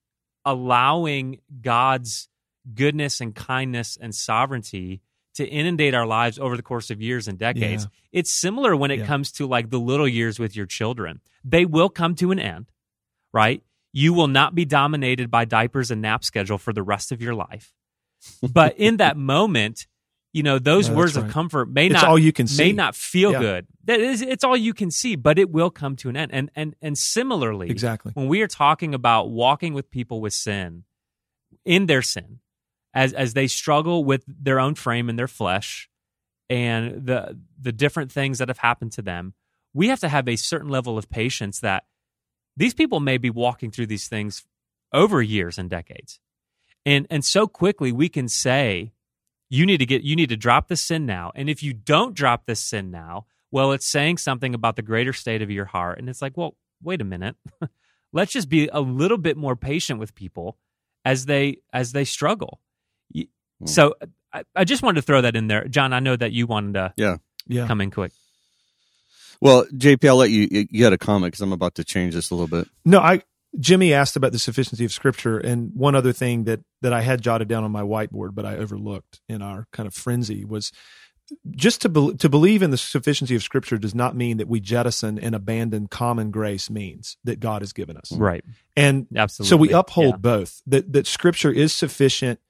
allowing 0.45 1.41
God's 1.61 2.29
goodness 2.75 3.21
and 3.21 3.35
kindness 3.35 3.99
and 4.01 4.15
sovereignty 4.15 5.03
to 5.35 5.47
inundate 5.47 5.95
our 5.95 6.07
lives 6.07 6.39
over 6.39 6.57
the 6.57 6.63
course 6.63 6.91
of 6.91 7.01
years 7.01 7.29
and 7.29 7.39
decades. 7.39 7.85
Yeah. 7.85 8.21
It's 8.21 8.33
similar 8.33 8.75
when 8.75 8.91
it 8.91 9.01
yeah. 9.01 9.07
comes 9.07 9.33
to 9.33 9.47
like 9.47 9.71
the 9.71 9.79
little 9.79 10.09
years 10.09 10.39
with 10.39 10.57
your 10.57 10.67
children. 10.67 11.21
They 11.45 11.65
will 11.65 11.89
come 11.89 12.17
to 12.17 12.33
an 12.33 12.41
end 12.41 12.67
right? 13.33 13.63
You 13.93 14.13
will 14.13 14.29
not 14.29 14.55
be 14.55 14.65
dominated 14.65 15.31
by 15.31 15.45
diapers 15.45 15.91
and 15.91 16.03
nap 16.03 16.25
schedule 16.25 16.59
for 16.59 16.73
the 16.73 16.83
rest 16.83 17.13
of 17.13 17.21
your 17.21 17.35
life. 17.35 17.73
But 18.41 18.77
in 18.79 18.99
that 18.99 19.17
moment, 19.17 19.87
you 20.33 20.43
know, 20.43 20.59
those 20.59 20.89
no, 20.89 20.97
words 20.97 21.17
right. 21.17 21.27
of 21.27 21.33
comfort 21.33 21.69
may 21.69 21.87
it's 21.87 21.95
not 21.95 22.05
all 22.05 22.19
you 22.19 22.33
can 22.33 22.47
see. 22.47 22.65
may 22.65 22.73
not 22.73 22.95
feel 22.95 23.33
yeah. 23.33 23.41
good. 23.41 23.67
That 23.85 24.01
is 24.01 24.23
it's 24.23 24.45
all 24.45 24.57
you 24.57 24.75
can 24.75 24.91
see, 24.91 25.17
but 25.17 25.39
it 25.39 25.51
will 25.51 25.71
come 25.71 25.97
to 25.97 26.09
an 26.09 26.17
end. 26.17 26.31
And 26.33 26.51
and 26.55 26.77
and 26.81 26.97
similarly, 26.97 27.71
exactly. 27.71 28.13
When 28.15 28.29
we 28.29 28.43
are 28.43 28.49
talking 28.49 28.95
about 28.95 29.31
walking 29.31 29.75
with 29.75 29.91
people 29.91 30.21
with 30.21 30.33
sin 30.33 30.85
in 31.65 31.87
their 31.87 32.03
sin, 32.03 32.39
as 32.95 33.13
as 33.13 33.35
they 33.35 33.49
struggle 33.49 34.05
with 34.05 34.25
their 34.27 34.61
own 34.61 34.75
frame 34.77 35.09
and 35.09 35.19
their 35.19 35.29
flesh 35.29 35.89
and 36.49 37.07
the 37.07 37.39
the 37.61 37.73
different 37.73 38.13
things 38.13 38.39
that 38.39 38.49
have 38.49 38.59
happened 38.59 38.93
to 38.93 39.03
them, 39.03 39.35
we 39.75 39.89
have 39.89 40.01
to 40.01 40.09
have 40.09 40.29
a 40.29 40.37
certain 40.37 40.69
level 40.69 40.97
of 40.97 41.11
patience 41.11 41.61
that 41.61 41.85
these 42.61 42.75
people 42.75 43.01
may 43.01 43.17
be 43.17 43.31
walking 43.31 43.71
through 43.71 43.87
these 43.87 44.07
things 44.07 44.45
over 44.93 45.23
years 45.23 45.57
and 45.57 45.71
decades. 45.71 46.21
And 46.85 47.07
and 47.11 47.25
so 47.25 47.47
quickly 47.47 47.91
we 47.91 48.11
can 48.11 48.29
say 48.29 48.93
you 49.49 49.65
need 49.65 49.79
to 49.79 49.87
get 49.87 50.03
you 50.03 50.15
need 50.15 50.29
to 50.29 50.37
drop 50.37 50.69
the 50.69 50.77
sin 50.77 51.07
now. 51.07 51.33
And 51.35 51.49
if 51.49 51.63
you 51.63 51.73
don't 51.73 52.15
drop 52.15 52.45
this 52.45 52.61
sin 52.61 52.91
now, 52.91 53.25
well, 53.51 53.73
it's 53.73 53.91
saying 53.91 54.19
something 54.19 54.55
about 54.55 54.77
the 54.77 54.83
greater 54.83 55.15
state 55.15 55.41
of 55.41 55.51
your 55.51 55.65
heart. 55.65 55.99
And 55.99 56.09
it's 56.11 56.21
like, 56.21 56.37
well, 56.37 56.55
wait 56.83 57.01
a 57.01 57.05
minute. 57.05 57.37
Let's 58.13 58.33
just 58.33 58.51
be 58.51 58.69
a 58.71 58.81
little 58.81 59.19
bit 59.19 59.39
more 59.39 59.57
patient 59.57 59.99
with 59.99 60.15
people 60.15 60.59
as 61.05 61.25
they 61.25 61.63
as 61.73 61.93
they 61.93 62.05
struggle. 62.05 62.61
Hmm. 63.15 63.23
So 63.65 63.95
I, 64.35 64.45
I, 64.55 64.65
just 64.65 64.83
wanted 64.83 65.01
to 65.01 65.07
throw 65.07 65.23
that 65.23 65.35
in 65.35 65.47
there, 65.47 65.67
John. 65.67 65.95
I 65.95 66.01
know 66.01 66.17
that 66.17 66.33
you 66.33 66.47
wanted 66.47 66.75
to 66.75 66.95
yeah 66.99 67.17
yeah 67.47 67.67
come 67.67 67.81
in 67.81 67.91
quick. 67.91 68.13
Well, 69.41 69.65
JP, 69.67 70.09
I'll 70.09 70.17
let 70.17 70.31
you. 70.31 70.67
You 70.71 70.85
had 70.85 70.93
a 70.93 70.99
comment 70.99 71.33
because 71.33 71.41
I'm 71.41 71.53
about 71.53 71.77
to 71.77 71.85
change 71.85 72.15
this 72.15 72.31
a 72.31 72.35
little 72.35 72.49
bit. 72.49 72.69
No, 72.85 73.01
I 73.01 73.23
Jimmy 73.59 73.93
asked 73.93 74.17
about 74.17 74.33
the 74.33 74.39
sufficiency 74.39 74.85
of 74.85 74.93
Scripture, 74.93 75.39
and 75.39 75.73
one 75.75 75.95
other 75.95 76.13
thing 76.13 76.45
that 76.45 76.61
that 76.83 76.93
I 76.93 77.01
had 77.01 77.23
jotted 77.23 77.49
down 77.49 77.65
on 77.65 77.73
my 77.73 77.83
whiteboard, 77.83 78.35
but 78.35 78.45
I 78.45 78.57
overlooked 78.57 79.21
in 79.29 79.43
our 79.43 79.67
kind 79.73 79.87
of 79.87 79.95
frenzy 79.95 80.45
was 80.45 80.73
just 81.51 81.81
to 81.83 81.89
be, 81.89 82.15
to 82.15 82.29
believe 82.29 82.63
in 82.63 82.71
the 82.71 82.77
sufficiency 82.77 83.35
of 83.37 83.43
Scripture 83.43 83.79
does 83.79 83.95
not 83.95 84.17
mean 84.17 84.39
that 84.39 84.49
we 84.49 84.61
jettison 84.61 85.19
and 85.19 85.35
abandon 85.35 85.87
common 85.87 86.31
grace 86.31 86.69
means 86.69 87.17
that 87.25 87.41
God 87.41 87.63
has 87.63 87.73
given 87.73 87.97
us, 87.97 88.13
right? 88.13 88.45
And 88.77 89.07
absolutely, 89.15 89.49
so 89.49 89.57
we 89.57 89.73
uphold 89.73 90.15
yeah. 90.15 90.19
both 90.19 90.63
that 90.67 90.93
that 90.93 91.07
Scripture 91.07 91.51
is 91.51 91.73
sufficient 91.73 92.41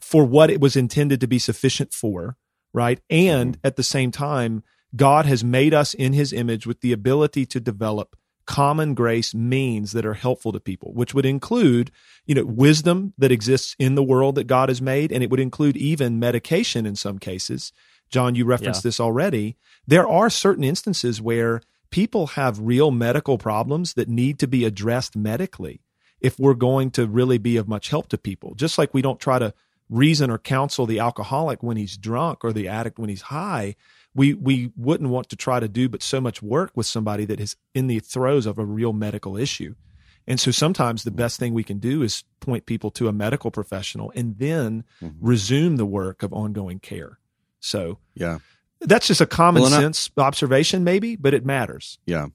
for 0.00 0.24
what 0.24 0.50
it 0.50 0.60
was 0.60 0.76
intended 0.76 1.20
to 1.20 1.26
be 1.26 1.38
sufficient 1.38 1.92
for, 1.92 2.36
right? 2.72 3.00
And 3.10 3.56
mm-hmm. 3.56 3.66
at 3.66 3.76
the 3.76 3.82
same 3.82 4.10
time, 4.10 4.62
God 4.96 5.26
has 5.26 5.44
made 5.44 5.74
us 5.74 5.94
in 5.94 6.12
His 6.12 6.32
image 6.32 6.66
with 6.66 6.80
the 6.80 6.92
ability 6.92 7.46
to 7.46 7.60
develop 7.60 8.16
common 8.46 8.94
grace 8.94 9.34
means 9.34 9.92
that 9.92 10.06
are 10.06 10.14
helpful 10.14 10.52
to 10.52 10.60
people, 10.60 10.92
which 10.94 11.12
would 11.12 11.26
include, 11.26 11.90
you 12.26 12.34
know, 12.34 12.44
wisdom 12.44 13.12
that 13.18 13.32
exists 13.32 13.74
in 13.78 13.96
the 13.96 14.02
world 14.02 14.36
that 14.36 14.46
God 14.46 14.68
has 14.68 14.80
made, 14.80 15.12
and 15.12 15.22
it 15.22 15.30
would 15.30 15.40
include 15.40 15.76
even 15.76 16.18
medication 16.18 16.86
in 16.86 16.96
some 16.96 17.18
cases. 17.18 17.72
John, 18.08 18.36
you 18.36 18.44
referenced 18.44 18.84
yeah. 18.84 18.88
this 18.88 19.00
already. 19.00 19.56
There 19.86 20.08
are 20.08 20.30
certain 20.30 20.64
instances 20.64 21.20
where 21.20 21.60
people 21.90 22.28
have 22.28 22.60
real 22.60 22.90
medical 22.90 23.36
problems 23.36 23.94
that 23.94 24.08
need 24.08 24.38
to 24.38 24.46
be 24.46 24.64
addressed 24.64 25.16
medically 25.16 25.80
if 26.20 26.38
we're 26.38 26.54
going 26.54 26.90
to 26.92 27.06
really 27.06 27.38
be 27.38 27.56
of 27.56 27.68
much 27.68 27.88
help 27.88 28.08
to 28.08 28.18
people. 28.18 28.54
Just 28.54 28.78
like 28.78 28.94
we 28.94 29.02
don't 29.02 29.20
try 29.20 29.38
to 29.38 29.52
reason 29.88 30.30
or 30.30 30.38
counsel 30.38 30.86
the 30.86 30.98
alcoholic 30.98 31.62
when 31.62 31.76
he's 31.76 31.96
drunk 31.96 32.44
or 32.44 32.52
the 32.52 32.68
addict 32.68 32.98
when 32.98 33.08
he's 33.08 33.22
high, 33.22 33.74
we 34.16 34.34
we 34.34 34.72
wouldn't 34.76 35.10
want 35.10 35.28
to 35.28 35.36
try 35.36 35.60
to 35.60 35.68
do 35.68 35.88
but 35.88 36.02
so 36.02 36.20
much 36.20 36.42
work 36.42 36.72
with 36.74 36.86
somebody 36.86 37.24
that 37.26 37.38
is 37.38 37.54
in 37.74 37.86
the 37.86 38.00
throes 38.00 38.46
of 38.46 38.58
a 38.58 38.64
real 38.64 38.92
medical 38.92 39.36
issue. 39.36 39.74
And 40.26 40.40
so 40.40 40.50
sometimes 40.50 41.04
the 41.04 41.12
best 41.12 41.38
thing 41.38 41.54
we 41.54 41.62
can 41.62 41.78
do 41.78 42.02
is 42.02 42.24
point 42.40 42.66
people 42.66 42.90
to 42.92 43.06
a 43.06 43.12
medical 43.12 43.52
professional 43.52 44.10
and 44.16 44.36
then 44.38 44.82
mm-hmm. 45.00 45.24
resume 45.24 45.76
the 45.76 45.86
work 45.86 46.24
of 46.24 46.32
ongoing 46.32 46.80
care. 46.80 47.20
So, 47.60 47.98
yeah. 48.14 48.38
That's 48.80 49.06
just 49.06 49.20
a 49.20 49.26
common 49.26 49.62
well, 49.62 49.70
sense 49.70 50.10
I, 50.18 50.22
observation 50.22 50.82
maybe, 50.82 51.14
but 51.14 51.32
it 51.32 51.44
matters. 51.44 51.98
Yeah. 52.06 52.26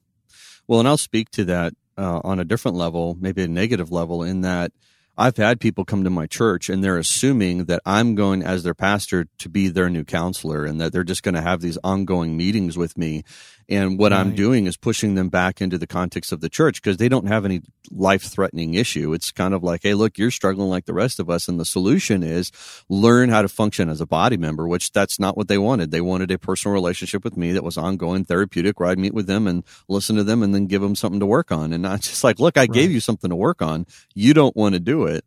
Well, 0.66 0.78
and 0.78 0.88
I'll 0.88 0.96
speak 0.96 1.30
to 1.32 1.44
that 1.44 1.74
uh, 1.98 2.20
on 2.24 2.40
a 2.40 2.44
different 2.44 2.78
level, 2.78 3.16
maybe 3.20 3.42
a 3.42 3.48
negative 3.48 3.92
level 3.92 4.22
in 4.22 4.40
that 4.40 4.72
I've 5.16 5.36
had 5.36 5.60
people 5.60 5.84
come 5.84 6.04
to 6.04 6.10
my 6.10 6.26
church 6.26 6.70
and 6.70 6.82
they're 6.82 6.96
assuming 6.96 7.66
that 7.66 7.82
I'm 7.84 8.14
going 8.14 8.42
as 8.42 8.62
their 8.62 8.74
pastor 8.74 9.26
to 9.40 9.48
be 9.50 9.68
their 9.68 9.90
new 9.90 10.04
counselor 10.04 10.64
and 10.64 10.80
that 10.80 10.92
they're 10.92 11.04
just 11.04 11.22
going 11.22 11.34
to 11.34 11.42
have 11.42 11.60
these 11.60 11.78
ongoing 11.84 12.34
meetings 12.34 12.78
with 12.78 12.96
me. 12.96 13.22
And 13.68 13.98
what 13.98 14.12
right. 14.12 14.20
I'm 14.20 14.34
doing 14.34 14.66
is 14.66 14.76
pushing 14.76 15.14
them 15.14 15.28
back 15.28 15.60
into 15.60 15.78
the 15.78 15.86
context 15.86 16.32
of 16.32 16.40
the 16.40 16.48
church 16.48 16.82
because 16.82 16.96
they 16.96 17.08
don't 17.08 17.28
have 17.28 17.44
any 17.44 17.62
life 17.90 18.22
threatening 18.22 18.74
issue. 18.74 19.12
It's 19.12 19.30
kind 19.30 19.54
of 19.54 19.62
like, 19.62 19.82
Hey, 19.82 19.94
look, 19.94 20.18
you're 20.18 20.30
struggling 20.30 20.68
like 20.68 20.86
the 20.86 20.94
rest 20.94 21.20
of 21.20 21.30
us. 21.30 21.48
And 21.48 21.58
the 21.58 21.64
solution 21.64 22.22
is 22.22 22.50
learn 22.88 23.28
how 23.28 23.42
to 23.42 23.48
function 23.48 23.88
as 23.88 24.00
a 24.00 24.06
body 24.06 24.36
member, 24.36 24.66
which 24.66 24.92
that's 24.92 25.18
not 25.18 25.36
what 25.36 25.48
they 25.48 25.58
wanted. 25.58 25.90
They 25.90 26.00
wanted 26.00 26.30
a 26.30 26.38
personal 26.38 26.74
relationship 26.74 27.24
with 27.24 27.36
me 27.36 27.52
that 27.52 27.64
was 27.64 27.78
ongoing, 27.78 28.24
therapeutic, 28.24 28.80
where 28.80 28.88
I'd 28.88 28.98
meet 28.98 29.14
with 29.14 29.26
them 29.26 29.46
and 29.46 29.64
listen 29.88 30.16
to 30.16 30.24
them 30.24 30.42
and 30.42 30.54
then 30.54 30.66
give 30.66 30.82
them 30.82 30.94
something 30.94 31.20
to 31.20 31.26
work 31.26 31.52
on. 31.52 31.72
And 31.72 31.82
not 31.82 32.00
just 32.00 32.24
like, 32.24 32.40
look, 32.40 32.56
I 32.56 32.62
right. 32.62 32.72
gave 32.72 32.90
you 32.90 33.00
something 33.00 33.30
to 33.30 33.36
work 33.36 33.62
on. 33.62 33.86
You 34.14 34.34
don't 34.34 34.56
want 34.56 34.74
to 34.74 34.80
do 34.80 35.06
it. 35.06 35.24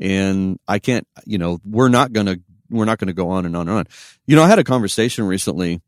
And 0.00 0.58
I 0.68 0.78
can't, 0.78 1.06
you 1.24 1.38
know, 1.38 1.58
we're 1.64 1.88
not 1.88 2.12
going 2.12 2.26
to, 2.26 2.40
we're 2.70 2.84
not 2.84 2.98
going 2.98 3.08
to 3.08 3.14
go 3.14 3.30
on 3.30 3.46
and 3.46 3.56
on 3.56 3.68
and 3.68 3.78
on. 3.78 3.84
You 4.26 4.36
know, 4.36 4.42
I 4.42 4.48
had 4.48 4.58
a 4.58 4.64
conversation 4.64 5.26
recently 5.26 5.80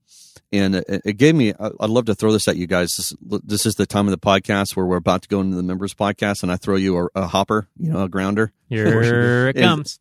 and 0.52 0.76
it, 0.76 1.02
it, 1.04 1.16
gave 1.16 1.34
me 1.34 1.52
i'd 1.58 1.90
love 1.90 2.06
to 2.06 2.14
throw 2.14 2.32
this 2.32 2.48
at 2.48 2.56
you 2.56 2.66
guys. 2.66 2.96
This, 2.96 3.42
this, 3.44 3.66
is 3.66 3.76
the 3.76 3.86
time 3.86 4.06
of 4.06 4.12
the 4.12 4.18
podcast 4.18 4.76
where 4.76 4.86
we're 4.86 4.96
about 4.96 5.22
to 5.22 5.28
go 5.28 5.40
into 5.40 5.56
the 5.56 5.62
members 5.62 5.94
podcast 5.94 6.42
and 6.42 6.50
i 6.50 6.56
throw 6.56 6.76
you 6.76 6.98
a, 6.98 7.08
a 7.14 7.26
hopper 7.26 7.68
you 7.76 7.90
know 7.90 8.04
a 8.04 8.08
grounder. 8.08 8.52
Here 8.68 9.48
it 9.48 9.56
comes. 9.56 10.00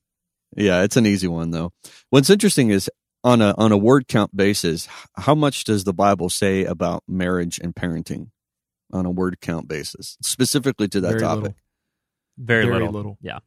Yeah 0.55 0.83
it's 0.83 0.97
an 0.97 1.05
easy 1.05 1.27
one 1.27 1.51
though. 1.51 1.71
What's 2.09 2.29
interesting 2.29 2.69
is 2.69 2.89
on 3.23 3.41
a 3.41 3.53
on 3.57 3.71
a 3.71 3.77
word 3.77 4.07
count 4.07 4.35
basis 4.35 4.87
how 5.15 5.35
much 5.35 5.65
does 5.65 5.83
the 5.83 5.93
bible 5.93 6.29
say 6.29 6.63
about 6.63 7.03
marriage 7.05 7.59
and 7.61 7.75
parenting 7.75 8.29
on 8.93 9.05
a 9.05 9.11
word 9.11 9.41
count 9.41 9.67
basis 9.67 10.17
specifically 10.21 10.87
to 10.87 11.01
that 11.01 11.09
Very 11.09 11.21
topic? 11.21 11.41
Little. 11.41 11.57
Very, 12.37 12.63
Very 12.63 12.77
little. 12.77 12.93
little. 12.93 13.17
Yeah. 13.21 13.39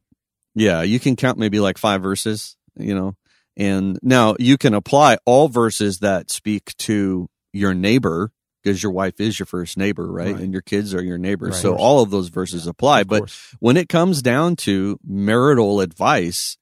Yeah 0.55 0.83
you 0.83 0.99
can 0.99 1.15
count 1.15 1.37
maybe 1.37 1.59
like 1.59 1.77
five 1.77 2.01
verses 2.01 2.55
you 2.77 2.95
know 2.95 3.15
and 3.55 3.99
now 4.01 4.35
you 4.39 4.57
can 4.57 4.73
apply 4.73 5.17
all 5.25 5.47
verses 5.47 5.99
that 5.99 6.31
speak 6.31 6.75
to 6.77 7.29
your 7.51 7.73
neighbor 7.73 8.31
because 8.63 8.81
your 8.81 8.91
wife 8.91 9.19
is 9.19 9.37
your 9.37 9.45
first 9.45 9.77
neighbor, 9.77 10.09
right? 10.09 10.33
right. 10.33 10.41
And 10.41 10.53
your 10.53 10.61
kids 10.61 10.93
are 10.93 11.03
your 11.03 11.17
neighbors. 11.17 11.51
Right. 11.51 11.61
So 11.61 11.75
all 11.75 12.01
of 12.01 12.09
those 12.09 12.29
verses 12.29 12.65
yeah, 12.65 12.71
apply. 12.71 13.03
But 13.03 13.19
course. 13.19 13.55
when 13.59 13.77
it 13.77 13.89
comes 13.89 14.21
down 14.21 14.55
to 14.57 14.99
marital 15.05 15.81
advice 15.81 16.57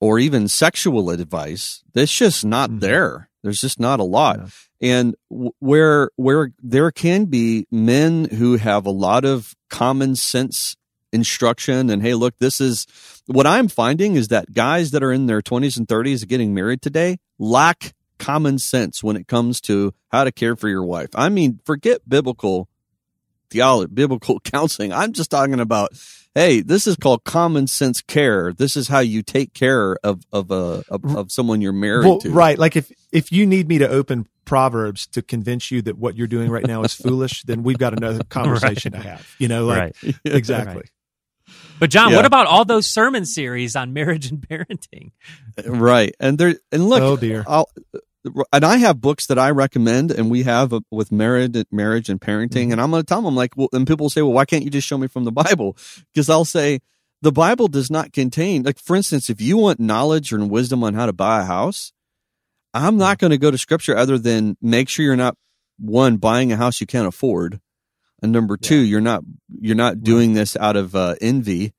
or 0.00 0.18
even 0.18 0.48
sexual 0.48 1.10
advice, 1.10 1.82
that's 1.94 2.12
just 2.12 2.44
not 2.44 2.70
mm-hmm. 2.70 2.80
there. 2.80 3.30
There's 3.42 3.60
just 3.60 3.80
not 3.80 4.00
a 4.00 4.04
lot. 4.04 4.40
Yeah. 4.40 4.48
And 4.82 5.14
where 5.28 6.10
where 6.16 6.52
there 6.62 6.90
can 6.90 7.26
be 7.26 7.66
men 7.70 8.24
who 8.24 8.56
have 8.56 8.86
a 8.86 8.90
lot 8.90 9.24
of 9.24 9.54
common 9.68 10.16
sense 10.16 10.76
instruction 11.12 11.90
and 11.90 12.02
hey 12.02 12.14
look 12.14 12.36
this 12.38 12.60
is 12.60 12.86
what 13.26 13.46
i'm 13.46 13.68
finding 13.68 14.14
is 14.14 14.28
that 14.28 14.52
guys 14.52 14.92
that 14.92 15.02
are 15.02 15.12
in 15.12 15.26
their 15.26 15.42
20s 15.42 15.76
and 15.76 15.88
30s 15.88 16.26
getting 16.26 16.54
married 16.54 16.80
today 16.80 17.18
lack 17.38 17.94
common 18.18 18.58
sense 18.58 19.02
when 19.02 19.16
it 19.16 19.26
comes 19.26 19.60
to 19.60 19.92
how 20.08 20.24
to 20.24 20.30
care 20.30 20.54
for 20.54 20.68
your 20.68 20.84
wife 20.84 21.08
i 21.14 21.28
mean 21.28 21.58
forget 21.64 22.08
biblical 22.08 22.68
theology 23.50 23.90
biblical 23.92 24.38
counseling 24.44 24.92
i'm 24.92 25.12
just 25.12 25.30
talking 25.30 25.58
about 25.58 25.90
hey 26.34 26.60
this 26.60 26.86
is 26.86 26.96
called 26.96 27.24
common 27.24 27.66
sense 27.66 28.00
care 28.00 28.52
this 28.52 28.76
is 28.76 28.88
how 28.88 29.00
you 29.00 29.22
take 29.22 29.52
care 29.52 29.96
of 30.04 30.24
of 30.32 30.50
a 30.50 30.84
of, 30.88 31.04
of 31.16 31.32
someone 31.32 31.60
you're 31.60 31.72
married 31.72 32.06
well, 32.06 32.18
to 32.18 32.30
right 32.30 32.58
like 32.58 32.76
if 32.76 32.92
if 33.12 33.32
you 33.32 33.46
need 33.46 33.68
me 33.68 33.78
to 33.78 33.88
open 33.88 34.26
proverbs 34.44 35.06
to 35.06 35.22
convince 35.22 35.70
you 35.70 35.82
that 35.82 35.98
what 35.98 36.16
you're 36.16 36.26
doing 36.26 36.50
right 36.50 36.66
now 36.66 36.82
is 36.82 36.94
foolish 37.06 37.42
then 37.44 37.62
we've 37.62 37.78
got 37.78 37.92
another 37.92 38.22
conversation 38.24 38.92
right. 38.92 39.02
to 39.02 39.08
have 39.08 39.34
you 39.38 39.48
know 39.48 39.64
like 39.64 39.94
right. 40.02 40.14
exactly 40.24 40.74
right. 40.76 40.90
But 41.80 41.90
John, 41.90 42.10
yeah. 42.10 42.16
what 42.16 42.26
about 42.26 42.46
all 42.46 42.64
those 42.64 42.86
sermon 42.86 43.24
series 43.24 43.74
on 43.74 43.92
marriage 43.94 44.30
and 44.30 44.40
parenting? 44.40 45.12
Right, 45.66 46.14
and 46.20 46.38
there 46.38 46.56
and 46.70 46.88
look, 46.88 47.02
oh 47.02 47.16
dear, 47.16 47.42
I'll, 47.48 47.68
and 48.52 48.64
I 48.64 48.76
have 48.76 49.00
books 49.00 49.26
that 49.26 49.38
I 49.38 49.50
recommend, 49.50 50.10
and 50.10 50.30
we 50.30 50.42
have 50.42 50.74
a, 50.74 50.82
with 50.90 51.10
marriage, 51.10 51.56
marriage 51.72 52.10
and 52.10 52.20
parenting, 52.20 52.48
mm-hmm. 52.48 52.72
and 52.72 52.80
I'm 52.80 52.90
going 52.90 53.02
to 53.02 53.06
tell 53.06 53.18
them 53.18 53.26
I'm 53.26 53.34
like, 53.34 53.56
well, 53.56 53.70
and 53.72 53.86
people 53.86 54.10
say, 54.10 54.20
well, 54.20 54.34
why 54.34 54.44
can't 54.44 54.62
you 54.62 54.70
just 54.70 54.86
show 54.86 54.98
me 54.98 55.08
from 55.08 55.24
the 55.24 55.32
Bible? 55.32 55.76
Because 56.12 56.28
I'll 56.28 56.44
say 56.44 56.80
the 57.22 57.32
Bible 57.32 57.66
does 57.66 57.90
not 57.90 58.12
contain, 58.12 58.62
like, 58.62 58.78
for 58.78 58.94
instance, 58.94 59.30
if 59.30 59.40
you 59.40 59.56
want 59.56 59.80
knowledge 59.80 60.32
and 60.32 60.50
wisdom 60.50 60.84
on 60.84 60.94
how 60.94 61.06
to 61.06 61.14
buy 61.14 61.40
a 61.40 61.44
house, 61.44 61.92
I'm 62.74 62.98
not 62.98 63.16
mm-hmm. 63.16 63.20
going 63.22 63.30
to 63.30 63.38
go 63.38 63.50
to 63.50 63.58
Scripture 63.58 63.96
other 63.96 64.18
than 64.18 64.56
make 64.60 64.90
sure 64.90 65.04
you're 65.04 65.16
not 65.16 65.36
one 65.78 66.18
buying 66.18 66.52
a 66.52 66.56
house 66.56 66.80
you 66.80 66.86
can't 66.86 67.08
afford 67.08 67.58
and 68.22 68.32
number 68.32 68.56
two 68.56 68.76
yeah. 68.76 68.90
you're 68.90 69.00
not 69.00 69.22
you're 69.60 69.76
not 69.76 70.02
doing 70.02 70.34
this 70.34 70.56
out 70.56 70.76
of 70.76 70.94
uh, 70.94 71.14
envy 71.20 71.72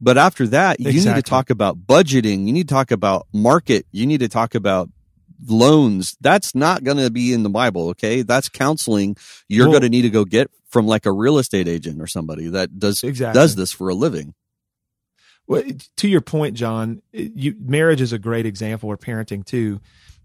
but 0.00 0.16
after 0.16 0.46
that 0.46 0.80
you 0.80 0.88
exactly. 0.88 1.14
need 1.14 1.24
to 1.24 1.30
talk 1.30 1.50
about 1.50 1.78
budgeting 1.78 2.46
you 2.46 2.52
need 2.52 2.68
to 2.68 2.74
talk 2.74 2.90
about 2.90 3.26
market 3.32 3.86
you 3.92 4.06
need 4.06 4.20
to 4.20 4.28
talk 4.28 4.54
about 4.54 4.88
loans 5.46 6.16
that's 6.20 6.54
not 6.54 6.84
going 6.84 6.98
to 6.98 7.10
be 7.10 7.32
in 7.32 7.42
the 7.42 7.48
bible 7.48 7.88
okay 7.88 8.22
that's 8.22 8.48
counseling 8.48 9.16
you're 9.48 9.66
well, 9.66 9.72
going 9.72 9.82
to 9.82 9.88
need 9.88 10.02
to 10.02 10.10
go 10.10 10.24
get 10.24 10.50
from 10.70 10.86
like 10.86 11.04
a 11.04 11.12
real 11.12 11.38
estate 11.38 11.68
agent 11.68 12.00
or 12.00 12.06
somebody 12.06 12.48
that 12.48 12.78
does 12.78 13.02
exactly. 13.02 13.38
does 13.38 13.56
this 13.56 13.72
for 13.72 13.88
a 13.88 13.94
living. 13.94 14.34
Well, 15.46 15.64
to 15.96 16.08
your 16.08 16.20
point, 16.20 16.54
John, 16.54 17.02
you, 17.12 17.56
marriage 17.58 18.00
is 18.00 18.12
a 18.12 18.18
great 18.18 18.46
example, 18.46 18.88
or 18.88 18.96
parenting 18.96 19.44
too. 19.44 19.80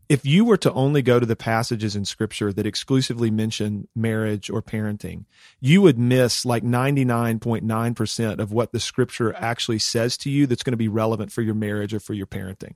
If 0.08 0.26
you 0.26 0.46
were 0.46 0.58
to 0.58 0.72
only 0.74 1.02
go 1.02 1.20
to 1.20 1.26
the 1.26 1.36
passages 1.36 1.96
in 1.96 2.06
Scripture 2.06 2.54
that 2.54 2.66
exclusively 2.66 3.32
mention 3.32 3.88
marriage 3.96 4.50
or 4.50 4.62
parenting, 4.62 5.26
you 5.60 5.82
would 5.82 5.98
miss 5.98 6.46
like 6.46 6.64
ninety 6.64 7.06
nine 7.06 7.40
point 7.40 7.64
nine 7.64 7.96
percent 7.96 8.40
of 8.40 8.52
what 8.52 8.72
the 8.72 8.80
Scripture 8.80 9.34
actually 9.36 9.80
says 9.80 10.18
to 10.18 10.30
you. 10.30 10.46
That's 10.46 10.64
going 10.64 10.74
to 10.74 10.78
be 10.78 10.88
relevant 10.88 11.32
for 11.32 11.42
your 11.42 11.56
marriage 11.56 11.94
or 11.94 12.00
for 12.00 12.14
your 12.14 12.28
parenting. 12.28 12.76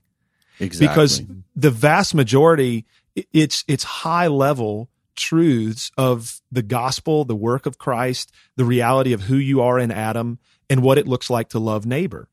Exactly. 0.59 0.88
Because 0.88 1.21
the 1.55 1.71
vast 1.71 2.15
majority, 2.15 2.86
it's 3.32 3.63
it's 3.67 3.84
high 3.84 4.27
level 4.27 4.89
truths 5.15 5.91
of 5.97 6.41
the 6.51 6.63
gospel, 6.63 7.25
the 7.25 7.36
work 7.36 7.65
of 7.65 7.77
Christ, 7.77 8.32
the 8.55 8.65
reality 8.65 9.13
of 9.13 9.21
who 9.21 9.36
you 9.36 9.61
are 9.61 9.77
in 9.77 9.91
Adam, 9.91 10.39
and 10.69 10.82
what 10.82 10.97
it 10.97 11.07
looks 11.07 11.30
like 11.30 11.49
to 11.49 11.59
love 11.59 11.86
neighbor. 11.86 12.27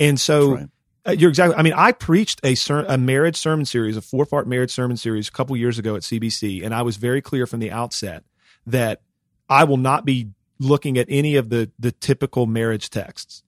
And 0.00 0.18
so 0.20 0.68
Uh, 1.08 1.12
you're 1.12 1.30
exactly. 1.30 1.56
I 1.56 1.62
mean, 1.62 1.72
I 1.72 1.92
preached 1.92 2.40
a 2.44 2.54
ser- 2.54 2.84
a 2.86 2.98
marriage 2.98 3.36
sermon 3.36 3.64
series, 3.64 3.96
a 3.96 4.02
four 4.02 4.26
part 4.26 4.46
marriage 4.46 4.70
sermon 4.70 4.96
series, 4.98 5.28
a 5.28 5.32
couple 5.32 5.56
years 5.56 5.78
ago 5.78 5.96
at 5.96 6.02
CBC, 6.02 6.62
and 6.62 6.74
I 6.74 6.82
was 6.82 6.98
very 6.98 7.22
clear 7.22 7.46
from 7.46 7.60
the 7.60 7.70
outset 7.70 8.24
that 8.66 9.00
I 9.48 9.64
will 9.64 9.78
not 9.78 10.04
be 10.04 10.30
looking 10.58 10.98
at 10.98 11.06
any 11.08 11.36
of 11.36 11.48
the 11.48 11.70
the 11.78 11.92
typical 11.92 12.46
marriage 12.46 12.90
texts. 12.90 13.42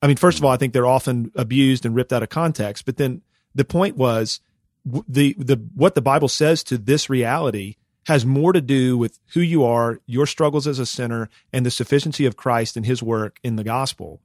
I 0.00 0.06
mean, 0.06 0.16
first 0.16 0.38
of 0.38 0.44
all, 0.44 0.52
I 0.52 0.56
think 0.56 0.72
they're 0.72 0.86
often 0.86 1.32
abused 1.34 1.84
and 1.84 1.96
ripped 1.96 2.12
out 2.12 2.22
of 2.22 2.28
context, 2.28 2.86
but 2.86 2.96
then 2.96 3.22
the 3.56 3.64
point 3.64 3.96
was 3.96 4.40
the 4.86 5.34
the 5.36 5.56
what 5.74 5.96
the 5.96 6.02
Bible 6.02 6.28
says 6.28 6.62
to 6.64 6.78
this 6.78 7.10
reality 7.10 7.74
has 8.06 8.24
more 8.24 8.52
to 8.52 8.60
do 8.60 8.96
with 8.96 9.18
who 9.34 9.40
you 9.40 9.64
are, 9.64 10.00
your 10.06 10.26
struggles 10.26 10.66
as 10.66 10.78
a 10.78 10.86
sinner, 10.86 11.28
and 11.52 11.66
the 11.66 11.70
sufficiency 11.72 12.24
of 12.24 12.36
Christ 12.36 12.76
and 12.76 12.86
His 12.86 13.02
work 13.02 13.40
in 13.42 13.56
the 13.56 13.64
gospel 13.64 14.20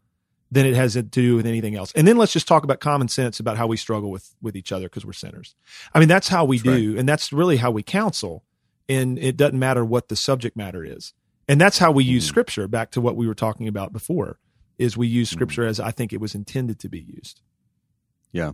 than 0.55 0.65
it 0.65 0.73
has 0.73 0.93
to 0.93 1.03
do 1.03 1.35
with 1.35 1.45
anything 1.45 1.75
else. 1.75 1.91
And 1.97 2.07
then 2.07 2.15
let's 2.17 2.31
just 2.31 2.47
talk 2.47 2.63
about 2.63 2.79
common 2.79 3.09
sense 3.09 3.41
about 3.41 3.57
how 3.57 3.67
we 3.67 3.75
struggle 3.75 4.09
with 4.09 4.33
with 4.41 4.55
each 4.55 4.71
other 4.71 4.85
because 4.85 5.05
we're 5.05 5.11
sinners. 5.11 5.53
I 5.93 5.99
mean, 5.99 6.07
that's 6.07 6.29
how 6.29 6.45
we 6.45 6.57
that's 6.57 6.77
do, 6.77 6.91
right. 6.91 6.99
and 6.99 7.09
that's 7.09 7.33
really 7.33 7.57
how 7.57 7.71
we 7.71 7.83
counsel. 7.83 8.45
And 8.87 9.19
it 9.19 9.35
doesn't 9.35 9.59
matter 9.59 9.83
what 9.83 10.07
the 10.07 10.15
subject 10.15 10.55
matter 10.55 10.85
is, 10.85 11.13
and 11.49 11.59
that's 11.59 11.77
how 11.77 11.91
we 11.91 12.05
mm-hmm. 12.05 12.13
use 12.13 12.25
Scripture. 12.25 12.69
Back 12.69 12.91
to 12.91 13.01
what 13.01 13.17
we 13.17 13.27
were 13.27 13.35
talking 13.35 13.67
about 13.67 13.91
before, 13.91 14.39
is 14.79 14.95
we 14.95 15.07
use 15.07 15.27
mm-hmm. 15.27 15.35
Scripture 15.35 15.63
mm-hmm. 15.63 15.71
as 15.71 15.79
I 15.81 15.91
think 15.91 16.13
it 16.13 16.21
was 16.21 16.33
intended 16.33 16.79
to 16.79 16.89
be 16.89 17.01
used. 17.01 17.41
Yeah. 18.31 18.53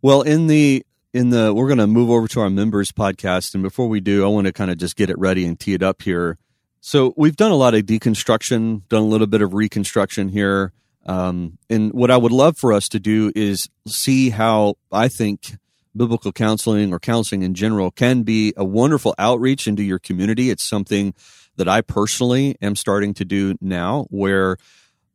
Well, 0.00 0.22
in 0.22 0.46
the 0.46 0.86
in 1.12 1.28
the 1.28 1.52
we're 1.52 1.68
going 1.68 1.78
to 1.78 1.86
move 1.86 2.08
over 2.08 2.26
to 2.28 2.40
our 2.40 2.50
members 2.50 2.92
podcast 2.92 3.54
and 3.54 3.62
before 3.62 3.88
we 3.88 4.00
do 4.00 4.24
i 4.24 4.26
want 4.26 4.48
to 4.48 4.52
kind 4.52 4.68
of 4.68 4.76
just 4.76 4.96
get 4.96 5.08
it 5.08 5.16
ready 5.16 5.46
and 5.46 5.60
tee 5.60 5.72
it 5.72 5.80
up 5.80 6.02
here 6.02 6.36
so 6.80 7.14
we've 7.16 7.36
done 7.36 7.52
a 7.52 7.56
lot 7.56 7.72
of 7.72 7.82
deconstruction 7.82 8.82
done 8.88 9.02
a 9.02 9.06
little 9.06 9.28
bit 9.28 9.40
of 9.40 9.54
reconstruction 9.54 10.28
here 10.28 10.72
um, 11.06 11.58
and 11.68 11.92
what 11.92 12.10
i 12.10 12.16
would 12.16 12.32
love 12.32 12.56
for 12.56 12.72
us 12.72 12.88
to 12.88 13.00
do 13.00 13.32
is 13.34 13.68
see 13.86 14.30
how 14.30 14.74
i 14.92 15.08
think 15.08 15.56
biblical 15.96 16.32
counseling 16.32 16.92
or 16.92 16.98
counseling 16.98 17.42
in 17.42 17.54
general 17.54 17.90
can 17.90 18.22
be 18.22 18.52
a 18.56 18.64
wonderful 18.64 19.14
outreach 19.18 19.66
into 19.66 19.82
your 19.82 19.98
community 19.98 20.50
it's 20.50 20.64
something 20.64 21.14
that 21.56 21.68
i 21.68 21.80
personally 21.80 22.56
am 22.60 22.74
starting 22.74 23.14
to 23.14 23.24
do 23.24 23.54
now 23.60 24.06
where 24.10 24.56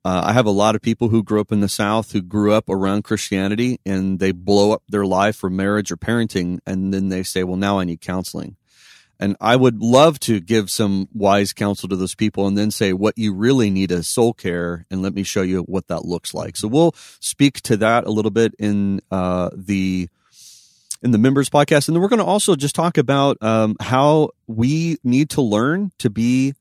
uh, 0.05 0.23
I 0.25 0.33
have 0.33 0.45
a 0.45 0.51
lot 0.51 0.75
of 0.75 0.81
people 0.81 1.09
who 1.09 1.23
grew 1.23 1.41
up 1.41 1.51
in 1.51 1.59
the 1.59 1.67
South 1.67 2.13
who 2.13 2.21
grew 2.21 2.53
up 2.53 2.69
around 2.69 3.03
Christianity 3.03 3.79
and 3.85 4.19
they 4.19 4.31
blow 4.31 4.71
up 4.71 4.81
their 4.87 5.05
life 5.05 5.35
for 5.35 5.49
marriage 5.49 5.91
or 5.91 5.97
parenting. 5.97 6.59
And 6.65 6.93
then 6.93 7.09
they 7.09 7.21
say, 7.23 7.43
well, 7.43 7.57
now 7.57 7.79
I 7.79 7.83
need 7.83 7.99
counseling. 7.99 8.55
And 9.19 9.35
I 9.41 9.55
would 9.55 9.81
love 9.81 10.19
to 10.21 10.39
give 10.39 10.69
some 10.69 11.09
wise 11.13 11.51
counsel 11.51 11.89
to 11.89 11.95
those 11.97 12.15
people 12.15 12.47
and 12.47 12.57
then 12.57 12.71
say, 12.71 12.93
what 12.93 13.17
you 13.17 13.33
really 13.33 13.69
need 13.69 13.91
is 13.91 14.07
soul 14.07 14.33
care. 14.33 14.85
And 14.89 15.01
let 15.01 15.13
me 15.13 15.23
show 15.23 15.41
you 15.41 15.63
what 15.63 15.87
that 15.87 16.05
looks 16.05 16.33
like. 16.33 16.55
So 16.55 16.69
we'll 16.69 16.95
speak 17.19 17.61
to 17.63 17.77
that 17.77 18.05
a 18.05 18.11
little 18.11 18.31
bit 18.31 18.55
in, 18.57 19.01
uh, 19.11 19.49
the, 19.53 20.07
in 21.03 21.11
the 21.11 21.17
members 21.17 21.49
podcast. 21.49 21.87
And 21.87 21.95
then 21.95 22.01
we're 22.01 22.07
going 22.07 22.19
to 22.19 22.25
also 22.25 22.55
just 22.55 22.75
talk 22.75 22.97
about, 22.97 23.41
um, 23.43 23.75
how 23.81 24.29
we 24.47 24.97
need 25.03 25.29
to 25.31 25.41
learn 25.41 25.91
to 25.97 26.09
be 26.09 26.53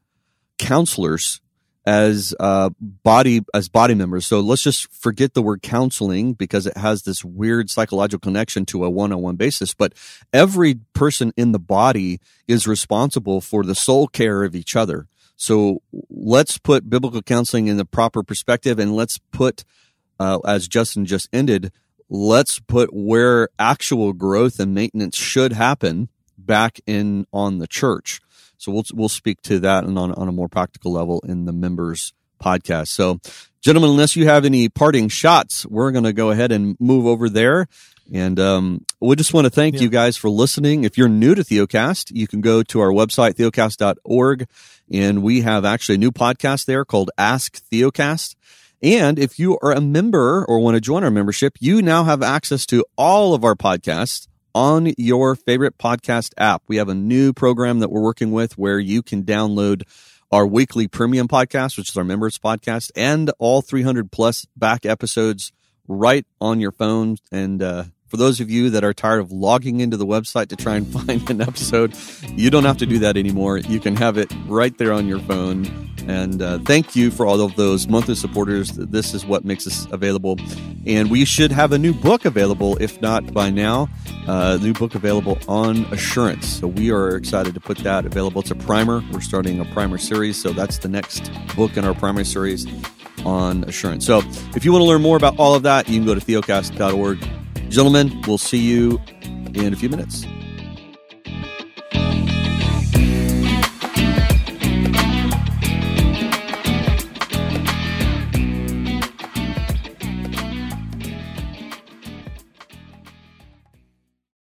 counselors 0.59 1.41
as 1.89 2.35
uh, 2.39 2.69
body 2.79 3.41
as 3.55 3.71
body 3.71 3.95
members. 3.95 4.27
So 4.27 4.41
let's 4.41 4.63
just 4.63 4.93
forget 4.93 5.33
the 5.33 5.41
word 5.41 5.63
counseling 5.63 6.35
because 6.35 6.67
it 6.67 6.77
has 6.77 7.03
this 7.03 7.25
weird 7.25 7.71
psychological 7.71 8.21
connection 8.21 8.67
to 8.67 8.85
a 8.85 8.91
one-on-one 8.91 9.37
basis. 9.37 9.73
But 9.73 9.95
every 10.31 10.81
person 10.93 11.33
in 11.35 11.53
the 11.53 11.59
body 11.59 12.21
is 12.47 12.69
responsible 12.69 13.41
for 13.41 13.65
the 13.65 13.75
soul 13.75 14.07
care 14.07 14.45
of 14.45 14.55
each 14.55 14.77
other. 14.77 15.09
So 15.37 15.81
let's 16.11 16.59
put 16.59 16.91
biblical 16.91 17.23
counseling 17.23 17.69
in 17.69 17.79
the 17.79 17.87
proper 17.87 18.23
perspective, 18.23 18.79
and 18.79 18.95
let's 18.95 19.19
put, 19.33 19.65
uh, 20.21 20.41
as 20.45 20.69
Justin 20.69 21.07
just 21.07 21.31
ended, 21.33 21.73
let's 22.11 22.61
put 22.61 22.93
where 22.93 23.49
actual 23.59 24.13
growth 24.13 24.61
and 24.61 24.75
maintenance 24.75 25.17
should 25.17 25.53
happen 25.53 26.11
back 26.37 26.81
in 26.87 27.27
on 27.33 27.61
the 27.61 27.67
church. 27.67 28.21
So 28.59 28.73
we'll 28.73 28.85
we'll 28.93 29.09
speak 29.09 29.41
to 29.43 29.61
that 29.61 29.85
and 29.85 29.99
on 29.99 30.13
on 30.13 30.29
a 30.29 30.33
more 30.33 30.49
practical 30.49 30.93
level 30.93 31.21
in 31.27 31.47
the 31.47 31.53
members 31.53 32.13
podcast. 32.39 32.89
So, 32.89 33.21
gentlemen, 33.61 33.91
unless 33.91 34.17
you 34.17 34.27
have 34.27 34.45
any 34.45 34.69
parting 34.69 35.09
shots, 35.09 35.67
we're 35.67 35.93
going 35.93 36.05
to 36.05 36.13
go 36.13 36.31
ahead 36.31 36.53
and 36.53 36.77
move 36.81 37.07
over 37.07 37.29
there. 37.29 37.67
And 38.13 38.41
um, 38.41 38.85
we 39.01 39.17
just 39.17 39.35
want 39.35 39.45
to 39.45 39.51
thank 39.51 39.75
yeah. 39.75 39.83
you 39.83 39.89
guys 39.91 40.17
for 40.17 40.31
listening. 40.31 40.85
If 40.85 40.97
you're 40.97 41.09
new 41.09 41.35
to 41.35 41.43
Theocast, 41.43 42.11
you 42.15 42.27
can 42.27 42.41
go 42.41 42.63
to 42.63 42.81
our 42.81 42.91
website, 42.91 43.35
theocast.org, 43.35 44.49
and 44.91 45.23
we 45.23 45.43
have 45.43 45.65
actually 45.67 45.97
a 45.97 45.99
new 45.99 46.11
podcast 46.11 46.65
there 46.65 46.87
called 46.87 47.11
Ask 47.19 47.63
Theocast. 47.71 48.35
And 48.83 49.19
if 49.19 49.39
you 49.39 49.59
are 49.61 49.73
a 49.73 49.81
member 49.81 50.45
or 50.47 50.61
want 50.61 50.77
to 50.77 50.81
join 50.81 51.05
our 51.05 51.11
membership, 51.11 51.57
you 51.61 51.83
now 51.83 52.05
have 52.05 52.23
access 52.23 52.65
to 52.67 52.85
all 52.97 53.35
of 53.35 53.45
our 53.45 53.57
podcasts 53.57 54.29
on 54.55 54.93
your 54.97 55.37
favorite 55.37 55.79
podcast 55.79 56.33
app. 56.39 56.63
We 56.69 56.77
have 56.77 56.89
a 56.89 56.95
new 56.95 57.33
program 57.33 57.81
that 57.81 57.91
we're 57.91 58.03
working 58.03 58.33
with 58.33 58.57
where 58.59 58.79
you 58.79 59.03
can 59.03 59.25
download 59.25 59.83
our 60.31 60.47
weekly 60.47 60.89
premium 60.89 61.29
podcast, 61.29 61.77
which 61.77 61.89
is 61.89 61.97
our 61.97 62.05
members 62.05 62.39
podcast, 62.39 62.91
and 62.97 63.31
all 63.39 63.63
300 63.63 64.11
plus 64.13 64.47
back 64.57 64.85
episodes 64.85 65.53
right 65.87 66.27
on 66.41 66.61
your 66.61 66.73
phone. 66.73 67.17
And 67.33 67.63
uh, 67.63 67.85
for 68.09 68.17
those 68.17 68.41
of 68.41 68.51
you 68.51 68.71
that 68.71 68.85
are 68.85 68.95
tired 68.95 69.21
of 69.21 69.31
logging 69.31 69.81
into 69.81 69.97
the 69.97 70.07
website 70.07 70.49
to 70.49 70.57
try 70.57 70.77
and 70.77 70.87
find 71.07 71.29
an 71.31 71.41
episode, 71.41 71.95
you 72.35 72.51
don't 72.51 72.65
have 72.65 72.79
to 72.79 72.87
do 72.87 72.99
that 73.01 73.17
anymore. 73.17 73.59
You 73.59 73.81
can 73.81 73.97
have 73.97 74.19
it 74.19 74.33
right 74.47 74.77
there 74.79 74.93
on 74.93 75.07
your 75.07 75.21
phone. 75.21 75.67
And 76.07 76.41
uh, 76.41 76.59
thank 76.61 76.97
you 76.97 77.11
for 77.11 77.27
all 77.27 77.41
of 77.43 77.55
those 77.57 77.87
monthly 77.87 78.15
supporters. 78.15 78.73
This 78.73 79.13
is 79.13 79.27
what 79.27 79.45
makes 79.45 79.67
us 79.67 79.87
available. 79.93 80.39
And 80.87 81.11
we 81.11 81.27
should 81.27 81.53
have 81.53 81.73
a 81.73 81.79
new 81.79 81.93
book 81.93 82.25
available, 82.25 82.79
if 82.81 83.01
not 83.03 83.35
by 83.35 83.51
now. 83.51 83.91
Uh, 84.27 84.59
new 84.61 84.73
book 84.73 84.95
available 84.95 85.39
on 85.49 85.85
assurance. 85.93 86.47
So 86.47 86.67
we 86.67 86.91
are 86.91 87.15
excited 87.15 87.53
to 87.55 87.61
put 87.61 87.79
that 87.79 88.07
available. 88.07 88.41
It's 88.41 88.51
a 88.51 88.55
primer. 88.55 89.03
We're 89.13 89.21
starting 89.21 89.61
a 89.61 89.67
primer 89.67 89.99
series. 89.99 90.41
So 90.41 90.53
that's 90.53 90.79
the 90.79 90.89
next 90.89 91.31
book 91.55 91.77
in 91.77 91.85
our 91.85 91.95
primary 91.95 92.25
series 92.25 92.67
on 93.27 93.65
assurance. 93.65 94.07
So 94.07 94.23
if 94.55 94.65
you 94.65 94.73
want 94.73 94.83
to 94.83 94.87
learn 94.87 95.03
more 95.03 95.17
about 95.17 95.39
all 95.39 95.55
of 95.55 95.63
that, 95.65 95.89
you 95.89 95.99
can 95.99 96.07
go 96.07 96.15
to 96.15 96.21
theocast.org 96.21 97.19
Gentlemen, 97.69 98.23
we'll 98.27 98.39
see 98.39 98.59
you 98.59 99.01
in 99.55 99.73
a 99.73 99.77
few 99.77 99.89
minutes. 99.89 100.25